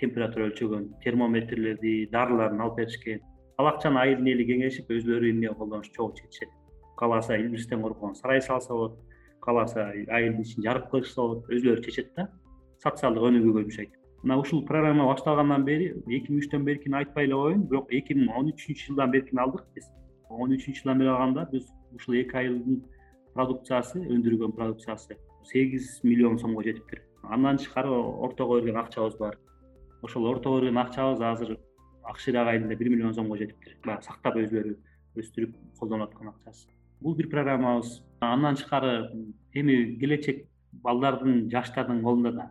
температура 0.00 0.48
өлчөгөн 0.48 0.86
термометрлерди 1.04 2.08
дарыларын 2.12 2.60
алып 2.64 2.80
беришкен. 2.80 3.20
Ал 3.58 3.68
акчаны 3.68 4.00
айылдын 4.00 4.30
эли 4.32 4.46
кеңешип 4.48 4.88
өзүлөрү 4.88 5.30
эмнеге 5.34 5.54
колдонуш 5.54 5.90
чогуу 5.92 6.14
чечишет 6.16 6.48
кааласа 6.96 7.36
илбирстен 7.36 7.82
корккон 7.82 8.14
сарай 8.14 8.40
салса 8.42 8.72
болот. 8.72 8.98
Кааласа 9.40 9.90
айылдын 9.90 10.42
ичин 10.42 10.62
жарык 10.62 10.90
кылышса 10.90 11.20
болот 11.20 11.48
өзүлөрү 11.48 11.84
чечет 11.84 12.14
да. 12.16 12.30
Социалдык 12.82 13.22
өнүгүүгө 13.28 13.66
жумшайт 13.66 13.99
мына 14.22 14.36
ушул 14.38 14.64
программа 14.66 15.06
башталгандан 15.08 15.64
бери 15.64 15.90
эки 16.06 16.32
миң 16.32 16.42
үчтөн 16.44 16.64
беркини 16.64 16.96
айтпай 17.00 17.24
эле 17.24 17.34
коеюн. 17.34 17.66
Бирок 17.68 17.92
эки 17.92 18.14
миң 18.14 18.32
он 18.36 18.50
үчүнчү 18.52 18.90
жылдан 18.90 19.10
беркини 19.10 19.40
алдык 19.40 19.64
биз. 19.74 19.86
Он 20.28 20.52
үчүнчү 20.56 20.82
жылдан 20.82 20.98
бери 20.98 21.12
алганда 21.12 21.46
биз 21.52 21.70
ушул 21.94 22.18
эки 22.20 22.36
айылдын 22.36 22.82
продукциясы 23.34 24.02
өндүргөн 24.02 24.52
продукциясы 24.58 25.16
сегиз 25.48 26.00
миллион 26.02 26.38
сомго 26.38 26.62
жетиптир 26.62 27.02
андан 27.22 27.56
тышкары 27.56 27.90
ортого 27.90 28.60
берген 28.60 28.76
акчабыз 28.76 29.16
бар. 29.16 29.38
Ошол 30.02 30.26
ортого 30.26 30.60
берген 30.60 30.78
акчабыз 30.78 31.20
азыр 31.20 31.58
ак 32.04 32.18
шыйрак 32.18 32.48
айылында 32.48 32.76
бир 32.76 32.88
миллион 32.88 33.14
сомго 33.14 33.36
жетиптир 33.38 33.76
баягы 33.84 34.04
сактап 34.04 34.36
өзүлөрү 34.36 34.76
өстүрүп 35.16 35.56
колдонуп 35.78 36.10
аткан 36.10 36.28
акчасы. 36.28 36.68
Бул 37.00 37.14
бир 37.16 37.28
программабыз. 37.28 38.02
Андан 38.20 38.56
тышкары 38.56 39.10
эми 39.54 39.96
келечек 40.00 40.46
балдардын 40.72 41.48
жаштардын 41.50 42.02
колунда 42.02 42.32
да 42.32 42.50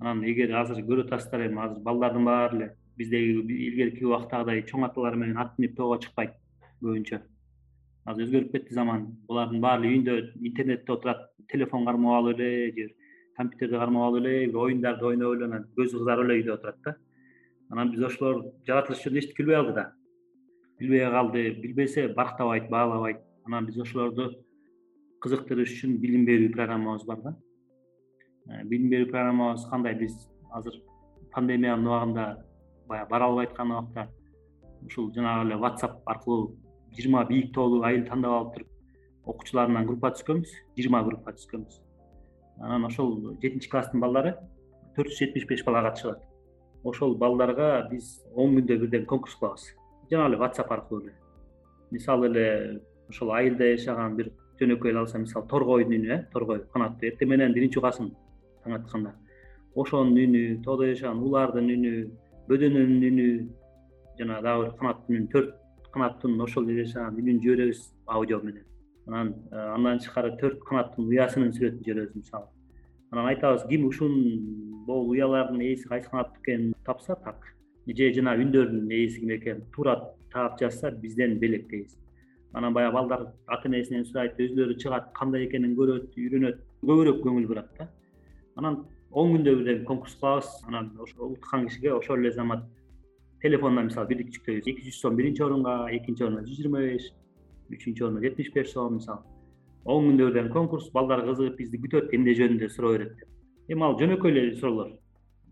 анан 0.00 0.22
эгер 0.24 0.54
азыр 0.56 0.80
көрүп 0.84 1.10
атасыздар 1.10 1.46
эми 1.46 1.60
азыр 1.64 1.82
балдардын 1.84 2.24
баары 2.24 2.56
эле 2.56 2.68
биздеги 2.96 3.56
илгерки 3.66 4.06
убактагыдай 4.06 4.62
чоң 4.70 4.86
аталар 4.88 5.16
менен 5.16 5.36
ат 5.42 5.58
минип 5.58 5.76
тоого 5.76 5.98
чыкпайт 6.04 6.32
көбүнчө 6.80 7.20
азыр 8.06 8.24
өзгөрүп 8.26 8.52
кетти 8.54 8.74
заман. 8.74 9.06
Булардын 9.28 9.60
баары 9.60 9.84
эле 9.84 9.92
үйүндө 9.94 10.16
интернетте 10.48 10.92
отурат 10.92 11.26
телефон 11.52 11.84
кармап 11.84 12.16
алып 12.18 12.40
эле 12.40 12.72
же 12.76 12.88
компьютерди 13.36 13.76
кармап 13.76 14.08
алып 14.08 14.24
эле 14.24 14.46
бир 14.46 14.56
оюндарды 14.64 15.06
ойноп 15.06 15.36
эле 15.36 15.48
анан 15.50 15.66
көзү 15.76 16.00
кызарып 16.00 16.24
эле 16.24 16.38
үйдө 16.40 16.54
отурат 16.54 16.80
да. 16.84 16.96
Анан 17.70 17.92
биз 17.92 18.02
ошолор 18.08 18.44
жаратылыш 18.66 19.04
жөнүндө 19.04 19.24
эчтеке 19.24 19.42
билбей 19.42 19.56
калды 19.60 19.74
да. 19.74 19.86
Билбей 20.80 21.04
калды 21.10 21.44
билбесе 21.60 22.08
барктабайт 22.08 22.70
баалабайт. 22.70 23.20
Анан 23.44 23.66
биз 23.66 23.78
ошолорду 23.78 24.30
кызыктырыш 25.20 25.76
үчүн 25.76 26.00
билим 26.00 26.24
берүү 26.24 26.52
программабыз 26.56 27.04
бар 27.06 27.20
да 27.28 27.36
билим 28.70 28.90
берүү 28.90 29.10
программабыз 29.10 29.66
кандай? 29.70 29.94
Биз 29.94 30.16
азыр 30.50 30.80
пандемиянын 31.34 31.86
убагында 31.86 32.26
баягы 32.88 33.10
бара 33.10 33.28
албай 33.30 33.46
аткан 33.46 33.72
убакта 33.72 34.08
ушул 34.86 35.12
жанагы 35.14 35.48
эле 35.48 35.60
whatsapp 35.60 36.00
аркылуу 36.06 36.56
жыйырма 36.96 37.24
бийик 37.26 37.52
тоолуу 37.54 37.82
айыл 37.82 38.06
тандап 38.06 38.32
алып 38.38 38.54
туруп 38.54 39.30
окуучуларынан 39.34 39.86
группа 39.86 40.10
түзгөнбүз 40.16 40.56
жыйырма 40.78 41.04
группа 41.04 41.36
түзгөнбүз 41.36 41.78
анан 42.60 42.84
ошол 42.90 43.14
жетинчи 43.42 43.70
класстын 43.70 44.00
балдары 44.00 44.34
төрт 44.96 45.12
жүз 45.12 45.22
жетимиш 45.22 45.46
беш 45.48 45.64
бала 45.64 45.84
катышып 45.88 46.16
атат 46.16 46.30
ошол 46.84 47.16
балдарга 47.16 47.88
биз 47.90 48.20
он 48.34 48.56
күндө 48.56 48.78
бирден 48.84 49.06
конкурс 49.06 49.36
кылабыз. 49.36 49.66
Жанагы 50.10 50.34
эле 50.34 50.40
whatsapp 50.42 50.72
аркылуу 50.72 51.02
эле. 51.04 51.14
Мисалы 51.90 52.28
эле 52.28 52.80
ошол 53.08 53.32
айылда 53.32 53.76
жашаган 53.76 54.16
бир 54.16 54.32
жөнөкөй 54.60 54.90
эле 54.90 55.00
алсам 55.00 55.22
мисалы 55.26 55.46
торгойдун 55.48 55.98
үнү 56.00 56.14
э 56.14 56.26
торгой 56.32 56.64
канаттуу 56.72 57.08
эртең 57.10 57.28
менен 57.28 57.52
биринчи 57.52 57.78
угасын 57.78 58.14
таң 58.64 58.76
атканда. 58.78 59.14
Ошонун 59.74 60.18
үнү 60.18 60.62
тоодо 60.64 60.88
жашаган 60.90 61.22
улардын 61.24 61.68
үнү 61.76 61.92
бөдөнөнүн 62.50 63.04
үнү 63.08 63.26
жана 64.18 64.40
дагы 64.42 64.64
бир 64.64 64.72
канаттын 64.80 65.16
үнү 65.16 65.28
төрт 65.34 65.52
канаттын 65.94 66.40
ошол 66.42 66.66
жерде 66.66 66.86
жашаган 66.88 67.20
үнүн 67.20 67.38
жиберебиз 67.44 67.84
аудио 68.06 68.40
менен. 68.42 68.64
Анан 69.06 69.34
э, 69.52 69.60
андан 69.76 70.00
тышкары 70.02 70.34
төрт 70.40 70.64
канаттын 70.66 71.06
уясынын 71.06 71.54
сүрөтүн 71.54 71.84
жиберебиз 71.86 72.16
мисалы. 72.16 72.50
Анан 73.10 73.30
айтабыз 73.30 73.64
ким 73.70 73.86
ушун 73.86 74.18
могул 74.86 75.10
уялардын 75.14 75.60
ээси 75.60 75.88
кайсы 75.88 76.10
канаттуу 76.10 76.42
экенин 76.42 76.74
тапса 76.84 77.16
так. 77.24 77.46
Же 77.86 78.12
жана 78.14 78.34
үндөрдүн 78.34 78.90
ээси 78.90 79.20
ким 79.20 79.30
экенин 79.36 79.64
туура 79.74 79.96
таап 80.32 80.58
жазса 80.60 80.90
бизден 80.90 81.38
белек 81.38 81.68
дейбиз. 81.70 81.96
Анан 82.52 82.74
баягы 82.74 82.94
балдар 82.94 83.26
ата 83.46 83.68
энесинен 83.68 84.04
сурайт 84.04 84.38
өзүлөрү 84.38 84.76
чыгат 84.82 85.12
кандай 85.14 85.46
экенин 85.46 85.76
көрөт 85.78 86.18
үйрөнөт. 86.18 86.60
Көбүрөөк 86.82 87.22
көңүл 87.22 87.46
бурат 87.46 87.70
да 87.78 87.88
анан 88.60 88.84
он 89.10 89.32
күндө 89.34 89.56
бирден 89.58 89.84
конкурс 89.84 90.14
кылабыз. 90.20 90.48
Анан 90.68 90.92
ошо 91.00 91.26
утткан 91.32 91.66
кишиге 91.68 91.92
ошол 91.94 92.18
эле 92.18 92.32
замат 92.32 92.64
телефондон 93.42 93.88
мисалы 93.88 94.08
бирлик 94.08 94.30
жүктөйбүз 94.36 94.68
эки 94.68 94.86
жүз 94.86 95.00
сом 95.00 95.16
биринчи 95.16 95.42
орунга 95.42 95.88
экинчи 95.96 96.24
орунга 96.24 96.44
жүз 96.44 96.60
жыйырма 96.60 96.84
беш 96.84 97.08
үчүнчү 97.72 98.04
орунга 98.04 98.26
жетимиш 98.26 98.52
беш 98.54 98.72
сом 98.74 98.94
мисалы. 98.98 99.24
Он 99.84 100.10
күндө 100.10 100.28
бирден 100.28 100.52
конкурс 100.52 100.90
балдар 100.92 101.24
кызыгып 101.24 101.56
бизди 101.56 101.80
күтөт 101.80 102.14
эмне 102.14 102.36
жөнүндө 102.36 102.68
суроо 102.68 102.92
берет 102.98 103.16
деп. 103.16 103.28
Эми 103.68 103.86
ал 103.86 103.96
жөнөкөй 103.98 104.30
эле 104.30 104.56
суроолор. 104.60 104.92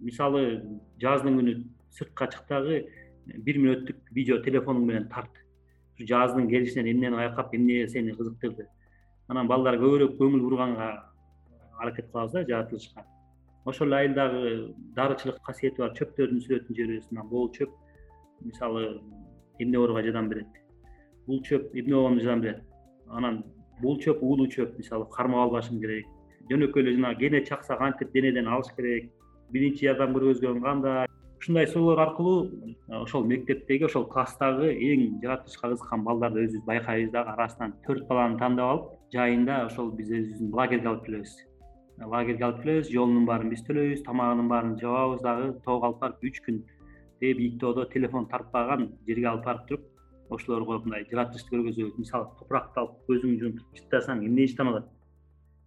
Мисалы 0.00 0.62
жаздын 1.00 1.40
күнү 1.40 1.54
сыртка 1.96 2.28
чык 2.28 2.44
дагы 2.48 2.82
бир 3.26 3.58
мүнөттүк 3.58 4.12
видео 4.12 4.42
телефонуң 4.44 4.84
менен 4.84 5.08
тарт. 5.08 5.32
Жаздын 5.98 6.48
келишинен 6.48 6.92
эмнени 6.92 7.16
байкап 7.16 7.54
эмне 7.54 7.88
сени 7.88 8.12
кызыктырды. 8.12 8.68
Анан 9.28 9.48
балдар 9.48 9.80
көбүрөөк 9.80 10.18
көңүл 10.20 10.44
бурганга 10.44 10.90
аракет 11.78 12.10
кылабыз 12.10 12.32
да 12.32 12.44
жаратылышка. 12.44 13.04
Ошол 13.64 13.88
эле 13.88 13.96
айылдагы 13.96 14.74
дарычылык 14.96 15.40
касиети 15.42 15.82
бар. 15.82 15.92
Чөптөрдүн 15.98 16.40
сүрөтүн 16.44 16.76
жиберебиз 16.76 17.10
мына. 17.10 17.24
Могул 17.24 17.50
чөп 17.52 17.70
мисалы 18.40 19.00
эмне 19.58 19.78
ооруга 19.78 20.02
жардам 20.02 20.28
берет. 20.28 20.46
Бул 21.26 21.42
чөп 21.42 21.74
эмне 21.74 21.94
болгондо 21.94 22.24
жардам 22.24 22.40
берет. 22.40 22.62
Анан 23.08 23.42
бул 23.82 23.98
чөп 24.00 24.22
уулуу 24.22 24.48
чөп 24.48 24.78
мисалы 24.78 25.06
кармап 25.12 25.48
албашың 25.48 25.80
керек. 25.80 26.06
Жөнөкөй 26.50 26.82
эле 26.82 26.96
жанагы 26.96 27.20
кене 27.26 27.44
чакса 27.44 27.76
кантип 27.76 28.12
денеден 28.12 28.48
алыш 28.48 28.72
керек. 28.76 29.12
Биринчи 29.50 29.86
жардам 29.86 30.16
көргөзгөн 30.16 30.62
кандай. 30.62 31.06
Ушундай 31.38 31.66
суроолор 31.68 32.00
аркылуу 32.00 32.50
ошол 32.88 33.24
мектептеги 33.24 33.84
ошол 33.86 34.08
класстагы 34.10 34.72
эң 34.72 35.20
жаратылышка 35.22 35.68
кызыккан 35.70 36.02
балдарды 36.04 36.42
өзүбүз 36.48 36.66
байкайбыз 36.66 37.12
дагы 37.12 37.30
арасынан 37.36 37.76
төрт 37.86 38.08
баланы 38.08 38.40
тандап 38.40 38.72
алып 38.72 38.88
жайында 39.14 39.60
ошол 39.68 39.92
биз 40.00 40.10
өзүбүздүн 40.10 40.50
лагерьге 40.58 40.90
алып 40.90 41.04
келебиз 41.06 41.36
лагерьге 42.06 42.44
алып 42.44 42.62
келебиз 42.62 42.90
жолунун 42.92 43.26
баарын 43.26 43.50
биз 43.50 43.62
төлөйбүз 43.66 44.02
тамагынын 44.06 44.48
баарын 44.48 44.74
жабабыз 44.78 45.22
дагы. 45.22 45.52
Тоого 45.64 45.86
алып 45.86 46.00
барып 46.00 46.24
үч 46.24 46.40
күн 46.46 46.60
бийик 47.20 47.58
тоодо 47.60 47.84
телефон 47.84 48.28
тартпаган 48.28 48.92
жерге 49.06 49.28
алып 49.28 49.44
барып 49.44 49.66
туруп 49.68 49.86
ошолорго 50.30 50.78
мындай 50.84 51.06
жаратылышты 51.10 51.50
көргөзөбүз. 51.54 51.98
Мисалы 51.98 52.28
топуракты 52.38 52.80
алып 52.80 53.00
көзүңдү 53.08 53.40
жумуп 53.40 53.80
жыттасаң 53.80 54.22
эмне 54.26 54.46
жыттанып 54.46 54.78
атат 54.78 54.92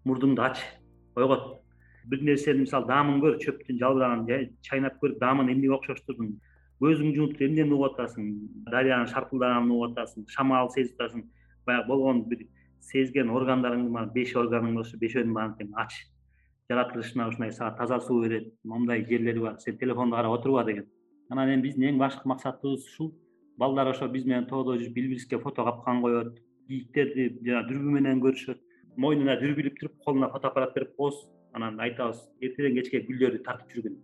мурдуңду 0.05 0.45
ач 0.45 0.63
ойгот. 1.15 1.59
Бир 2.05 2.23
нерсени 2.23 2.63
мисалы 2.63 2.87
даамын 2.87 3.19
көр 3.21 3.37
чөптүн 3.43 3.77
жалбыраганын 3.81 4.55
чайнап 4.65 4.95
көрүп 5.03 5.19
даамын 5.19 5.51
эмнеге 5.51 5.75
окшоштурдуң 5.75 6.31
көзүңдү 6.81 7.15
жумуп 7.17 7.35
туруп 7.35 7.49
эмнени 7.49 7.75
угуп 7.75 7.91
атасың? 7.91 8.31
Дарыянын 8.71 9.11
шаркылдаганын 9.11 9.69
угуп 9.75 9.91
атасың? 9.91 10.25
Шамал 10.33 10.71
сезип 10.73 10.97
атасың? 10.97 11.27
Баягы 11.67 11.87
болгон 11.91 12.23
бир 12.29 12.47
сезген 12.81 13.29
органдарыңдын 13.29 13.93
баары 13.93 14.09
беш 14.15 14.33
органың 14.35 14.79
болсо 14.79 14.97
бешөөнүн 14.97 15.35
баарын 15.37 15.53
тең 15.59 15.75
ач 15.77 15.99
жаратылышына 16.71 17.27
ушундай 17.27 17.51
сага 17.51 17.75
таза 17.77 17.99
суу 17.99 18.21
берет 18.23 18.53
момундай 18.63 19.05
жерлери 19.05 19.39
бар 19.39 19.59
сен 19.59 19.77
телефонду 19.77 20.15
карап 20.15 20.39
отурба 20.39 20.63
деген. 20.63 20.85
Анан 21.29 21.49
эми 21.53 21.61
биздин 21.67 21.89
эң 21.89 21.97
башкы 21.99 22.27
максатыбыз 22.27 22.85
ушул. 22.87 23.13
Балдар 23.57 23.87
ошо 23.91 24.07
биз 24.07 24.25
менен 24.25 24.47
тоодо 24.47 24.77
жүрүп 24.79 24.97
илбириске 24.97 25.39
фото 25.39 25.63
капкан 25.63 26.01
коет 26.01 26.39
кийиктерди 26.67 27.27
жана 27.45 27.67
дүрбү 27.67 27.91
менен 27.97 28.21
көрүшөт. 28.23 28.59
Мойнуна 28.97 29.35
дүрбү 29.41 29.61
илип 29.61 29.79
туруп 29.79 29.97
колуна 30.05 30.29
фотоаппарат 30.29 30.73
берип 30.75 30.95
коебуз 30.97 31.27
анан 31.53 31.79
айтабыз 31.79 32.19
эртеден 32.41 32.75
кечке 32.79 33.03
гүлдөрдү 33.07 33.43
тартып 33.45 33.75
жүргүн. 33.75 33.97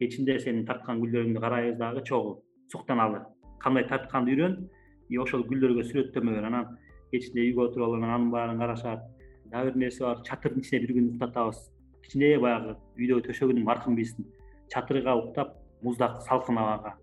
Кечинде 0.00 0.38
сенин 0.40 0.66
тарткан 0.66 1.00
гүлдөрүңдү 1.02 1.40
карайбыз 1.40 1.78
дагы 1.78 2.04
чогуу 2.04 2.42
суктаналы. 2.72 3.24
Кандай 3.60 3.84
тартканды 3.88 4.32
үйрөн 4.32 4.56
и 5.10 5.18
ошол 5.18 5.44
гүлдөргө 5.48 5.84
сүрөттөмө 5.90 6.36
бер 6.36 6.48
анан 6.48 6.78
кечинде 7.12 7.44
үйгө 7.48 7.68
отуруп 7.68 7.88
алып 7.88 8.02
анан 8.02 8.14
анын 8.16 8.30
баарын 8.30 8.58
карашат. 8.58 9.04
Дагы 9.52 9.72
бир 9.72 9.84
нерсе 9.84 10.04
бар 10.04 10.22
чатырдын 10.24 10.64
ичине 10.64 10.80
бир 10.86 10.96
күн 10.96 11.12
уктатабыз 11.14 11.60
кичине 12.04 12.38
баягы 12.38 12.76
үйдөгү 12.98 13.26
төшөгүнүн 13.28 13.66
маркын 13.66 13.96
билсин 13.98 14.26
чатырга 14.72 15.16
уктап 15.16 15.56
муздак 15.82 16.20
салкын 16.28 16.58
абага 16.58 16.96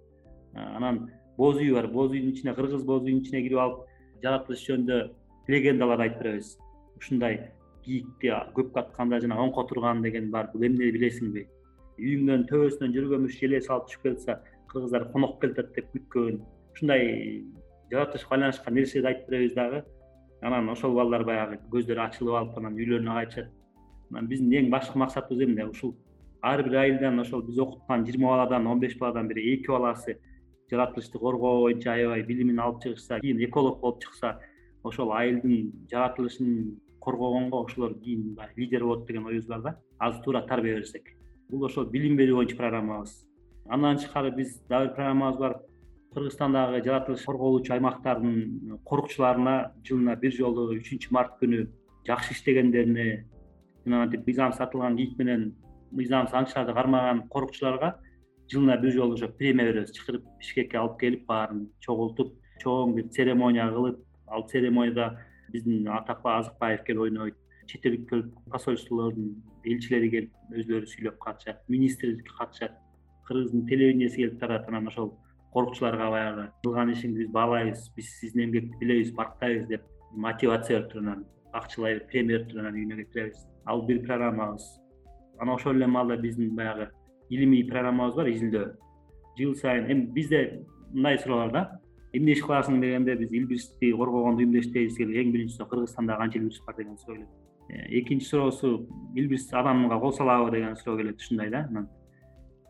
анан 0.55 1.09
боз 1.37 1.57
үй 1.61 1.71
бар 1.73 1.87
боз 1.87 2.11
үйдүн 2.11 2.33
ичине 2.33 2.53
кыргыз 2.57 2.83
боз 2.85 3.03
үйдүн 3.03 3.21
ичине 3.21 3.43
кирип 3.45 3.61
алып 3.63 3.83
жаратылыш 4.23 4.63
жөнүндө 4.67 4.97
легендаларды 5.53 6.07
айтып 6.07 6.23
беребиз. 6.23 6.57
Ушундай 6.97 7.37
кийикти 7.85 8.31
көп 8.57 8.73
катканда 8.75 9.19
жана 9.23 9.37
оңко 9.43 9.67
турган 9.69 10.01
деген 10.01 10.31
бар 10.31 10.49
бул 10.53 10.65
эмне 10.65 10.89
билесиңби? 10.95 11.45
Үйүңдөн 11.97 12.47
төбөсүнөн 12.49 12.95
жүргөнбүш 12.95 13.37
желе 13.41 13.61
салып 13.61 13.87
түшүп 13.89 14.07
келатса 14.07 14.39
кыргыздар 14.71 15.07
конок 15.13 15.37
келип 15.41 15.59
атат 15.59 15.75
деп 15.75 15.93
күткөн. 15.93 16.41
Ушундай 16.73 17.43
жаратылышка 17.91 18.35
байланышкан 18.35 18.73
нерселерди 18.73 19.13
айтып 19.13 19.29
беребиз 19.29 19.53
дагы? 19.55 19.83
Анан 20.41 20.69
ошол 20.69 20.93
балдар 20.97 21.23
баягы 21.25 21.61
көздөрү 21.71 22.03
ачылып 22.09 22.41
алып 22.41 22.57
анан 22.59 22.77
үйлөрүнө 22.77 23.13
кайтышат 23.19 23.53
биздин 24.09 24.53
эң 24.53 24.69
башкы 24.69 24.97
максатыбыз 24.99 25.45
эмне 25.45 25.65
ушул 25.67 25.95
ар 26.41 26.63
бир 26.63 26.79
айылдан 26.83 27.19
ошол 27.19 27.41
биз 27.43 27.59
окуткан 27.59 28.05
жыйырма 28.05 28.29
баладан 28.29 28.67
он 28.67 28.79
беш 28.79 28.97
баладан 28.97 29.27
бир 29.27 29.37
эки 29.37 29.67
баласы 29.67 30.19
жаратылышты 30.71 31.19
коргоо 31.19 31.61
боюнча 31.61 31.93
аябай 31.93 32.23
билимин 32.23 32.59
алып 32.59 32.83
чыгышса 32.83 33.19
кийин 33.19 33.43
эколог 33.45 33.79
болуп 33.79 34.01
чыкса 34.03 34.39
ошол 34.83 35.11
айылдын 35.11 35.71
жаратылышын 35.91 36.79
коргогонго 36.99 37.65
ошолор 37.65 37.93
кийин 37.93 38.35
баягы 38.35 38.61
лидер 38.61 38.83
болот 38.83 39.07
деген 39.07 39.27
оюбуз 39.27 39.47
бар 39.47 39.61
да. 39.61 39.79
Азыр 39.97 40.23
туура 40.23 40.41
тарбия 40.41 40.75
берсек. 40.75 41.03
Бул 41.49 41.63
ошол 41.65 41.85
билим 41.85 42.17
берүү 42.17 42.35
боюнча 42.35 42.57
программабыз. 42.57 43.13
Андан 43.69 43.97
тышкары 43.97 44.31
биз 44.31 44.59
дагы 44.67 44.89
бир 44.89 44.95
программабыз 44.95 45.39
бар. 45.39 45.57
Кыргызстандагы 46.13 46.83
жаратылыш 46.83 47.23
корголуучу 47.23 47.73
аймактардын 47.73 48.79
корукчуларына 48.83 49.73
жылына 49.87 50.15
бир 50.15 50.33
жолу 50.33 50.71
үчүнчү 50.75 51.13
март 51.13 51.39
күнү 51.41 51.67
жакшы 52.07 52.33
иштегендерине 52.33 53.25
жанагынтип 53.87 54.27
мыйзам 54.27 54.53
сатылган 54.53 54.97
кийик 54.97 55.17
менен 55.17 55.47
мыйзамсыз 55.91 56.35
аңчыларды 56.41 56.75
кармаган 56.75 57.23
корукчуларга 57.33 57.93
жылына 58.51 58.77
бир 58.81 58.93
жолу 58.93 59.15
ошо 59.15 59.29
премия 59.39 59.71
беребиз 59.71 59.95
чакырып 59.97 60.27
бишкекке 60.39 60.77
алып 60.77 60.99
келип 60.99 61.25
баарын 61.27 61.67
чогултуп 61.79 62.33
чоң 62.63 62.95
бир 62.95 63.07
церемония 63.17 63.67
кылып 63.71 63.99
ал 64.27 64.47
церемонияда 64.51 65.11
биздин 65.51 65.87
атакбай 65.99 66.39
азыкбаев 66.39 66.83
келип 66.83 67.01
ойнойт 67.07 67.35
чет 67.67 67.85
элдик 67.85 68.33
посольстволордун 68.51 69.35
элчилери 69.65 70.09
келип 70.11 70.53
өзүлөрү 70.55 70.91
сүйлөп 70.93 71.17
катышат 71.23 71.63
министрлик 71.69 72.27
катышат. 72.37 72.75
Кыргыздын 73.27 73.65
телевиденияси 73.67 74.23
келип 74.23 74.39
тарат 74.39 74.67
анан 74.69 74.87
ошол 74.87 75.13
корукчуларга 75.51 76.09
баягы 76.11 76.45
кылган 76.63 76.93
ишиңди 76.93 77.25
биз 77.25 77.31
баалайбыз 77.35 77.89
биз 77.95 78.11
сиздин 78.19 78.45
эмгекти 78.45 78.79
билебиз 78.79 79.11
барктайбыз 79.15 79.67
деп 79.67 79.83
мотивация 80.11 80.79
берип 80.79 80.91
туруп 80.91 81.07
анан 81.07 81.25
акчалай 81.53 81.99
премия 82.11 82.37
берип 82.37 82.49
туруп 82.49 82.65
анан 82.65 82.75
үйүнө 82.75 82.97
кетиребиз. 83.03 83.45
Ал 83.65 83.81
бир 83.85 84.01
программабыз. 84.05 84.63
Анан 85.39 85.55
ошол 85.55 85.75
эле 85.75 85.87
маалда 85.87 86.17
биздин 86.17 86.55
баягы 86.55 86.89
илимий 87.29 87.65
программабыз 87.69 88.15
бар 88.15 88.27
изилдөө. 88.27 88.75
Жыл 89.37 89.55
сайын 89.55 89.91
эми 89.91 90.05
бизде 90.13 90.63
мындай 90.93 91.17
суроо 91.17 91.45
бар 91.45 91.51
да. 91.51 91.81
Эмне 92.13 92.33
иш 92.33 92.41
кыласың 92.41 92.79
дегенде 92.81 93.15
биз 93.15 93.31
илбирсти 93.31 93.91
коргогонду 93.91 94.43
эмне 94.43 94.59
иштейбиз 94.59 94.99
эң 94.99 95.31
биринчиси 95.31 95.63
кыргызстанда 95.69 96.17
канча 96.17 96.39
илбирс 96.39 96.61
бар 96.65 96.75
деген 96.75 96.97
суроо 96.97 97.15
келет. 97.15 97.29
Э, 97.69 97.99
экинчи 97.99 98.25
суроосу 98.25 98.87
илбирс 99.15 99.53
адамга 99.53 99.99
кол 99.99 100.13
салабы 100.13 100.51
деген 100.51 100.75
суроо 100.75 100.97
келет 100.97 101.17
ушундай 101.17 101.49
да. 101.49 101.67
Анан 101.69 101.89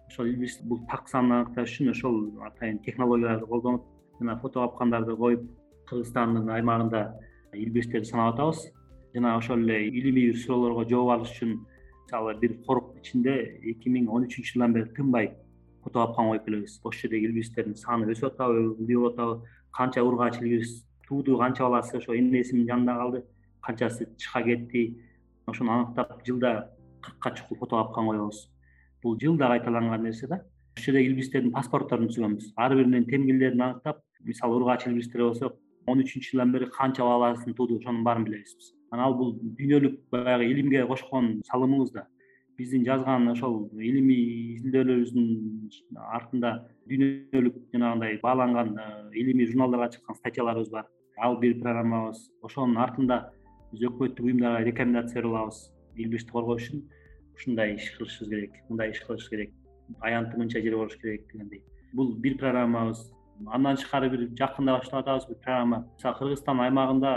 ошол 0.08 0.26
илбирс 0.26 0.60
бул 0.63 0.80
так 0.90 1.08
санын 1.08 1.32
аныкташ 1.32 1.70
үчүн 1.70 1.92
ошол 1.92 2.42
атайын 2.48 2.80
технологияларды 2.80 3.46
колдонуп 3.46 3.86
жана 4.20 4.38
фото 4.40 4.62
капкандарды 4.62 5.16
коюп 5.16 5.44
кыргызстандын 5.90 6.50
аймагында 6.50 7.02
илбирстерди 7.63 8.06
санап 8.06 8.36
атабыз. 8.36 8.72
Жана 9.13 9.38
ошол 9.38 9.60
эле 9.60 9.88
илимий 9.88 10.34
суроолорго 10.34 10.88
жооп 10.89 11.10
алыш 11.10 11.32
үчүн 11.32 11.58
мисалы 12.08 12.36
бир 12.39 12.54
корук 12.65 12.96
ичинде 13.02 13.60
эки 13.63 13.89
миң 13.89 14.08
он 14.08 14.26
үчүнчү 14.28 14.54
жылдан 14.54 14.74
бери 14.74 14.91
тынбай 14.96 15.32
фото 15.84 16.06
капкан 16.06 16.30
коюп 16.30 16.46
келебиз 16.46 16.80
ошол 16.84 17.02
жердеги 17.02 17.28
илбирстердин 17.28 17.76
саны 17.76 18.08
өсүп 18.13 18.32
атабы 18.32 18.62
эмне 18.80 18.96
болуп 18.96 19.13
атабы 19.13 19.41
канча 19.76 20.04
ургач 20.04 20.39
илбирс 20.39 20.86
тууду 21.08 21.38
канча 21.38 21.63
баласы 21.63 21.98
ошо 21.98 22.15
энесинин 22.15 22.67
жанында 22.67 22.96
калды 23.02 23.24
канчасы 23.62 24.06
тышка 24.06 24.43
кетти 24.43 24.84
ошону 25.46 25.72
аныктап 25.72 26.24
жылда 26.26 26.70
кыркка 27.02 27.32
чукул 27.36 27.58
фото 27.58 27.84
капкан 27.84 28.08
коебуз 28.08 28.50
бул 29.04 29.20
жылда 29.20 29.48
кайталанган 29.48 30.04
нерсе 30.04 30.28
да 30.28 30.41
ошол 30.78 30.93
жердеги 30.93 31.12
илбирстердин 31.12 31.52
паспортторун 31.52 32.08
түзгөнбүз. 32.08 32.54
Ар 32.56 32.76
биринин 32.76 33.06
темгилдерин 33.06 33.62
аныктап 33.62 34.02
мисалы 34.24 34.56
ургач 34.56 34.88
илбирстер 34.88 35.24
болсо 35.24 35.54
он 35.88 36.04
үчүнчү 36.04 36.34
жылдан 36.34 36.52
бери 36.52 36.69
канча 36.78 37.04
баласын 37.04 37.56
тууду 37.56 37.80
ошонун 37.80 38.04
баарын 38.04 38.28
билебиз 38.28 38.56
биз 38.60 38.73
анан 38.91 39.06
ал 39.06 39.17
бул 39.19 39.34
дүйнөлүк 39.58 40.00
баягы 40.12 40.52
илимге 40.52 40.86
кошкон 40.88 41.41
салымыбыз 41.52 41.91
да 41.97 42.08
биздин 42.58 42.84
жазган 42.86 43.30
ошол 43.30 43.69
илимий 43.78 44.56
изилдөөлөрүбүздүн 44.58 46.00
артында 46.17 46.52
дүйнөлүк 46.89 47.58
жанагындай 47.73 48.17
бааланган 48.23 48.71
э, 48.82 48.86
илимий 49.13 49.45
журналдарга 49.45 49.91
чыккан 49.93 50.15
статьяларыбыз 50.17 50.71
бар. 50.73 50.88
Ал 51.17 51.38
бир 51.38 51.60
программабыз 51.62 52.23
ошонун 52.41 52.82
артында 52.82 53.19
биз 53.71 53.84
өкмөттүк 53.89 54.26
уюмдарга 54.26 54.65
рекомендация 54.65 55.21
берип 55.21 55.36
алабыз 55.36 55.62
илбирсти 55.95 56.32
коргош 56.32 56.63
үчүн. 56.63 56.84
Ушундай 57.38 57.76
иш 57.76 57.91
кылышыбыз 57.97 58.30
керек 58.34 58.58
мындай 58.69 58.91
иш 58.91 59.04
кылыш 59.06 59.30
керек 59.30 59.54
аянты 60.02 60.38
мынча 60.38 60.62
жер 60.62 60.78
болуш 60.78 60.97
керек 60.97 61.30
дегендей. 61.32 61.62
Бул 61.93 62.15
бир 62.15 62.38
программабыз 62.41 63.12
андан 63.45 63.76
тышкары 63.78 64.10
бир 64.10 64.28
жакында 64.39 64.78
баштап 64.78 65.00
атабыз 65.02 65.28
бир 65.28 65.38
программа. 65.43 65.86
Мисалы 65.95 66.17
кыргызстан 66.19 66.60
аймагында 66.60 67.12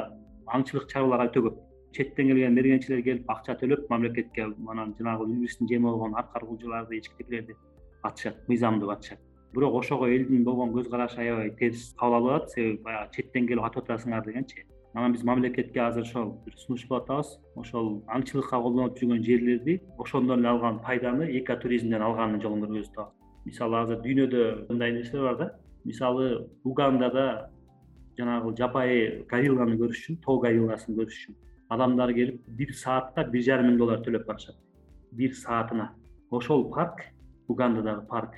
аңчылык 0.47 0.89
чарбалар 0.93 1.29
өтө 1.29 1.43
көп. 1.47 1.59
Четтен 1.93 2.29
келген 2.31 2.55
мергенчилер 2.55 3.03
келип 3.03 3.31
акча 3.31 3.57
төлөп 3.59 3.89
мамлекетке 3.91 4.45
анан 4.45 4.95
жанагы 4.99 5.27
илбирстин 5.31 5.69
жеми 5.69 5.89
болгон 5.89 6.15
аркар 6.15 6.45
кулжаларды 6.47 6.99
эчкитекилерди 6.99 7.57
атышат 8.03 8.49
мыйзамдуу 8.49 8.91
атышат. 8.91 9.19
Бирок 9.53 9.75
ошого 9.75 10.07
элдин 10.07 10.45
болгон 10.45 10.71
көз 10.71 10.91
карашы 10.91 11.21
аябай 11.21 11.51
терс 11.59 11.95
кабыл 11.99 12.15
алып 12.15 12.37
атат. 12.37 12.51
Себеби 12.51 12.83
баягы 12.83 13.11
четтен 13.17 13.47
келип 13.49 13.65
атып 13.65 13.89
атасыңар 13.89 14.25
дегенчи 14.25 14.67
анан 14.95 15.13
биз 15.13 15.25
мамлекетке 15.25 15.81
азыр 15.81 16.03
ошол 16.03 16.37
бир 16.45 16.55
сунуш 16.57 16.87
кылып 16.87 17.03
атабыз. 17.03 17.39
Ошол 17.57 18.03
аңчылыкка 18.07 18.61
колдонуп 18.63 18.99
жүргөн 18.99 19.25
жерлерди 19.27 19.81
ошондон 19.99 20.41
эле 20.41 20.49
алган 20.49 20.79
пайданы 20.79 21.27
экотуризмден 21.41 22.03
алгандын 22.03 22.43
жолун 22.43 22.63
көргөзүп 22.67 22.95
атабыз. 22.99 23.17
Мисалы 23.47 23.77
азыр 23.83 23.99
дүйнөдө 24.05 24.47
мындай 24.69 24.93
нерселер 24.93 25.23
бар 25.23 25.37
да 25.37 25.51
мисалы 25.85 26.49
угандада 26.65 27.51
жанагы 28.19 28.55
жапайы 28.57 29.25
горилланы 29.31 29.77
көрүш 29.81 30.03
үчүн 30.03 30.21
тоо 30.25 30.41
горилласын 30.45 30.97
көрүш 30.99 31.21
үчүн 31.21 31.39
адамдар 31.71 32.13
келип 32.15 32.43
бир 32.59 32.75
саатка 32.75 33.25
бир 33.25 33.43
жарым 33.47 33.71
миң 33.71 33.79
доллар 33.79 34.03
төлөп 34.05 34.27
барышат. 34.27 34.57
Бир 35.13 35.35
саатына. 35.35 35.93
Ошол 36.31 36.69
парк 36.75 37.05
угандадагы 37.49 38.07
парк 38.09 38.35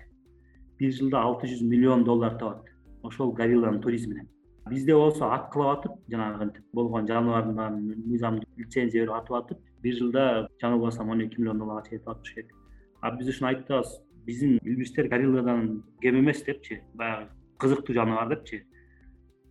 бир 0.79 0.93
жылда 0.93 1.23
алты 1.23 1.49
жүз 1.49 1.65
миллион 1.69 2.05
доллар 2.05 2.39
табат 2.39 2.71
ошол 3.03 3.33
горилланын 3.33 3.81
туризминен 3.83 4.29
бизде 4.69 4.95
болсо 4.95 5.29
аткылап 5.35 5.81
атып 5.81 5.99
жанагынтип 6.13 6.65
болгон 6.73 7.07
жаныбардын 7.07 7.57
баарын 7.57 8.05
мыйзамдуу 8.07 8.49
лицензия 8.57 9.03
берип 9.03 9.15
атып 9.17 9.37
атып 9.39 9.59
бир 9.83 9.97
жылда 9.99 10.25
жаңылбасам 10.63 11.11
он 11.11 11.25
эки 11.25 11.41
миллион 11.41 11.59
долларга 11.59 11.89
чейин 11.89 12.03
атыш 12.07 12.35
керек. 12.35 12.55
А 13.01 13.11
биз 13.11 13.29
ушуну 13.29 13.49
айтып 13.49 13.65
атабыз 13.71 13.99
биздин 14.27 14.59
илбирстер 14.63 15.09
горилладан 15.09 15.83
кем 16.01 16.19
эмес 16.21 16.43
депчи 16.45 16.81
баягы 16.95 17.29
кызыктуу 17.59 17.95
жаныбар 17.95 18.29
депчи. 18.29 18.63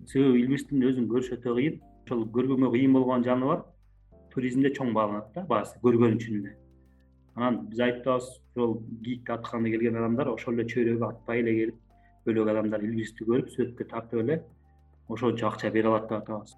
Себеби 0.08 0.42
илбирстин 0.42 0.84
өзүн 0.84 1.08
көрүш 1.12 1.34
өтө 1.38 1.56
кыйын 1.56 1.80
ошол 2.06 2.26
көргөнгө 2.36 2.72
кыйын 2.74 2.94
болгон 2.94 3.24
жаныбар 3.24 3.64
туризмде 4.34 4.72
чоң 4.76 4.94
бааланат 4.94 5.32
да 5.36 5.46
баасы 5.48 5.80
көргөн 5.84 6.18
үчүн 6.18 6.40
эле 6.42 6.56
анан 7.36 7.62
биз 7.70 7.80
айтып 7.80 8.08
ошол 8.16 8.74
кийикти 9.04 9.32
атканда 9.32 9.70
келген 9.70 10.00
адамдар 10.02 10.32
ошол 10.34 10.54
эле 10.54 10.66
чөйрөгө 10.74 11.08
атпай 11.08 11.44
эле 11.44 11.54
келип 11.60 11.78
бөлөк 12.26 12.52
адамдар 12.54 12.84
илбирсти 12.88 13.28
көрүп 13.30 13.54
сүрөткө 13.54 13.88
тартып 13.94 14.24
эле 14.24 14.42
ошончо 15.10 15.48
акча 15.48 15.72
бере 15.72 15.88
алат 15.88 16.10
деп 16.10 16.18
атабыз. 16.20 16.56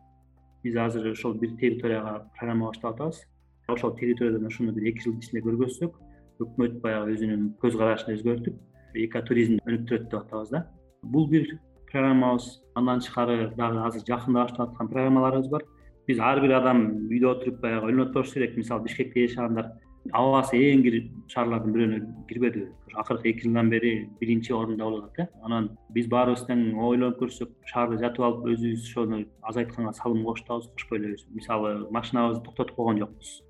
Биз 0.64 0.76
азыр 0.78 1.12
ошол 1.12 1.34
бир 1.34 1.56
территорияга 1.60 2.28
программа 2.38 2.68
баштап 2.68 2.96
атабыз. 2.96 3.24
Ошол 3.68 3.96
территориядан 3.98 4.46
ошону 4.48 4.74
бир 4.74 4.90
эки 4.92 5.04
жылдын 5.06 5.22
ичинде 5.22 5.46
көргөзсөк 5.48 5.94
өкмөт 6.42 6.80
баягы 6.82 7.14
өзүнүн 7.16 7.46
көз 7.62 7.78
карашын 7.78 8.16
өзгөртүп 8.16 8.98
экотуризмди 9.06 9.62
өнүктүрөт 9.68 10.10
деп 10.10 10.20
атабыз 10.22 10.50
да. 10.50 10.66
Бул 11.04 11.28
бир 11.30 11.48
программабыз 11.92 12.50
андан 12.76 13.00
тышкары 13.04 13.52
дагы 13.58 13.86
азыр 13.86 14.06
жакында 14.08 14.46
баштап 14.46 14.70
аткан 14.70 14.90
программаларыбыз 14.90 15.50
бар. 15.50 15.66
Биз 16.08 16.20
ар 16.20 16.42
бир 16.42 16.58
адам 16.58 16.86
үйдө 17.10 17.32
отуруп 17.32 17.62
баягы 17.62 17.92
ойлонуп 17.92 18.14
турушубуз 18.14 18.34
керек. 18.34 18.58
Мисалы 18.58 18.84
бишкекте 18.84 19.28
жашагандар 19.28 19.72
абасы 20.12 20.58
эң 20.60 20.82
кир 20.84 20.98
шаарлардын 21.32 21.74
бирөөнө 21.76 22.00
кирбедиби 22.28 22.66
акыркы 23.00 23.30
эки 23.32 23.46
жылдан 23.46 23.70
бери 23.72 24.10
биринчи 24.20 24.52
орунда 24.54 24.84
болуп 24.84 25.06
атат 25.06 25.30
э 25.30 25.46
анан 25.46 25.70
биз 25.96 26.08
баарыбыз 26.12 26.44
тең 26.50 26.76
ойлонуп 26.76 27.22
көрсөк 27.22 27.54
шаарда 27.72 28.00
жатып 28.02 28.26
алып 28.28 28.50
өзүбүз 28.52 28.84
ошону 28.90 29.24
азайтканга 29.42 29.94
салым 29.94 30.26
кошуп 30.26 30.48
кошпой 30.48 31.00
элебизби 31.00 31.40
мисалы 31.40 31.88
машинабызды 31.90 32.44
токтотуп 32.44 32.76
койгон 32.76 33.00
жокпуз 33.00 33.42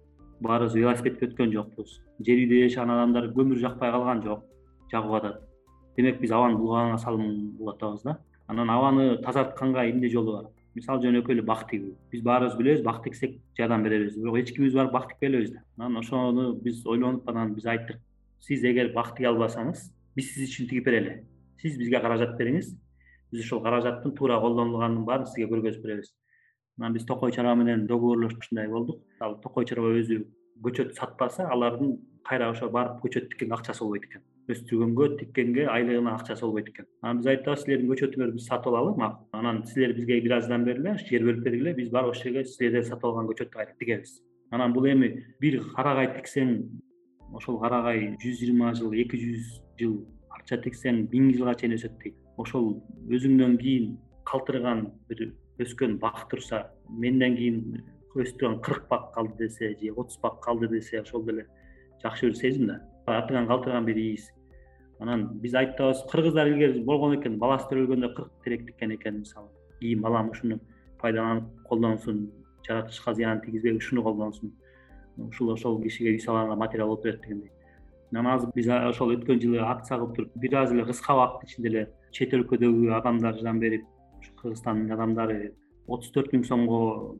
баарыбыз 0.43 0.75
велосипедке 0.75 1.27
өткөн 1.29 1.51
жокпуз. 1.53 1.99
Жер 2.25 2.41
үйдө 2.43 2.59
жашаган 2.67 2.91
адамдар 2.97 3.29
көмүр 3.35 3.59
жакпай 3.61 3.91
калган 3.91 4.21
жок 4.25 4.43
жагып 4.91 5.15
атат. 5.19 5.41
Демек 5.97 6.19
биз 6.21 6.31
абаны 6.31 6.59
булганга 6.59 6.97
салым 6.99 7.55
кылып 7.57 7.75
атабыз 7.75 8.03
да. 8.03 8.17
Анан 8.47 8.69
абаны 8.69 9.17
тазартканга 9.23 9.85
эмне 9.89 10.09
жолу 10.09 10.37
бар? 10.37 10.49
Мисалы 10.75 11.05
жөнөкөй 11.05 11.37
эле 11.37 11.45
бак 11.45 11.67
тигүү 11.69 11.93
биз 12.11 12.23
баарыбыз 12.25 12.57
билебиз 12.57 12.83
бак 12.83 13.03
тиксек 13.03 13.37
жардам 13.57 13.83
беребиз. 13.83 14.17
Бирок 14.17 14.37
эч 14.37 14.53
кимибиз 14.53 14.73
барып 14.73 14.91
бак 14.91 15.07
тикпей 15.11 15.47
да. 15.47 15.63
Анан 15.77 15.97
ошону 15.97 16.53
биз 16.55 16.85
ойлонуп 16.85 17.29
анан 17.29 17.53
биз 17.53 17.65
айттык. 17.65 17.99
Сиз 18.39 18.63
эгер 18.63 18.91
бак 18.93 19.15
тиге 19.15 19.29
албасаңыз 19.29 19.91
биз 20.15 20.33
сиз 20.33 20.49
үчүн 20.49 20.69
тигип 20.69 20.85
берели. 20.85 21.23
Сиз 21.61 21.77
бизге 21.77 22.01
каражат 22.01 22.37
бериңиз. 22.39 22.75
Биз 23.31 23.45
ошол 23.45 23.61
каражаттын 23.63 24.15
туура 24.17 24.39
колдонулганын 24.41 25.05
баарын 25.05 25.25
сизге 25.25 25.47
көргөзүп 25.53 25.85
беребиз 25.85 26.11
анан 26.79 26.93
биз 26.93 27.05
токой 27.05 27.31
чарба 27.31 27.55
менен 27.55 27.87
договорлошкундай 27.87 28.67
болдук. 28.67 29.01
Ал 29.19 29.39
токой 29.41 29.65
чарба 29.65 29.93
өзү 29.99 30.23
көчөт 30.63 30.93
сатпаса 30.97 31.47
алардын 31.51 31.97
кайра 32.23 32.49
ошо 32.51 32.69
барып 32.69 33.01
көчөт 33.03 33.29
тиккенге 33.31 33.53
акчасы 33.55 33.83
болбойт 33.83 34.05
экен. 34.07 34.21
Өстүргөнгө 34.49 35.17
тиккенге 35.19 35.67
айлыгына 35.67 36.15
акчасы 36.15 36.45
болбойт 36.45 36.69
экен. 36.69 36.87
Анан 37.01 37.19
биз 37.19 37.27
айттык 37.27 37.59
силердин 37.59 37.91
көчөтүңөрдү 37.91 38.37
биз 38.37 38.47
сатып 38.47 38.73
алалы 38.73 38.95
макул 38.97 39.39
анан 39.39 39.63
силер 39.67 39.93
бизге 39.93 40.21
бир 40.21 40.37
аз 40.37 40.47
жардам 40.47 40.65
бергиле 40.65 40.95
жер 40.97 41.25
бөлүп 41.27 41.43
бергиле 41.43 41.73
биз 41.73 41.91
барып 41.91 42.15
ошол 42.15 42.23
жерге 42.23 42.45
силерден 42.45 42.87
сатып 42.89 43.05
алган 43.05 43.27
көчөттү 43.27 43.53
кайра 43.53 43.75
тигебиз. 43.79 44.21
Анан 44.51 44.73
бул 44.73 44.87
эми 44.87 45.11
бир 45.41 45.59
карагай 45.75 46.13
тиксең 46.17 46.57
ошол 47.33 47.59
карагай 47.59 48.15
жүз 48.23 48.39
жыйырма 48.41 48.73
жыл 48.77 48.93
эки 48.93 49.19
жүз 49.19 49.53
жыл 49.79 49.95
арча 50.29 50.59
тиксең 50.63 51.07
миң 51.11 51.31
жылга 51.35 51.55
чейин 51.59 51.75
өсөт 51.77 51.97
дейт. 52.03 52.15
Ошол 52.37 52.83
өзүңдөн 53.09 53.57
кийин 53.61 53.97
калтырган 54.25 54.87
бир 55.09 55.33
өскөн 55.63 55.97
бак 55.99 56.27
турса 56.29 56.67
менден 56.89 57.35
кийин 57.37 57.83
өстүргөн 58.15 58.61
кырк 58.61 58.87
бак 58.89 59.11
калды 59.13 59.47
десе 59.47 59.75
же 59.79 59.91
отуз 59.91 60.17
бак 60.21 60.39
калды 60.41 60.67
десе 60.67 61.01
ошол 61.01 61.23
деле 61.25 61.47
жакшы 62.03 62.27
бир 62.27 62.35
сезим 62.35 62.67
да. 62.67 62.81
Артыңан 63.07 63.47
калтырган 63.47 63.85
бир 63.85 63.97
иис 63.97 64.29
анан 64.99 65.25
биз 65.41 65.55
айтып 65.55 65.75
атабыз 65.75 66.03
кыргыздар 66.11 66.47
илгери 66.47 66.83
болгон 66.83 67.17
экен 67.17 67.37
баласы 67.39 67.67
төрөлгөндө 67.71 68.13
кырк 68.15 68.31
терек 68.43 68.65
тиккен 68.67 68.95
экен 68.95 69.19
мисалы. 69.19 69.49
Кийин 69.79 70.01
балам 70.01 70.29
ушуну 70.29 70.59
пайдаланып 71.01 71.49
колдонсун 71.67 72.29
жаратылышка 72.67 73.13
зыянын 73.13 73.41
тийгизбей 73.41 73.75
ушуну 73.77 74.03
колдонсун. 74.03 74.53
Ушул 75.17 75.51
ошол 75.53 75.81
кишиге 75.81 76.13
үй 76.13 76.19
салганга 76.19 76.55
материал 76.55 76.87
болуп 76.87 77.03
берет 77.03 77.21
дегендей. 77.21 77.51
Анан 78.11 78.27
азыр 78.35 78.51
биз 78.55 78.67
ошол 78.69 79.11
өткөн 79.17 79.41
жылы 79.41 79.59
акция 79.59 79.97
кылып 79.97 80.15
туруп 80.15 80.31
бир 80.35 80.55
аз 80.61 80.71
эле 80.71 80.85
кыска 80.85 81.13
убакыттын 81.13 81.49
ичинде 81.49 81.69
эле 81.69 81.83
чет 82.11 82.33
өлкөдөгү 82.33 82.93
адамдар 82.99 83.35
жардам 83.35 83.59
кыргызстандын 84.41 84.93
адамдары 84.95 85.53
отуз 85.87 86.11
төрт 86.15 86.33
миң 86.33 86.45
сомго 86.47 86.79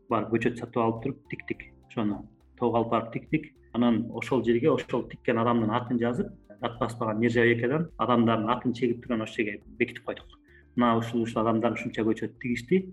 барып 0.10 0.34
көчөт 0.36 0.60
сатып 0.60 0.82
алып 0.84 1.04
туруп 1.04 1.30
тиктик. 1.30 1.66
Ошону 1.90 2.24
тоого 2.60 2.78
алып 2.78 2.92
барып 2.92 3.14
тиктик. 3.14 3.52
Анан 3.74 4.04
ошол 4.14 4.44
жерге 4.46 4.70
ошол 4.72 5.08
тиккен 5.10 5.38
адамдын 5.38 5.72
атын 5.74 6.00
жазып 6.00 6.30
дат 6.62 6.78
баспаган 6.80 7.20
нержавейкадан 7.20 7.90
адамдардын 7.98 8.50
атын 8.50 8.74
чегип 8.74 9.02
туруп 9.02 9.18
анан 9.18 9.28
ошол 9.28 9.46
жерге 9.46 9.62
бекитип 9.80 10.04
койдук. 10.04 10.28
Мына 10.76 10.98
ушул 10.98 11.24
ушул 11.24 11.42
адамдар 11.42 11.74
ушунча 11.74 12.04
көчөт 12.04 12.38
тигишти. 12.42 12.86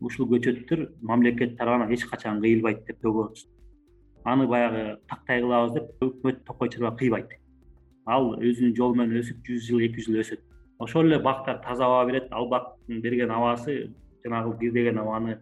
Ушул 0.00 0.28
көчөттөр 0.28 0.86
мамлекет 1.02 1.56
тарабынан 1.58 1.92
эч 1.92 2.04
качан 2.04 2.40
кыйылбайт 2.40 2.86
деп 2.86 3.04
аны 4.24 4.46
баягы 4.46 4.98
тактай 5.08 5.40
кылабыз 5.40 5.72
деп 5.74 6.02
өкмөт 6.04 6.44
токой 6.44 6.68
чарба 6.68 6.92
кыйбайт. 6.96 7.30
Ал 8.06 8.34
өзүнүн 8.36 8.74
жолу 8.76 8.94
менен 8.94 9.20
өсүп 9.20 9.40
жүз 9.46 9.66
жыл 9.68 9.84
эки 9.86 10.00
жүз 10.00 10.08
жыл 10.10 10.20
өсөт 10.20 10.40
ошол 10.80 11.04
эле 11.04 11.18
бактар 11.18 11.58
таза 11.62 11.84
аба 11.84 12.06
берет 12.10 12.28
ал 12.30 12.48
бактын 12.48 13.00
берген 13.00 13.30
абасы 13.30 13.92
жанагы 14.24 14.58
кирдеген 14.58 14.98
абаны 14.98 15.38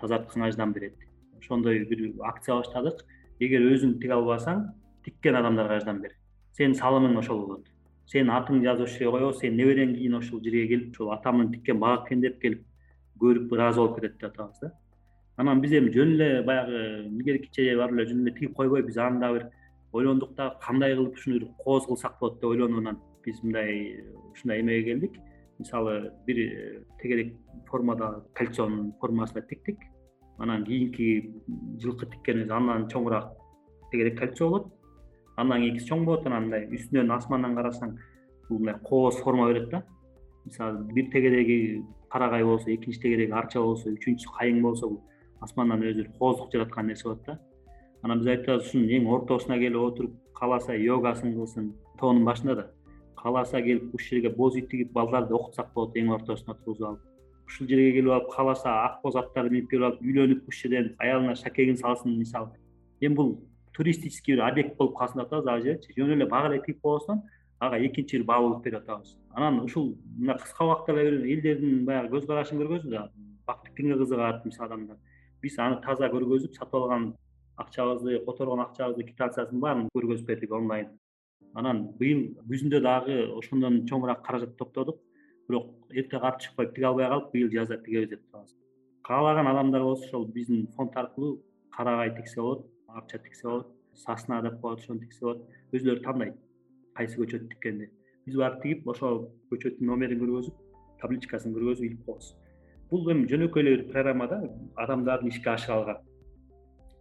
тазартканга 0.00 0.50
жардам 0.50 0.72
берет. 0.72 0.94
Ошондой 1.38 1.84
бир 1.84 2.12
акция 2.24 2.56
баштадык. 2.56 3.04
Эгер 3.38 3.62
өзүң 3.68 3.98
тиге 4.00 4.14
албасаң 4.16 4.64
тиккен 5.04 5.36
адамдарга 5.36 5.78
жардам 5.78 6.00
бер. 6.02 6.16
Сенин 6.56 6.74
салымың 6.74 7.18
ошол 7.18 7.44
болот. 7.46 7.66
Сенин 8.06 8.32
атыңды 8.32 8.64
жазып 8.64 8.86
ошол 8.86 8.98
жерге 8.98 9.10
коебуз 9.18 9.40
сенин 9.40 9.60
неберең 9.60 9.94
кийин 9.94 10.14
ошол 10.18 10.40
жерге 10.42 10.66
келип 10.68 10.94
ошол 10.94 11.12
атамдын 11.12 11.52
тиккен 11.52 11.78
бак 11.78 12.06
экен 12.06 12.24
деп 12.24 12.40
келип 12.40 12.64
көрүп 13.20 13.52
ыраазы 13.52 13.80
болуп 13.80 14.00
кетет 14.00 14.16
деп 14.18 14.32
атабыз 14.32 14.58
да. 14.62 14.72
Анан 15.36 15.60
биз 15.60 15.72
эми 15.72 15.92
жөн 15.92 16.14
эле 16.16 16.42
баягы 16.42 17.04
илгеркиче 17.06 17.76
барып 17.76 17.98
эле 17.98 18.06
жөн 18.08 18.22
эле 18.24 18.34
тигип 18.34 18.56
койбой 18.56 18.82
биз 18.82 18.96
аны 18.98 19.20
дагы 19.20 19.38
бир 19.38 19.46
ойлондук 19.92 20.34
дагы 20.34 20.56
кандай 20.64 20.96
кылып 20.96 21.14
ушуну 21.14 21.38
бир 21.38 21.48
кооз 21.58 21.86
кылсак 21.86 22.18
болот 22.20 22.40
деп 22.40 22.50
ойлонуп 22.50 22.78
анан 22.78 22.98
биз 23.28 23.42
мындай 23.42 24.04
ушундай 24.32 24.60
эмеге 24.60 24.92
келдик. 24.92 25.20
Мисалы 25.58 26.12
бир 26.26 26.38
э, 26.38 26.82
тегерек 27.02 27.34
формада 27.66 28.24
кольцонун 28.34 28.92
формасында 29.00 29.42
тиктик. 29.48 29.78
Анан 30.38 30.64
кийинки 30.64 31.34
жылкы 31.82 32.06
тиккенибиз 32.06 32.50
андан 32.50 32.86
чоңураак 32.88 33.32
тегерек 33.90 34.18
кольцо 34.18 34.48
болот. 34.48 34.68
Андан 35.36 35.62
кийинкиси 35.62 35.90
чоң 35.90 36.04
болот 36.06 36.26
анан 36.26 36.48
мындай 36.48 36.68
үстүнөн 36.78 37.10
асмандан 37.16 37.56
карасаң 37.58 37.96
бул 38.48 38.58
мындай 38.58 38.78
кооз 38.84 39.20
форма 39.24 39.48
берет 39.50 39.68
да. 39.70 39.82
Мисалы 40.44 40.84
бир 40.94 41.10
тегереги 41.12 41.82
карагай 42.10 42.44
болсо 42.44 42.70
экинчи 42.70 43.02
тегереги 43.02 43.32
арча 43.32 43.60
болсо 43.60 43.90
үчүнчүсү 43.90 44.38
кайың 44.38 44.62
болсо 44.62 44.88
бул 44.88 45.02
асмандан 45.40 45.82
өзү 45.82 46.04
бир 46.04 46.12
кооздук 46.18 46.52
жараткан 46.52 46.86
нерсе 46.86 47.08
болот 47.08 47.26
да. 47.26 47.38
Анан 48.02 48.22
биз 48.22 48.30
айтып 48.30 48.48
атабыз 48.54 48.68
ушунун 48.70 48.94
эң 48.94 49.10
ортосуна 49.10 49.58
келип 49.58 49.82
отуруп 49.82 50.16
кааласа 50.38 50.74
йогасын 50.78 51.34
кылсын 51.34 51.72
тоонун 51.98 52.24
башында 52.24 52.54
да 52.54 52.66
кааласа 53.22 53.60
келип 53.62 53.94
ушул 53.94 54.16
жерге 54.16 54.30
боз 54.36 54.56
үй 54.56 54.64
тигип 54.70 54.92
балдарды 54.92 55.34
окутсак 55.34 55.72
болот 55.74 55.96
эң 55.96 56.12
ортосуна 56.14 56.54
отургузуп 56.54 56.88
алып. 56.88 57.00
Ушул 57.46 57.68
жерге 57.68 57.92
келип 57.98 58.12
алып 58.16 58.30
кааласа 58.34 58.74
ак 58.84 59.00
боз 59.02 59.16
аттарды 59.16 59.50
минип 59.54 59.70
келип 59.70 59.84
алып 59.88 60.02
үйлөнүп 60.02 60.48
ушул 60.48 60.70
жерден 60.70 60.94
аялына 60.98 61.34
шакегин 61.34 61.76
салсын 61.76 62.18
мисалы 62.18 62.50
эми 63.00 63.14
бул 63.14 63.32
туристический 63.72 64.34
бир 64.34 64.44
объект 64.48 64.76
болуп 64.76 64.96
калсын 64.98 65.22
деп 65.22 65.26
атабыз 65.26 65.46
ал 65.52 65.62
жерчи 65.62 65.94
жөн 65.96 66.12
эле 66.16 66.26
бак 66.26 66.50
эле 66.50 66.60
тигип 66.62 66.80
койбостон 66.82 67.22
ага 67.60 67.78
экинчи 67.86 68.18
бир 68.18 68.24
баалуулук 68.26 68.62
берип 68.64 68.82
атабыз. 68.82 69.16
Анан 69.30 69.60
ушул 69.60 69.96
мына 70.18 70.38
кыска 70.38 70.64
убакытта 70.64 71.00
эле 71.00 71.32
элдердин 71.34 71.84
баягы 71.86 72.16
көз 72.16 72.26
карашын 72.26 72.58
көргөздү 72.62 72.90
да 72.90 73.10
бак 73.46 73.64
тиккенге 73.64 73.98
кызыгат 73.98 74.44
мисалы 74.44 74.66
адамдар. 74.68 74.96
Биз 75.42 75.58
аны 75.58 75.80
таза 75.80 76.08
көргөзүп 76.10 76.54
сатып 76.54 76.74
алган 76.74 77.14
акчабызды 77.56 78.18
которгон 78.26 78.60
акчабызды 78.60 79.04
квитанциясын 79.04 79.60
баарын 79.60 79.88
көргөзүп 79.94 80.26
бердик 80.26 80.52
онлайн 80.52 80.88
анан 81.54 81.84
быйыл 81.98 82.22
күзүндө 82.50 82.80
дагы 82.80 83.18
ошондон 83.40 83.84
чоңураак 83.86 84.24
каражат 84.26 84.56
топтодук. 84.56 85.00
Бирок 85.48 85.70
эрте 85.90 86.20
карып 86.20 86.40
чыкпай 86.40 86.72
тиге 86.74 86.86
албай 86.86 87.08
калып 87.08 87.32
быйыл 87.32 87.52
жазда 87.52 87.78
тигебиз 87.82 88.10
деп 88.10 88.24
атабыз 88.28 88.56
каалаган 89.08 89.46
адамдар 89.46 89.82
болсо 89.82 90.04
ошол 90.06 90.26
биздин 90.26 90.66
фонд 90.76 90.96
аркылуу 90.96 91.40
карагай 91.76 92.10
тиксе 92.16 92.40
болот 92.40 92.66
арча 92.88 93.18
тиксе 93.18 93.48
болот 93.48 93.68
сосна 93.94 94.42
деп 94.42 94.60
коет 94.60 94.78
ошону 94.80 95.00
тиксе 95.00 95.24
болот. 95.24 95.42
Өзүлөрү 95.72 96.02
тандайт 96.04 96.34
кайсы 96.94 97.16
көчөттү 97.20 97.48
тиккенди. 97.54 97.88
Биз 98.26 98.36
барып 98.36 98.62
тигип 98.62 98.88
ошол 98.92 99.30
көчөттүн 99.50 99.88
номерин 99.90 100.20
көргөзүп 100.20 100.54
табличкасын 101.00 101.54
көргөзүп 101.56 101.86
илип 101.86 102.04
коебуз. 102.04 102.34
Бул 102.90 103.10
эми 103.12 103.24
жөнөкөй 103.32 103.62
эле 103.62 103.76
бир 103.76 103.86
программа 103.92 104.28
да 104.28 104.42
адамдардын 104.76 105.32
ишке 105.32 105.50
ашыга 105.54 105.78
алган. 105.78 106.04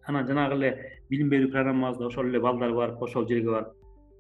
Анан 0.08 0.28
жанагы 0.28 0.56
эле 0.56 0.72
билим 1.10 1.30
берүү 1.30 1.52
программабызда 1.52 2.08
ошол 2.08 2.32
эле 2.32 2.40
балдар 2.40 2.72
барып 2.72 3.04
ошол 3.04 3.28
жерге 3.28 3.52
барып 3.52 3.76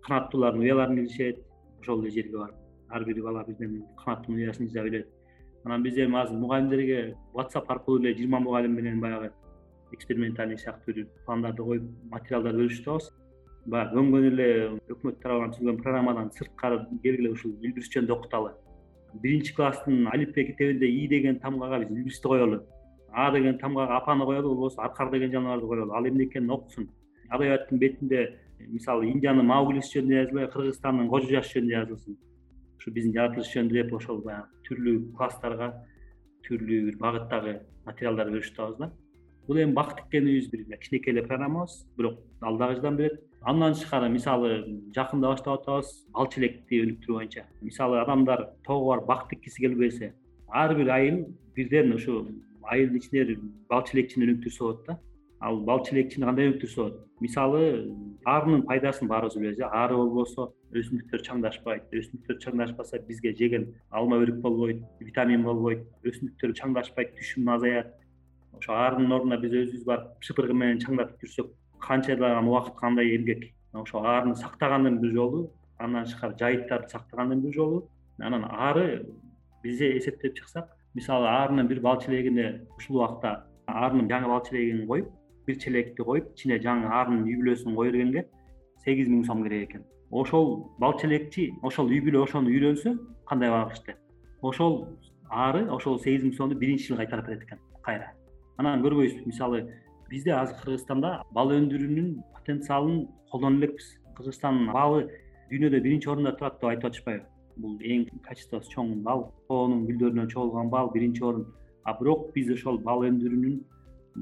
канаттуулардын 0.06 0.62
уяларын 0.62 0.98
илишет 1.00 1.44
ошол 1.82 2.02
эле 2.02 2.12
жерге 2.12 2.38
барып 2.38 2.56
ар 2.90 3.04
бир 3.06 3.22
бала 3.24 3.44
бирден 3.48 3.84
канаттуулун 4.04 4.42
уясын 4.42 4.68
жаса 4.68 4.84
билет 4.84 5.08
анан 5.66 5.84
биз 5.84 5.98
эми 5.98 6.18
азыр 6.22 6.38
мугалимдерге 6.38 7.16
whatsapp 7.34 7.66
аркылуу 7.68 8.00
эле 8.00 8.14
жыйырма 8.16 8.40
мугалим 8.40 8.76
менен 8.76 9.00
баягы 9.00 9.32
экспериментальный 9.92 10.58
сыяктуу 10.58 10.94
бир 10.94 11.08
пландарды 11.26 11.64
коюп 11.64 11.84
материалдар 12.12 12.54
бөлүшүп 12.54 12.88
атабыз 12.88 13.12
баягы 13.66 13.96
көнгөн 13.96 14.26
эле 14.32 14.48
өкмөт 14.94 15.20
тарабынан 15.24 15.54
түзүлгөн 15.56 15.82
программадан 15.84 16.32
сырткары 16.38 16.80
келгиле 17.04 17.32
ушул 17.32 17.52
илбирсчөндү 17.62 18.14
окуталы 18.14 18.54
биринчи 19.14 19.56
класстын 19.56 20.08
алипбе 20.14 20.46
китебинде 20.46 20.88
и 20.88 21.08
деген 21.08 21.40
тамгага 21.40 21.80
биз 21.80 21.92
илбирсти 21.92 22.28
коелу 22.28 22.62
а 23.12 23.32
деген 23.32 23.58
тамгага 23.58 23.98
апаны 23.98 24.26
коелу 24.26 24.50
болбосо 24.50 24.82
аркар 24.82 25.12
деген 25.12 25.32
жаныбарды 25.32 25.68
коелу 25.68 25.94
ал 25.94 26.08
эмне 26.08 26.26
экенин 26.26 26.52
окусун 26.52 26.90
адабияттын 27.30 27.80
бетинде 27.80 28.40
мисалы 28.60 29.10
индиянын 29.12 29.46
мауглиси 29.46 30.00
жөнүндө 30.00 30.18
жазылбай 30.22 30.48
кыргызстандын 30.54 31.10
кожо 31.12 31.30
жаш 31.32 31.52
жөнүндө 31.54 31.76
жазылсын. 31.76 32.18
Ушу 32.78 32.94
биздин 32.96 33.14
жаратылыш 33.16 33.52
жөнүндө 33.54 33.78
деп 33.78 33.94
ошол 33.98 34.22
баягы 34.26 34.64
түрлүү 34.68 34.96
класстарга 35.18 35.70
түрлүү 36.48 36.80
бир 36.88 36.98
багыттагы 37.02 37.54
материалдар 37.86 38.32
бөлүшүп 38.34 38.60
атабыз 38.60 38.78
да. 38.82 38.92
Бул 39.48 39.62
эми 39.64 39.74
бак 39.74 39.96
тиккенибиз 40.02 40.50
бир 40.52 40.66
кичинекей 40.78 41.14
эле 41.14 41.24
программабыз 41.24 41.86
бирок 41.98 42.20
ал 42.42 42.58
дагы 42.58 42.76
жардам 42.76 42.98
берет 42.98 43.22
андан 43.42 43.74
тышкары 43.74 44.10
мисалы 44.10 44.50
жакында 44.96 45.34
баштап 45.34 45.62
атабыз 45.62 45.92
бал 46.14 46.28
челекти 46.34 46.82
өнүктүрүү 46.84 47.20
боюнча. 47.20 47.46
Мисалы 47.62 48.02
адамдар 48.02 48.50
тоого 48.66 48.90
барып 48.92 49.08
бак 49.08 49.30
тиккиси 49.30 49.62
келбесе 49.62 50.14
ар 50.48 50.76
бир 50.76 50.90
айыл 50.90 51.26
бирден 51.56 51.94
ушу 51.94 52.26
айылдын 52.64 52.98
ичинде 52.98 53.40
бал 53.70 53.86
челекчини 53.88 54.28
өнүктүрсө 54.28 54.64
болот 54.64 54.86
да 54.88 55.00
ал 55.40 55.60
бал 55.62 55.84
челекчини 55.86 56.26
кандай 56.26 56.50
өнүктүрсө 56.50 56.82
болот? 56.82 57.02
Мисалы 57.22 57.62
арынын 58.26 58.64
пайдасын 58.70 59.08
баарыбыз 59.08 59.38
билебиз 59.38 59.60
э 59.60 59.70
ары 59.70 59.96
болбосо 59.96 60.52
өсүмдүктөр 60.74 61.22
чаңдашпайт. 61.28 61.84
Өсүмдүктөр 61.92 62.40
чаңдашпаса 62.44 63.00
бизге 63.08 63.34
жеген 63.34 63.68
алма 63.92 64.18
өрүк 64.18 64.42
болбойт 64.42 64.82
витамин 65.00 65.44
болбойт. 65.44 65.86
Өсүмдүктөр 66.04 66.54
чаңдашпайт 66.62 67.14
түшүм 67.18 67.50
азаят. 67.54 67.94
Ошо 68.58 68.74
арынын 68.74 69.12
ордуна 69.12 69.38
биз 69.38 69.54
өзүбүз 69.54 69.86
барып 69.86 70.26
шыпыргы 70.26 70.54
менен 70.54 70.82
чаңдатып 70.82 71.22
жүрсөк 71.22 71.54
канчалаган 71.80 72.48
убакыт 72.48 72.76
кандай 72.76 73.16
эмгек 73.16 73.52
ошо 73.74 74.02
арыны 74.02 74.36
сактагандын 74.36 75.00
бир 75.02 75.12
жолу 75.14 75.52
андан 75.78 76.06
тышкары 76.06 76.36
жайыттарды 76.40 76.90
сактагандын 76.90 77.42
бир 77.42 77.54
жолу. 77.54 77.90
Анан 78.20 78.46
ары 78.46 79.06
бизде 79.64 79.98
эсептеп 79.98 80.36
чыксак 80.36 80.72
мисалы 80.96 81.28
аарынын 81.28 81.68
бир 81.68 81.82
бал 81.82 82.02
челегине 82.02 82.66
ушул 82.78 82.98
убакта 82.98 83.46
аарынын 83.68 84.10
жаңы 84.10 84.28
бал 84.32 84.44
челегин 84.46 84.88
коюп 84.88 85.12
бир 85.48 85.60
челекти 85.64 86.04
коюп 86.04 86.34
ичине 86.36 86.60
жаңы 86.64 86.92
аарынын 86.92 87.26
үй 87.26 87.38
бүлөсүн 87.42 87.76
кое 87.76 87.92
бергенге 87.92 88.28
сегиз 88.84 89.08
миң 89.10 89.24
сом 89.26 89.44
керек 89.44 89.70
экен. 89.70 89.86
Ошол 90.12 90.70
бал 90.80 91.00
челекчи 91.00 91.52
ошол 91.64 91.90
үй 91.92 92.02
бүлө 92.04 92.24
ошону 92.28 92.52
үйлөнсө 92.52 92.98
кандай 93.28 93.50
багышты 93.52 93.96
ошол 94.42 94.88
аары 95.30 95.66
ошол 95.72 96.00
сегиз 96.00 96.24
миң 96.24 96.36
сомду 96.38 96.56
биринчи 96.56 96.88
жылы 96.88 97.04
кайтарып 97.04 97.28
берет 97.28 97.44
экен 97.44 97.60
кайра. 97.84 98.12
Анан 98.58 98.84
көрбөйсүзбү 98.84 99.26
мисалы 99.32 99.64
бизде 100.10 100.34
азыр 100.34 100.58
кыргызстанда 100.64 101.22
бал 101.32 101.52
өндүрүүнүн 101.56 102.12
потенциалын 102.36 103.08
колдоно 103.32 103.60
элекпиз. 103.60 103.96
Кыргызстандын 104.18 104.72
балы 104.74 105.08
дүйнөдө 105.52 105.82
биринчи 105.84 106.10
орунда 106.10 106.36
турат 106.38 106.60
деп 106.62 106.70
айтып 106.72 106.90
атышпайбы. 106.92 107.26
Бул 107.58 107.78
эң 107.82 108.08
качествосу 108.24 108.72
чоң 108.72 109.02
бал. 109.04 109.28
Тоонун 109.48 109.86
гүлдөрүнөн 109.88 110.30
чогулган 110.32 110.70
бал 110.70 110.92
биринчи 110.94 111.24
орун. 111.24 111.48
А 111.84 111.94
бирок 112.00 112.32
биз 112.34 112.52
ошол 112.54 112.80
бал 112.80 113.06
өндүрүүнүн 113.08 113.60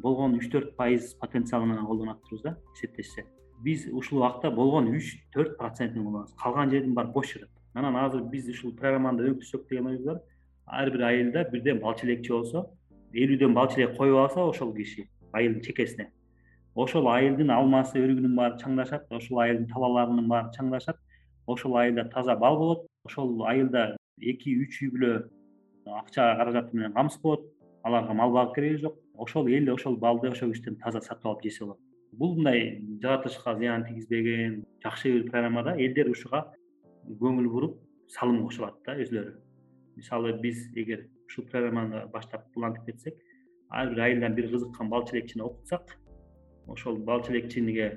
болгон 0.02 0.36
үч 0.40 0.50
төрт 0.52 0.76
пайыз 0.76 1.14
потенциалы 1.20 1.66
менен 1.66 1.86
колдонуп 1.86 2.18
атырбыз 2.18 2.42
да 2.44 2.58
эсептешсе. 2.76 3.26
Биз 3.64 3.88
ушул 3.92 4.20
убакта 4.20 4.52
болгон 4.52 4.90
үч 4.92 5.16
төрт 5.34 5.58
процентин 5.58 6.04
колдонобуз 6.04 6.34
калган 6.42 6.70
жердин 6.70 6.94
баары 6.94 7.12
бош 7.12 7.34
жатат 7.34 7.50
анан 7.74 7.96
азыр 7.96 8.24
биз 8.24 8.50
ушул 8.50 8.76
программаны 8.76 9.24
өнүктүрсөк 9.24 9.68
деген 9.70 9.88
оюбуз 9.88 10.06
бар 10.06 10.22
ар 10.66 10.92
бир 10.92 11.02
айылда 11.10 11.44
бирден 11.52 11.80
бал 11.80 11.96
челекчи 11.96 12.32
болсо 12.32 12.66
элүүдөн 13.14 13.54
бал 13.54 13.68
челек 13.72 13.98
коюп 13.98 14.18
алса 14.18 14.44
ошол 14.44 14.74
киши 14.76 15.08
айылдын 15.34 15.62
чекесине. 15.62 16.10
Ошол 16.76 17.08
айылдын 17.08 17.52
алмасы 17.52 18.00
өрүгүнүн 18.00 18.36
баары 18.36 18.60
чаңдашат 18.60 19.12
ошол 19.12 19.40
айылдын 19.44 19.68
талааларынын 19.72 20.28
баары 20.28 20.52
чаңдашат 20.58 20.98
ошол 21.48 21.78
айылда 21.80 22.10
таза 22.10 22.36
бал 22.36 22.58
болот 22.58 22.86
ошол 23.06 23.46
айылда 23.48 23.96
эки 24.20 24.56
үч 24.64 24.82
үй 24.84 24.92
бүлө 24.92 25.14
акча 26.02 26.34
каражаты 26.40 26.76
менен 26.76 26.94
камсыз 26.94 27.22
болот. 27.22 27.46
Аларга 27.84 28.14
мал 28.14 28.32
багып 28.34 28.56
кереги 28.56 28.82
жок 28.82 28.96
ошол 29.18 29.48
эл 29.48 29.74
ошол 29.74 29.98
балды 29.98 30.30
ошол 30.30 30.52
кишиден 30.52 30.76
таза 30.84 31.02
сатып 31.02 31.26
алып 31.26 31.44
жесе 31.44 31.64
болот. 31.64 31.80
Бул 32.12 32.36
мындай 32.36 32.82
жаратылышка 33.02 33.56
зыян 33.56 33.86
тийгизбеген 33.86 34.64
жакшы 34.84 35.12
бир 35.12 35.30
программада 35.32 35.76
элдер 35.78 36.10
ушуга 36.10 36.46
көңүл 37.22 37.50
буруп 37.50 37.78
салым 38.08 38.44
кошулат 38.46 38.78
да 38.86 38.96
өзүлөрү 39.02 39.36
мисалы 39.98 40.34
биз 40.42 40.66
эгер 40.76 41.08
ушул 41.28 41.46
программаны 41.52 42.06
баштап 42.14 42.46
улантып 42.56 42.86
кетсек 42.90 43.20
ар 43.70 43.90
бир 43.94 44.02
айылдан 44.08 44.36
бир 44.36 44.50
кызыккан 44.52 44.90
бал 44.90 45.06
челекчини 45.08 45.44
окутсак 45.44 45.98
ошол 46.68 46.98
бал 46.98 47.24
челекчиге 47.24 47.88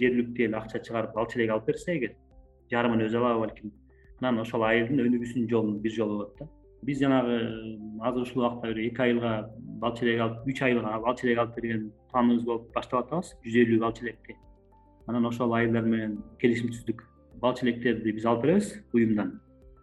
жергиликтүү 0.00 0.46
эл 0.46 0.56
акча 0.60 0.80
чыгарып 0.80 1.14
бал 1.14 1.28
челек 1.32 1.50
алып 1.50 1.66
берсе 1.72 1.96
эгер 1.96 2.14
жарымын 2.72 3.06
өзү 3.06 3.20
алабы 3.20 3.46
балким 3.46 3.72
анан 4.20 4.40
ошол 4.44 4.64
айылдын 4.68 5.04
өнүгүүсүнүн 5.06 5.48
жолу 5.50 5.78
бир 5.84 5.92
жолу 5.92 6.18
болот 6.18 6.38
да 6.38 6.48
биз 6.82 7.00
жанагы 7.00 7.38
азыр 8.00 8.22
ушул 8.22 8.42
убакта 8.42 8.68
бир 8.68 8.78
эки 8.88 9.02
айылга 9.02 9.50
бал 9.80 9.96
челек 9.96 10.20
алып 10.20 10.46
үч 10.46 10.62
айылга 10.62 10.98
бал 11.00 11.16
челек 11.16 11.38
алып 11.38 11.56
берген 11.56 11.90
планыбыз 12.12 12.44
болуп 12.44 12.72
баштап 12.74 13.06
атабыз. 13.06 13.34
Жүз 13.44 13.56
элүү 13.64 13.80
бал 13.80 13.92
челекти 13.92 14.36
анан 15.08 15.26
ошол 15.26 15.54
айылдар 15.56 15.82
менен 15.82 16.18
келишим 16.40 16.68
түздүк 16.68 17.02
бал 17.40 17.54
челектерди 17.56 18.12
биз 18.12 18.26
алып 18.26 18.42
беребиз 18.42 18.72
уюмдан. 18.92 19.40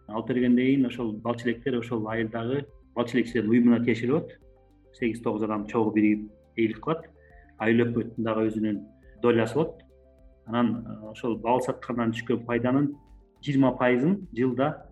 Алып 0.08 0.28
бергенден 0.28 0.64
кийин 0.64 0.86
ошол 0.86 1.12
бал 1.24 1.34
челектер 1.34 1.78
ошол 1.78 2.06
айылдагы 2.08 2.64
бал 2.94 3.06
челекчилердин 3.06 3.50
уюмуна 3.50 3.80
тиешелүү 3.84 4.20
сегиз 4.98 5.22
тогуз 5.22 5.42
адам 5.42 5.66
чогуу 5.66 5.92
биригип 5.92 6.30
эйлик 6.56 6.80
кылат. 6.80 7.08
Айыл 7.58 7.86
өкмөттүн 7.86 8.24
дагы 8.24 8.46
өзүнүн 8.48 8.80
долясы 9.22 9.54
болот. 9.54 9.82
Анан 10.46 10.86
э, 10.86 11.10
ошол 11.10 11.36
бал 11.38 11.60
саткандан 11.60 12.12
түшкөн 12.12 12.44
пайданын 12.46 12.92
жыйырма 13.42 13.74
пайызын 13.80 14.28
жылда 14.36 14.85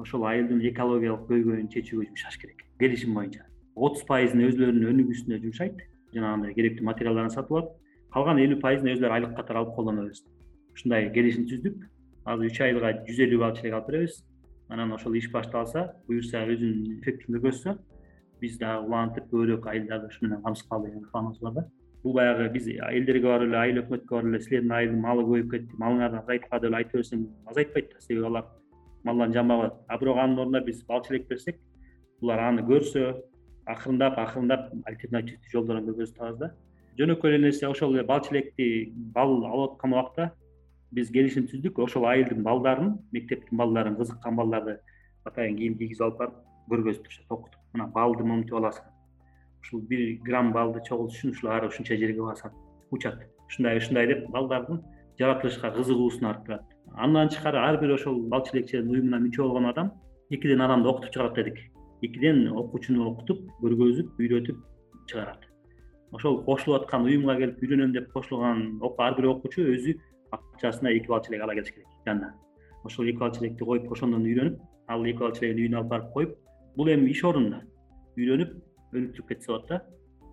ошол 0.00 0.26
айылдын 0.30 0.60
экологиялык 0.72 1.28
көйгөйүн 1.30 1.68
чечүүгө 1.74 2.08
жумшаш 2.08 2.38
керек. 2.40 2.64
Келишим 2.80 3.14
боюнча 3.14 3.46
отуз 3.76 4.04
пайызын 4.08 4.42
өзүлөрүнүн 4.48 4.90
өнүгүүсүнө 4.92 5.40
жумшайт. 5.44 5.84
Жанагындай 6.14 6.54
керектүү 6.56 6.86
материалдарын 6.88 7.32
сатып 7.32 7.56
алат 7.56 7.70
калган 8.14 8.40
элүү 8.42 8.58
пайызын 8.64 8.92
өзүлөрү 8.94 9.16
айлык 9.16 9.36
катары 9.36 9.62
алып 9.62 9.74
колдоно 9.76 10.06
берет 10.08 10.26
ушундай 10.74 11.10
келишим 11.14 11.46
түздүк. 11.50 11.78
Азыр 12.24 12.50
үч 12.50 12.60
айылга 12.60 12.92
жүз 13.06 13.22
элүү 13.26 13.40
бал 13.40 13.54
челек 13.56 13.76
алып 13.78 13.90
беребиз. 13.90 14.24
Анан 14.68 14.92
ошол 14.92 15.14
иш 15.18 15.30
башталса 15.32 15.86
буюрса 16.06 16.44
өзүнүн 16.46 16.98
эффектин 17.00 17.36
көргөзсө 17.36 17.76
биз 18.40 18.58
дагы 18.58 18.86
улантып 18.86 19.26
көбүрөөк 19.32 19.66
айылдарды 19.70 20.10
ушу 20.10 20.24
менен 20.24 20.42
камсыздыкалы 20.42 20.88
деген 20.88 21.06
планыбыз 21.12 21.40
бар 21.40 21.52
да. 21.54 21.64
Бул 22.02 22.14
баягы 22.14 22.48
биз 22.52 22.68
элдерге 22.68 23.26
барып 23.26 23.48
эле 23.48 23.58
айыл 23.58 23.82
өкмөткө 23.82 24.14
барып 24.14 24.30
эле 24.30 24.40
силердин 24.40 24.72
айылдын 24.72 25.00
малы 25.00 25.24
көбөйүп 25.26 25.50
кетти 25.54 25.80
малыңарды 25.82 26.22
азайтпа 26.22 26.60
деп 26.60 26.70
эле 26.70 26.76
айта 26.80 26.96
берсең 26.96 27.26
азайтпайт 27.50 27.90
да. 27.92 28.00
Себеби 28.00 28.26
алар 28.30 28.46
малдан 29.04 29.32
жанбай 29.32 29.56
калат 29.56 29.74
а 29.88 29.98
бирок 29.98 30.18
анын 30.18 30.38
ордуна 30.38 30.60
биз 30.60 30.84
бал 30.86 31.02
челек 31.04 31.28
берсек 31.28 31.58
булар 32.20 32.40
аны 32.48 32.62
көрсө 32.62 33.14
акырындап 33.66 34.18
акырындап 34.18 34.68
альтернативдүү 34.88 35.52
жолдорун 35.52 35.86
көргөзүп 35.88 36.20
атабыз 36.20 36.38
да. 36.40 36.50
Жөнөкөй 36.98 37.34
эле 37.34 37.42
нерсе 37.46 37.68
ошол 37.68 37.94
эле 37.94 38.04
бал 38.04 38.20
челекти 38.26 38.92
бал 39.14 39.36
алып 39.46 39.74
аткан 39.74 39.94
убакта 39.94 40.30
биз 40.92 41.10
келишим 41.14 41.46
түздүк. 41.48 41.80
Ошол 41.84 42.06
айылдын 42.10 42.42
балдарын 42.44 42.96
мектептин 43.12 43.58
балдарын 43.58 43.96
кызыккан 43.96 44.36
балдарды 44.36 44.78
атайын 45.24 45.56
кийим 45.56 45.78
кийгизип 45.78 46.02
алып 46.06 46.18
барып 46.18 46.40
көргөзүп 46.72 47.04
турушат 47.06 47.36
окутуп. 47.36 47.60
Мына 47.74 47.86
балды 47.94 48.24
момунтип 48.24 48.58
аласың. 48.58 48.84
Ушул 49.62 49.84
бир 49.88 50.18
грамм 50.24 50.52
балды 50.52 50.82
чогултуш 50.88 51.20
үчүн 51.20 51.36
ушул 51.36 51.50
ары 51.54 51.68
ушунча 51.68 51.96
жерге 51.96 52.22
басат 52.22 52.52
учат. 52.90 53.22
Ушундай 53.48 53.78
ушундай 53.78 54.06
деп 54.10 54.28
балдардын 54.30 54.82
жаратылышка 55.18 55.70
кызыгуусун 55.76 56.26
арттырат 56.26 56.64
андан 56.96 57.28
тышкары 57.28 57.58
ар 57.58 57.80
бир 57.80 57.94
ошол 57.94 58.22
бал 58.28 58.44
челекчилердин 58.46 58.94
уюмуна 58.94 59.18
мүчө 59.18 59.42
болгон 59.42 59.66
адам 59.66 59.92
экиден 60.30 60.60
адамды 60.60 60.88
окутуп 60.88 61.10
чыгарат 61.12 61.34
дедик. 61.34 61.58
Экиден 62.02 62.48
окуучуну 62.52 63.06
окутуп 63.10 63.46
көргөзүп 63.62 64.18
үйрөтүп 64.18 64.58
чыгарат. 65.06 65.44
Ошол 66.12 66.42
кошулуп 66.44 66.82
аткан 66.82 67.04
уюмга 67.04 67.36
келип 67.36 67.62
үйрөнөм 67.62 67.92
деп 67.92 68.12
кошулган 68.12 68.80
ар 68.98 69.14
бир 69.16 69.26
окуучу 69.34 69.62
өзү 69.74 69.98
акчасына 70.32 70.90
эки 70.96 71.08
бал 71.08 71.22
челек 71.22 71.42
ала 71.42 71.54
келиш 71.54 71.72
керек 71.72 71.86
жанына. 72.06 72.34
Ошол 72.84 73.06
эки 73.06 73.18
бал 73.18 73.32
челекти 73.32 73.64
коюп 73.64 73.90
ошондон 73.92 74.24
үйрөнүп 74.24 74.58
ал 74.88 75.04
эки 75.04 75.18
бал 75.18 75.32
челегин 75.32 75.64
үйүнө 75.64 75.76
алып 75.78 75.90
барып 75.90 76.12
коюп 76.12 76.36
бул 76.76 76.88
эми 76.88 77.10
иш 77.10 77.24
орунда. 77.24 77.62
Үйрөнүп 78.16 78.54
өнүктүрүп 78.94 79.28
кетсе 79.28 79.52
болот 79.52 79.68
да. 79.68 79.82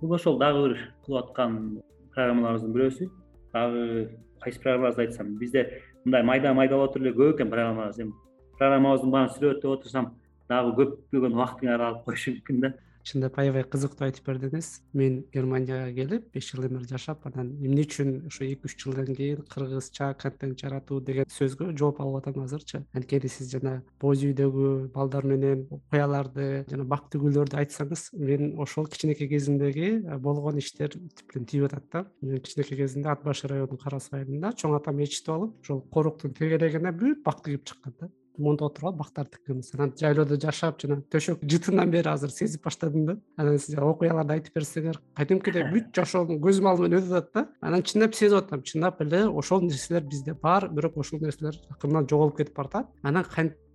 Бул 0.01 0.13
ошол 0.15 0.39
дагы 0.39 0.67
бир 0.67 0.77
кылып 1.05 1.23
аткан 1.25 1.81
программаларыбыздын 2.15 2.73
бирөөсү. 2.73 3.09
Дагы 3.53 4.09
кайсы 4.41 4.61
программабызды 4.61 5.01
айтсам 5.01 5.35
бизде 5.37 5.81
мындай 6.07 6.23
майда 6.23 6.53
майда 6.53 6.75
боло 6.75 6.87
туруп 6.87 7.05
эле 7.05 7.11
көп 7.15 7.35
экен 7.35 7.49
программабыз 7.51 7.99
эми 7.99 8.13
программабыздын 8.59 9.11
баарын 9.11 9.33
сүрөттөп 9.35 9.73
отурсам 9.73 10.05
дагы 10.47 10.71
көптөгөн 10.77 11.33
убактыңарды 11.35 11.83
алып 11.87 12.05
коюшу 12.05 12.31
мүмкүн 12.37 12.61
да 12.63 12.69
чындап 13.07 13.37
аябай 13.39 13.63
кызыктуу 13.63 14.07
айтып 14.07 14.27
бердиңиз. 14.27 14.69
Мен 14.97 15.21
германияга 15.33 15.93
келип 15.95 16.27
беш 16.33 16.51
жыл 16.51 16.67
эмне 16.67 16.83
жашап 16.89 17.25
анан 17.29 17.53
эмне 17.63 17.85
үчүн 17.85 18.27
ошо 18.27 18.43
эки 18.45 18.67
үч 18.67 18.75
жылдан 18.83 19.09
кийин 19.15 19.43
кыргызча 19.51 20.11
контент 20.19 20.59
жаратуу 20.59 20.99
деген 21.01 21.29
сөзгө 21.31 21.71
жооп 21.79 22.01
алып 22.03 22.27
атам 22.27 22.43
азырчы 22.43 22.83
анткени 22.93 23.31
сиз 23.31 23.51
жана 23.53 23.77
боз 24.01 24.23
үйдөгү 24.27 24.91
балдар 24.95 25.27
менен 25.29 25.65
окуяларды 25.71 26.65
жана 26.69 26.87
бактыгүлдөрдү 26.93 27.59
айтсаңыз 27.63 28.09
мен 28.19 28.53
ошол 28.59 28.87
кичинекей 28.91 29.31
кезимдеги 29.31 29.91
болгон 30.27 30.59
иштер 30.59 30.91
типтен 30.91 31.45
тийип 31.45 31.67
атат 31.69 31.89
да. 31.91 32.05
Мен 32.21 32.41
кичинекей 32.41 32.83
кезимде 32.83 33.09
ат 33.09 33.23
башы 33.23 33.47
районунун 33.47 33.81
кара 33.81 33.99
сайында 34.03 34.53
чоң 34.59 34.77
атам 34.79 34.99
ээрчитип 34.99 35.33
алып 35.35 35.59
ошол 35.63 35.83
коруктун 35.93 36.33
тегерегине 36.37 36.91
бүт 36.91 37.23
бак 37.25 37.43
тигип 37.45 37.65
чыккан 37.67 37.95
да 38.01 38.11
монда 38.39 38.67
отуруп 38.67 38.89
алып 38.89 38.99
бактарды 39.01 39.37
тиккенбиз 39.37 39.73
анан 39.75 39.93
жайлоодо 39.99 40.39
жашап 40.41 40.79
жана 40.81 41.01
төшөк 41.13 41.43
жытынан 41.43 41.91
бери 41.91 42.09
азыр 42.09 42.31
сезип 42.31 42.63
баштадым 42.63 43.05
да. 43.05 43.17
Анан 43.37 43.59
сиз 43.59 43.77
окуяларды 43.77 44.37
айтып 44.37 44.57
берсеңер 44.57 44.99
кадимкидей 45.17 45.67
бүт 45.73 45.91
жашоом 45.95 46.39
көзүм 46.43 46.71
алды 46.71 46.87
менен 46.87 47.01
өтүп 47.01 47.17
атат 47.19 47.33
да. 47.33 47.45
Анан 47.61 47.83
чындап 47.83 48.15
сезип 48.15 48.39
атам 48.41 48.63
чындап 48.63 49.01
эле 49.05 49.25
ошол 49.27 49.61
нерселер 49.61 50.03
бизде 50.03 50.33
бар 50.33 50.69
бирок 50.69 50.97
ошол 50.97 51.21
нерселер 51.21 51.59
акырындан 51.71 52.09
жоголуп 52.09 52.37
кетип 52.37 52.55
баратат. 52.55 52.91
Анан 53.03 53.25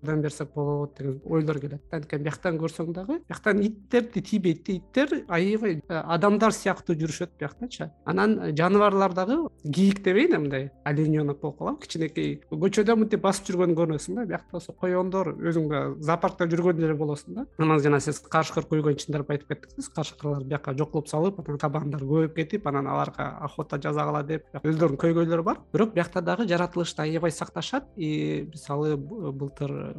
берсек 0.03 0.53
болот 0.55 0.97
деген 0.99 1.21
ойлор 1.25 1.59
келет 1.61 1.81
да. 1.91 1.97
Анткени 1.97 2.23
бияктан 2.23 2.59
көрсөң 2.59 2.93
дагы 2.93 3.21
бияктан 3.29 3.63
иттерди 3.63 4.21
тийбейт 4.21 4.67
да 4.67 4.73
иттер 4.73 5.25
аябай 5.29 5.83
э, 5.89 5.95
адамдар 5.95 6.53
сыяктуу 6.53 6.97
жүрүшөт 6.97 7.37
бияктачы 7.39 7.91
анан 8.05 8.55
жаныбарлар 8.57 9.13
дагы 9.15 9.49
кийик 9.65 10.03
дебейин 10.03 10.41
мындай 10.41 10.71
олененок 10.85 11.41
болуп 11.41 11.59
калабы 11.59 11.81
кичинекей 11.81 12.41
көчөдө 12.51 12.97
мынтип 12.99 13.23
басып 13.23 13.51
жүргөнүн 13.51 13.77
көрүнөсүң 13.79 14.19
да. 14.19 14.27
Биякта 14.27 14.57
болсо 14.57 14.73
коёндор 14.73 15.33
өзүң 15.39 15.69
зоопаркта 16.03 16.49
жүргөндөй 16.51 16.89
эле 16.89 16.97
болосуң 16.99 17.37
да. 17.39 17.47
Анан 17.59 17.81
жана 17.83 18.01
сиз 18.01 18.21
карышкыр 18.21 18.67
күйгөн 18.71 18.99
чындырып 19.03 19.31
айтып 19.35 19.53
кеттиңиз. 19.53 19.91
Карышкырлар 19.95 20.45
бияка 20.45 20.75
жокулуп 20.79 21.09
салып 21.11 21.41
анан 21.43 21.61
кабандар 21.63 22.03
көбөйүп 22.03 22.35
кетип 22.37 22.67
анан 22.67 22.89
аларга 22.91 23.29
охота 23.47 23.79
жасагыла 23.83 24.23
деп 24.27 24.47
өздөрүнүн 24.63 25.01
көйгөйлөрү 25.03 25.47
бар. 25.47 25.63
Бирок 25.73 25.95
биякта 25.95 26.23
дагы 26.23 26.49
жаратылышты 26.49 27.03
аябай 27.03 27.31
сакташат. 27.31 27.89
И 27.97 28.49
мисалы 28.53 28.97
былтыр 28.97 29.92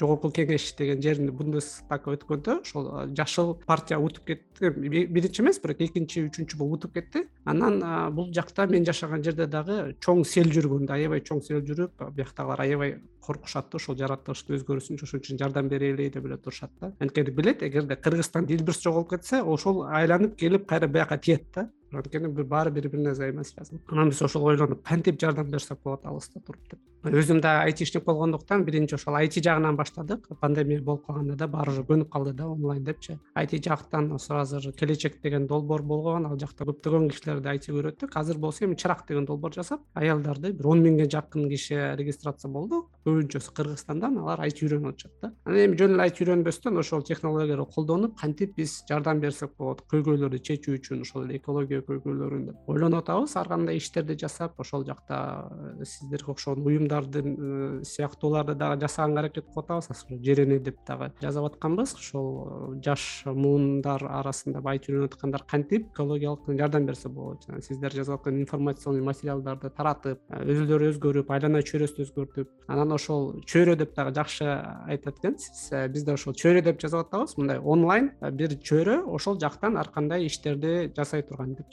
жогорку 0.00 0.30
кеңеш 0.34 0.72
деген 0.78 1.02
жерин 1.04 1.30
бундестаг 1.36 2.06
өткөндө 2.10 2.58
ошол 2.62 2.88
жашыл 3.16 3.54
партия 3.66 3.98
утуп 4.02 4.26
кетти. 4.26 4.70
Биринчи 4.70 5.42
эмес 5.42 5.60
бирок 5.62 5.82
экинчи 5.84 6.24
үчүнчү 6.26 6.58
болуп 6.58 6.80
утуп 6.80 6.94
кетти. 6.96 7.26
Анан 7.44 7.78
бул 8.14 8.32
жакта 8.34 8.66
мен 8.66 8.86
жашаган 8.88 9.22
жерде 9.22 9.46
дагы 9.46 9.94
чоң 10.02 10.24
сел 10.24 10.50
жүргөн 10.52 10.88
аябай 10.90 11.22
чоң 11.22 11.42
сел 11.44 11.60
жүрүп 11.62 12.02
бияктагылар 12.16 12.64
аябай 12.64 12.96
коркушат 13.22 13.70
да 13.70 13.78
ошол 13.78 13.98
жаратылыштын 14.00 14.56
өзгөрүүсүнчү 14.58 15.06
ошон 15.06 15.22
үчүн 15.22 15.42
жардам 15.44 15.68
берели 15.70 16.08
деп 16.10 16.26
эле 16.26 16.38
турушат 16.38 16.72
да. 16.80 16.92
Анткени 16.98 17.30
билет 17.36 17.62
эгерде 17.62 17.96
кыргызстанда 17.96 18.54
илбирс 18.56 18.82
жоголуп 18.82 19.12
кетсе 19.14 19.42
ошол 19.42 19.84
айланып 19.86 20.34
келип 20.40 20.66
кайра 20.66 20.88
бияка 20.88 21.18
тиет 21.18 21.46
да 21.54 21.68
анткени 22.00 22.28
баары 22.28 22.70
бири 22.70 22.88
бирине 22.88 23.12
взаимосвязан 23.12 23.80
анан 23.88 24.08
биз 24.08 24.22
ошол 24.22 24.44
ойлонуп 24.44 24.82
кантип 24.82 25.20
жардам 25.20 25.50
берсек 25.50 25.78
болот 25.84 26.06
алыста 26.06 26.40
туруп 26.40 26.62
деп. 26.70 26.80
Өзүм 27.02 27.40
дагы 27.42 27.66
айтишник 27.66 28.04
болгондуктан 28.04 28.64
биринчи 28.64 28.94
ошол 28.94 29.16
айти 29.18 29.42
жагынан 29.42 29.76
баштадык. 29.76 30.28
Пандемия 30.40 30.80
болуп 30.80 31.06
калганда 31.06 31.34
да 31.34 31.48
баары 31.48 31.72
уже 31.72 31.82
көнүп 31.82 32.08
калды 32.12 32.32
да 32.32 32.46
онлайн 32.46 32.84
депчи. 32.84 33.18
Айти 33.34 33.58
жактан 33.58 34.12
азыр 34.12 34.72
келечек 34.72 35.20
деген 35.20 35.46
долбоор 35.46 35.82
болгон 35.82 36.26
ал 36.26 36.38
жакта 36.38 36.64
көптөгөн 36.64 37.08
кишилерди 37.10 37.48
айтиге 37.48 37.78
үйрөттүк 37.78 38.14
азыр 38.14 38.38
болсо 38.38 38.64
эми 38.64 38.76
чырак 38.76 39.02
деген 39.08 39.26
долбоор 39.26 39.52
жасап 39.52 39.80
аялдарды 39.94 40.52
бир 40.52 40.66
он 40.66 40.82
миңге 40.82 41.08
жакын 41.10 41.48
киши 41.50 41.74
регистрация 41.98 42.50
болду. 42.50 42.86
Көбүнчөсү 43.04 43.52
кыргызстандан 43.56 44.18
алар 44.22 44.40
айти 44.46 44.64
үйрөнүп 44.66 44.94
атышат 44.94 45.12
да. 45.20 45.32
Анан 45.44 45.64
эми 45.66 45.76
жөн 45.76 45.96
эле 45.96 46.06
айти 46.06 46.22
үйрөнбөстөн 46.22 46.78
ошол 46.78 47.02
технологияларды 47.02 47.74
колдонуп 47.74 48.14
кантип 48.20 48.54
биз 48.56 48.84
жардам 48.88 49.18
берсек 49.18 49.56
болот. 49.58 49.82
Көйгөйлөрдү 49.90 50.38
чечүү 50.38 50.78
үчүн 50.78 51.02
ошол 51.02 51.26
эле 51.26 51.42
экология 51.42 51.81
көйгөйлөрүн 51.88 52.46
деп 52.48 52.70
ойлонуп 52.70 53.02
атабыз 53.02 53.36
ар 53.36 53.48
кандай 53.48 53.76
иштерди 53.80 54.16
жасап 54.18 54.60
ошол 54.60 54.84
жакта 54.86 55.48
э, 55.80 55.84
сиздерге 55.84 56.32
окшогон 56.32 56.66
уюмдардын 56.66 57.28
э, 57.32 57.84
сыяктууларды 57.84 58.54
дагы 58.54 58.80
жасаганга 58.80 59.20
аракет 59.20 59.46
кылып 59.46 59.64
атабыз. 59.64 59.90
Азыр 59.90 60.18
жерени 60.24 60.58
деп 60.58 60.78
дагы 60.86 61.12
жазып 61.20 61.48
атканбыз. 61.50 61.94
Ошол 61.94 62.28
э, 62.76 62.80
жаш 62.84 63.24
муундар 63.26 64.04
арасында 64.08 64.62
айти 64.64 64.92
үйрөнүп 64.92 65.16
аткандар 65.16 65.44
кантип 65.48 65.90
экологиялык 65.92 66.48
жардам 66.58 66.86
берсе 66.86 67.08
болот. 67.08 67.46
Жана 67.46 67.62
сиздер 67.62 67.92
жазып 67.92 68.20
аткан 68.20 68.40
информационный 68.40 69.02
материалдарды 69.02 69.70
таратып 69.70 70.20
өзүлөрү 70.32 70.92
өзгөрүп 70.92 71.30
айлана 71.34 71.62
чөйрөсүн 71.66 72.06
өзгөртүп 72.06 72.72
анан 72.72 72.94
ошол 72.96 73.42
чөйрө 73.48 73.76
деп 73.80 73.94
дагы 73.96 74.14
жакшы 74.16 74.46
айтат 74.88 75.18
экенсиз 75.20 75.70
биз 75.92 76.06
да 76.06 76.16
ошол 76.16 76.36
чөйрө 76.38 76.62
деп 76.68 76.80
жазып 76.82 77.06
атабыз 77.06 77.36
мындай 77.38 77.58
онлайн 77.58 78.10
бир 78.38 78.56
чөйрө 78.68 79.02
ошол 79.16 79.38
жактан 79.40 79.76
ар 79.80 79.90
кандай 79.94 80.26
иштерди 80.26 80.92
жасай 80.96 81.22
турган 81.26 81.54
деп 81.58 81.71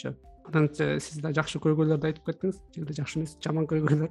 анан 0.50 0.70
сиз 0.74 1.20
да 1.22 1.32
жакшы 1.36 1.60
көйгөйлөрдү 1.62 2.10
айтып 2.10 2.30
кеттиңиз. 2.30 2.60
Же 2.76 2.96
жакшы 2.98 3.20
эмес 3.20 3.36
жаман 3.44 3.68
көйгөйлөр. 3.70 4.10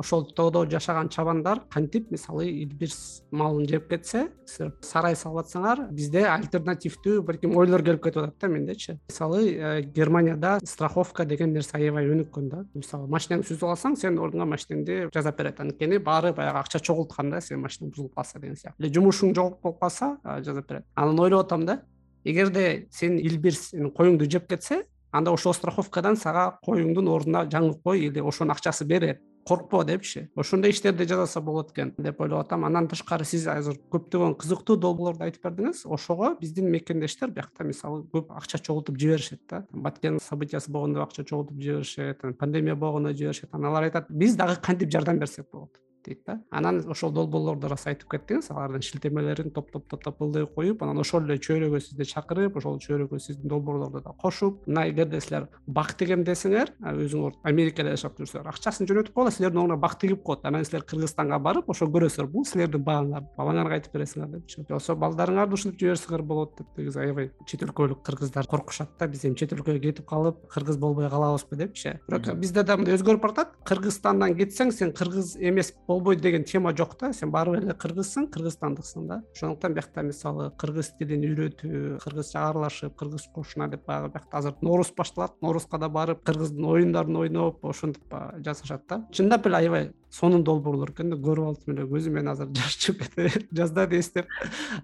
Ошол 0.00 0.26
тоодо 0.36 0.64
жашаган 0.70 1.08
чабандар 1.12 1.62
кантип 1.72 2.10
мисалы 2.10 2.48
илбирс 2.48 3.22
малын 3.30 3.68
жеп 3.68 3.88
кетсе 3.90 4.28
силер 4.46 4.72
сарай 4.82 5.16
салып 5.16 5.44
атсаңар 5.44 5.86
бизде 5.92 6.24
альтернативдүү 6.28 7.22
бир 7.26 7.40
ким 7.42 7.56
ойлор 7.56 7.84
келип 7.84 8.02
кетип 8.04 8.22
атат 8.22 8.38
да 8.40 8.48
мендечи. 8.48 8.98
Мисалы 9.08 9.42
э, 9.52 9.82
германияда 9.82 10.58
страховка 10.64 11.24
деген 11.24 11.52
нерсе 11.52 11.76
аябай 11.78 12.08
өнүккөн 12.08 12.48
да. 12.48 12.64
Мисалы 12.74 13.08
машинеңди 13.12 13.50
сүзүп 13.52 13.68
алсаң 13.74 13.96
сенин 13.96 14.20
ордуңа 14.24 14.48
машинеңди 14.54 15.08
жасап 15.14 15.38
берет 15.38 15.60
анткени 15.60 15.98
баары 15.98 16.32
баягы 16.32 16.62
акча 16.62 16.80
чогулткан 16.80 17.30
да 17.30 17.40
сенин 17.40 17.64
машинең 17.66 17.92
бузулуп 17.92 18.14
калса 18.14 18.40
деген 18.40 18.56
сыяктуу 18.56 18.92
жумушуң 18.94 19.34
жок 19.36 19.60
болуп 19.62 19.80
калса 19.80 20.16
жасап 20.24 20.68
берет 20.68 20.86
анан 20.94 21.20
ойлоп 21.20 21.46
атам 21.46 21.66
да 21.66 21.80
эгерде 22.24 22.88
сен 22.90 23.18
илбирс 23.18 23.72
коюңду 23.96 24.28
жеп 24.30 24.48
кетсе 24.48 24.84
анда 25.18 25.32
ошол 25.34 25.54
страховкадан 25.54 26.16
сага 26.16 26.58
коюңдун 26.64 27.08
ордуна 27.10 27.44
жаңы 27.50 27.74
кой 27.82 28.06
или 28.08 28.20
ошонун 28.20 28.54
акчасы 28.54 28.86
берет 28.86 29.20
коркпо 29.48 29.82
депчи. 29.84 30.28
Ошондой 30.36 30.70
иштерди 30.70 31.06
жасаса 31.08 31.40
болот 31.40 31.72
экен 31.72 31.94
деп 31.96 32.20
ойлоп 32.20 32.44
атам. 32.44 32.66
Андан 32.68 32.88
тышкары 32.88 33.24
сиз 33.24 33.46
азыр 33.48 33.78
көптөгөн 33.90 34.36
кызыктуу 34.36 34.76
долбоорлорду 34.76 35.24
айтып 35.24 35.46
бердиңиз 35.48 35.86
ошого 35.86 36.34
биздин 36.40 36.68
мекендештер 36.70 37.32
биякта 37.32 37.64
мисалы 37.64 38.04
көп 38.12 38.30
акча 38.36 38.58
чогултуп 38.58 38.98
жиберишет 38.98 39.40
да. 39.48 39.64
Баткен 39.72 40.20
событиясы 40.20 40.70
болгондо 40.70 41.02
акча 41.02 41.24
чогултуп 41.24 41.56
жиберишет 41.62 42.20
пандемия 42.38 42.74
болгондо 42.74 43.14
жиберишет. 43.14 43.48
Анан 43.52 43.70
алар 43.72 43.88
айтат 43.88 44.10
биз 44.10 44.36
дагы 44.36 44.60
кантип 44.60 44.92
жардам 44.92 45.18
берсек 45.18 45.48
болот 45.50 45.80
дейт 46.04 46.22
да. 46.26 46.40
Анан 46.50 46.82
ошол 46.90 47.12
долбоорлорду 47.12 47.68
ыраса 47.68 47.90
айтып 47.92 48.10
кеттиңиз 48.14 48.50
алардын 48.50 48.82
шилтемелерин 48.82 49.52
топтоп 49.54 49.88
топтоп 49.88 50.22
ылдый 50.22 50.46
коюп 50.46 50.82
анан 50.82 50.98
ошол 50.98 51.24
эле 51.24 51.38
чөйрөгө 51.38 51.80
сизди 51.80 52.08
чакырып 52.08 52.56
ошол 52.56 52.78
чөйрөгө 52.82 53.20
сиздин 53.20 53.48
долбоорлорду 53.48 54.02
да 54.02 54.14
кошуп 54.18 54.66
мына 54.66 54.88
эгерде 54.90 55.20
силер 55.20 55.48
бак 55.66 55.94
тигем 55.98 56.24
десеңер 56.24 56.74
өзүңөр 56.82 57.40
америкада 57.48 57.94
жашап 57.96 58.18
жүрсөңөр 58.20 58.52
акчасын 58.52 58.88
жөнөтүп 58.90 59.14
коела 59.14 59.30
силердин 59.34 59.62
ордуңа 59.62 59.80
бак 59.80 59.98
тигип 60.00 60.22
коет. 60.22 60.44
Анан 60.44 60.64
силер 60.64 60.82
кыргызстанга 60.88 61.38
барып 61.42 61.68
ошо 61.70 61.86
көрөсүңөр 61.86 62.30
бул 62.32 62.44
силердин 62.48 62.84
багыңар 62.84 63.26
балаңарга 63.36 63.78
айтып 63.78 63.94
бересиңер 63.94 64.28
депчи. 64.32 64.62
Же 64.62 64.66
болбосо 64.68 64.96
балдарыңарды 64.98 65.54
ушинтип 65.54 65.80
жиберсеңер 65.82 66.22
болот 66.22 66.56
деп 66.58 66.78
негизи 66.78 67.00
аябай 67.02 67.30
чет 67.46 67.62
өлкөлүк 67.66 68.02
кыргыздар 68.06 68.46
коркушат 68.46 68.90
да 68.98 69.08
биз 69.08 69.24
эми 69.24 69.34
чет 69.38 69.52
өлкөгө 69.52 69.80
кетип 69.82 70.06
калып 70.08 70.46
кыргыз 70.52 70.78
болбой 70.78 71.10
калабызбы? 71.10 71.56
депчи. 71.56 71.98
Бирок 72.08 72.28
бизде 72.38 72.62
да 72.62 72.76
мындай 72.76 72.96
өзгөрүп 72.96 73.22
баратат. 73.22 73.54
Кыргызстандан 73.64 74.36
кетсең 74.38 74.72
сен 74.72 74.92
кыргыз 74.92 75.36
эмес 75.40 75.72
болбойт 75.88 76.20
деген 76.20 76.44
тема 76.44 76.74
жок 76.76 76.96
да. 77.00 77.12
Сен 77.12 77.32
баары 77.32 77.56
бир 77.56 77.64
эле 77.66 77.74
кыргызсың 77.74 78.28
кыргызстандыксың 78.34 79.08
да. 79.08 79.22
Ошондуктан 79.34 79.74
биякта 79.74 80.04
мисалы 80.06 80.50
кыргыз 80.60 80.92
тилин 80.98 81.24
үйрөтүү 81.30 81.98
кыргызча 82.04 82.44
аралашып 82.50 82.96
кыргыз 83.00 83.28
кошуна 83.34 83.68
деп 83.72 83.86
баягы 83.88 84.12
биякта 84.12 84.42
азыр 84.42 84.58
нооруз 84.62 84.92
башталат. 84.96 85.38
Ноорузга 85.42 85.80
да 85.80 85.88
барып 85.88 86.22
кыргыздын 86.28 86.68
оюндарын 86.74 87.16
ойноп 87.24 87.64
ошентип 87.64 88.14
жасашат 88.44 88.86
да. 88.88 89.02
Чындап 89.12 89.46
эле 89.46 89.62
аябай 89.62 89.90
сонун 90.10 90.44
долбоорлор 90.44 90.90
экен 90.94 91.10
да 91.12 91.16
көрүп 91.20 91.48
алып 91.50 91.68
эле 91.72 91.84
көзүм 91.90 92.16
менен 92.16 92.32
азыр 92.32 92.48
жаш 92.56 92.76
чыгып 92.84 93.14
кетти 93.16 93.46
жаздады 93.52 93.98
эстеп 93.98 94.30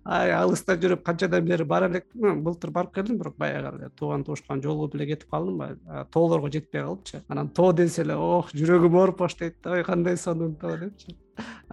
ай 0.05 0.33
алыста 0.37 0.77
жүрүп 0.77 1.03
канчадан 1.07 1.45
бери 1.49 1.64
бара 1.64 1.89
элек 1.89 2.07
былтыр 2.14 2.70
барып 2.70 2.95
келдим 2.95 3.18
бирок 3.18 3.37
баягы 3.39 3.72
эле 3.77 3.91
тууган 3.99 4.25
туушкан 4.25 4.62
жолугуп 4.62 4.95
эле 4.95 5.07
кетип 5.14 5.31
калдым 5.31 5.59
баягы 5.59 6.07
тоолорго 6.12 6.51
жетпей 6.53 6.83
калыпчы. 6.83 7.22
Анан 7.29 7.49
тоо 7.49 7.72
десе 7.72 8.03
эле 8.03 8.16
ох 8.16 8.53
жүрөгүм 8.53 9.01
ооруп 9.01 9.18
баштайт 9.25 9.66
ой 9.66 9.85
кандай 9.85 10.16
сонун 10.16 10.55
тоо 10.57 10.77
депчи 10.77 11.16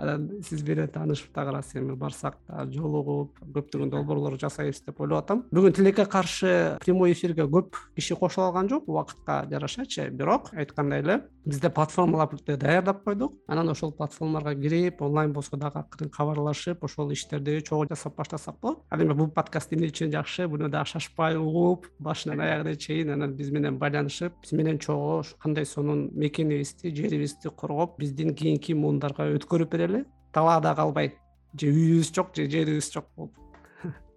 анан 0.02 0.28
сиз 0.44 0.64
менен 0.68 0.90
таанышып 0.90 1.34
дагы 1.36 1.54
ырас 1.54 1.74
эми 1.76 1.96
барсак 1.96 2.38
дагы 2.48 2.74
жолугуп 2.74 3.40
көптөгөн 3.56 3.92
долбоорлор 3.94 4.38
жасайбыз 4.42 4.82
деп 4.86 5.02
ойлоп 5.02 5.24
атам. 5.24 5.44
Бүгүн 5.52 5.76
тилекке 5.78 6.06
каршы 6.06 6.78
прямой 6.82 7.14
эфирге 7.14 7.46
көп 7.46 7.78
киши 7.96 8.16
кошула 8.16 8.48
алган 8.48 8.70
жок 8.70 8.88
убакытка 8.90 9.46
жарашачы. 9.50 10.10
Бирок 10.10 10.50
айткандай 10.54 11.02
эле 11.02 11.22
бизде 11.46 11.70
платформаларды 11.70 12.58
даярдап 12.58 13.04
койдук. 13.04 13.38
Анан 13.48 13.70
ошол 13.70 13.92
платформаларга 13.92 14.56
кирип 14.56 15.02
онлайн 15.02 15.34
болсо 15.34 15.58
дагы 15.58 15.80
акырын 15.80 16.10
кабарлашып 16.10 16.84
ошол 16.84 17.12
иштерди 17.12 17.62
чогуу 17.62 17.88
жасап 17.90 18.16
баштасак 18.16 18.60
болот. 18.62 18.84
Ал 18.90 19.02
эми 19.02 19.14
бул 19.14 19.30
подкаст 19.30 19.74
эмне 19.74 19.88
үчүн 19.88 20.12
жакшы? 20.12 20.48
Буну 20.48 20.70
дагы 20.70 20.90
шашпай 20.94 21.38
угуп 21.38 21.88
башынан 22.00 22.40
аягына 22.42 22.76
чейин 22.76 23.12
анан 23.14 23.36
биз 23.36 23.52
менен 23.52 23.78
байланышып 23.78 24.34
биз 24.42 24.52
менен 24.54 24.80
чогуу 24.80 25.24
кандай 25.42 25.66
сонун 25.66 26.10
мекенибизди 26.14 26.94
жерибизди 26.96 27.50
коргоп 27.50 28.00
биздин 28.00 28.36
кийинки 28.36 28.74
муундарга 28.74 29.28
өткөрүп 29.36 29.72
берели 29.72 29.91
талаада 30.36 30.74
калбай 30.78 31.14
же 31.60 31.72
үйүбүз 31.72 32.12
жок 32.16 32.36
же 32.36 32.50
жерибиз 32.50 32.92
жок 32.94 33.08
болуп 33.16 33.36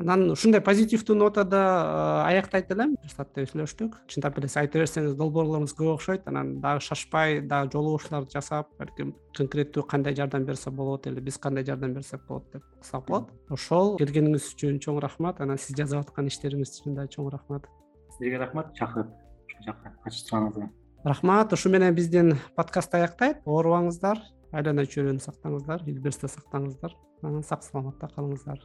анан 0.00 0.26
ушундай 0.34 0.60
позитивдүү 0.64 1.16
нотада 1.16 1.60
э, 1.60 2.34
аяктайт 2.34 2.70
элем. 2.74 2.94
Сааттай 3.10 3.46
сүйлөштүк. 3.46 4.00
Чындап 4.10 4.38
эле 4.40 4.50
сиз 4.50 4.58
айта 4.64 4.80
берсеңиз 4.82 5.14
долбоорлоруңуз 5.18 5.74
көп 5.78 5.92
окшойт. 5.94 6.26
Анан 6.30 6.56
дагы 6.64 6.82
шашпай 6.84 7.40
дагы 7.40 7.70
жолугушууларды 7.76 8.34
жасап 8.34 8.72
балким 8.80 9.14
конкреттүү 9.38 9.86
кандай 9.90 10.16
жардам 10.18 10.46
берсе 10.48 10.74
болот 10.74 11.06
или 11.06 11.22
биз 11.22 11.38
кандай 11.38 11.64
жардам 11.64 11.94
берсек 11.94 12.26
болот 12.28 12.50
деп 12.52 12.66
кылсак 12.80 13.06
болот 13.08 13.30
ошол 13.54 13.96
келгениңиз 14.02 14.50
үчүн 14.54 14.80
чоң 14.82 15.02
рахмат. 15.04 15.40
Анан 15.40 15.62
сиз 15.62 15.78
жазып 15.78 16.02
аткан 16.02 16.30
иштериңиз 16.30 16.74
үчүн 16.80 16.98
да 16.98 17.06
чоң 17.06 17.30
рахмат. 17.34 17.70
Сизерге 18.18 18.42
рахмат. 18.42 18.74
Чакырып 18.78 19.14
ушул 19.46 19.68
жака 19.68 19.94
катышканыңызга 20.02 20.72
рахмат. 21.04 21.52
Ушу 21.52 21.70
менен 21.70 21.94
биздин 21.94 22.36
подкастты 22.56 23.02
аяктайт. 23.02 23.42
Оорубаңыздар 23.46 24.20
айлана 24.52 24.86
чөйрөнү 24.88 25.20
сактаңыздар 25.22 25.84
илбирсти 25.86 26.30
сактаңыздар. 26.30 26.96
Сак 27.44 27.62
саламатта 27.64 28.10
калыңыздар 28.12 28.60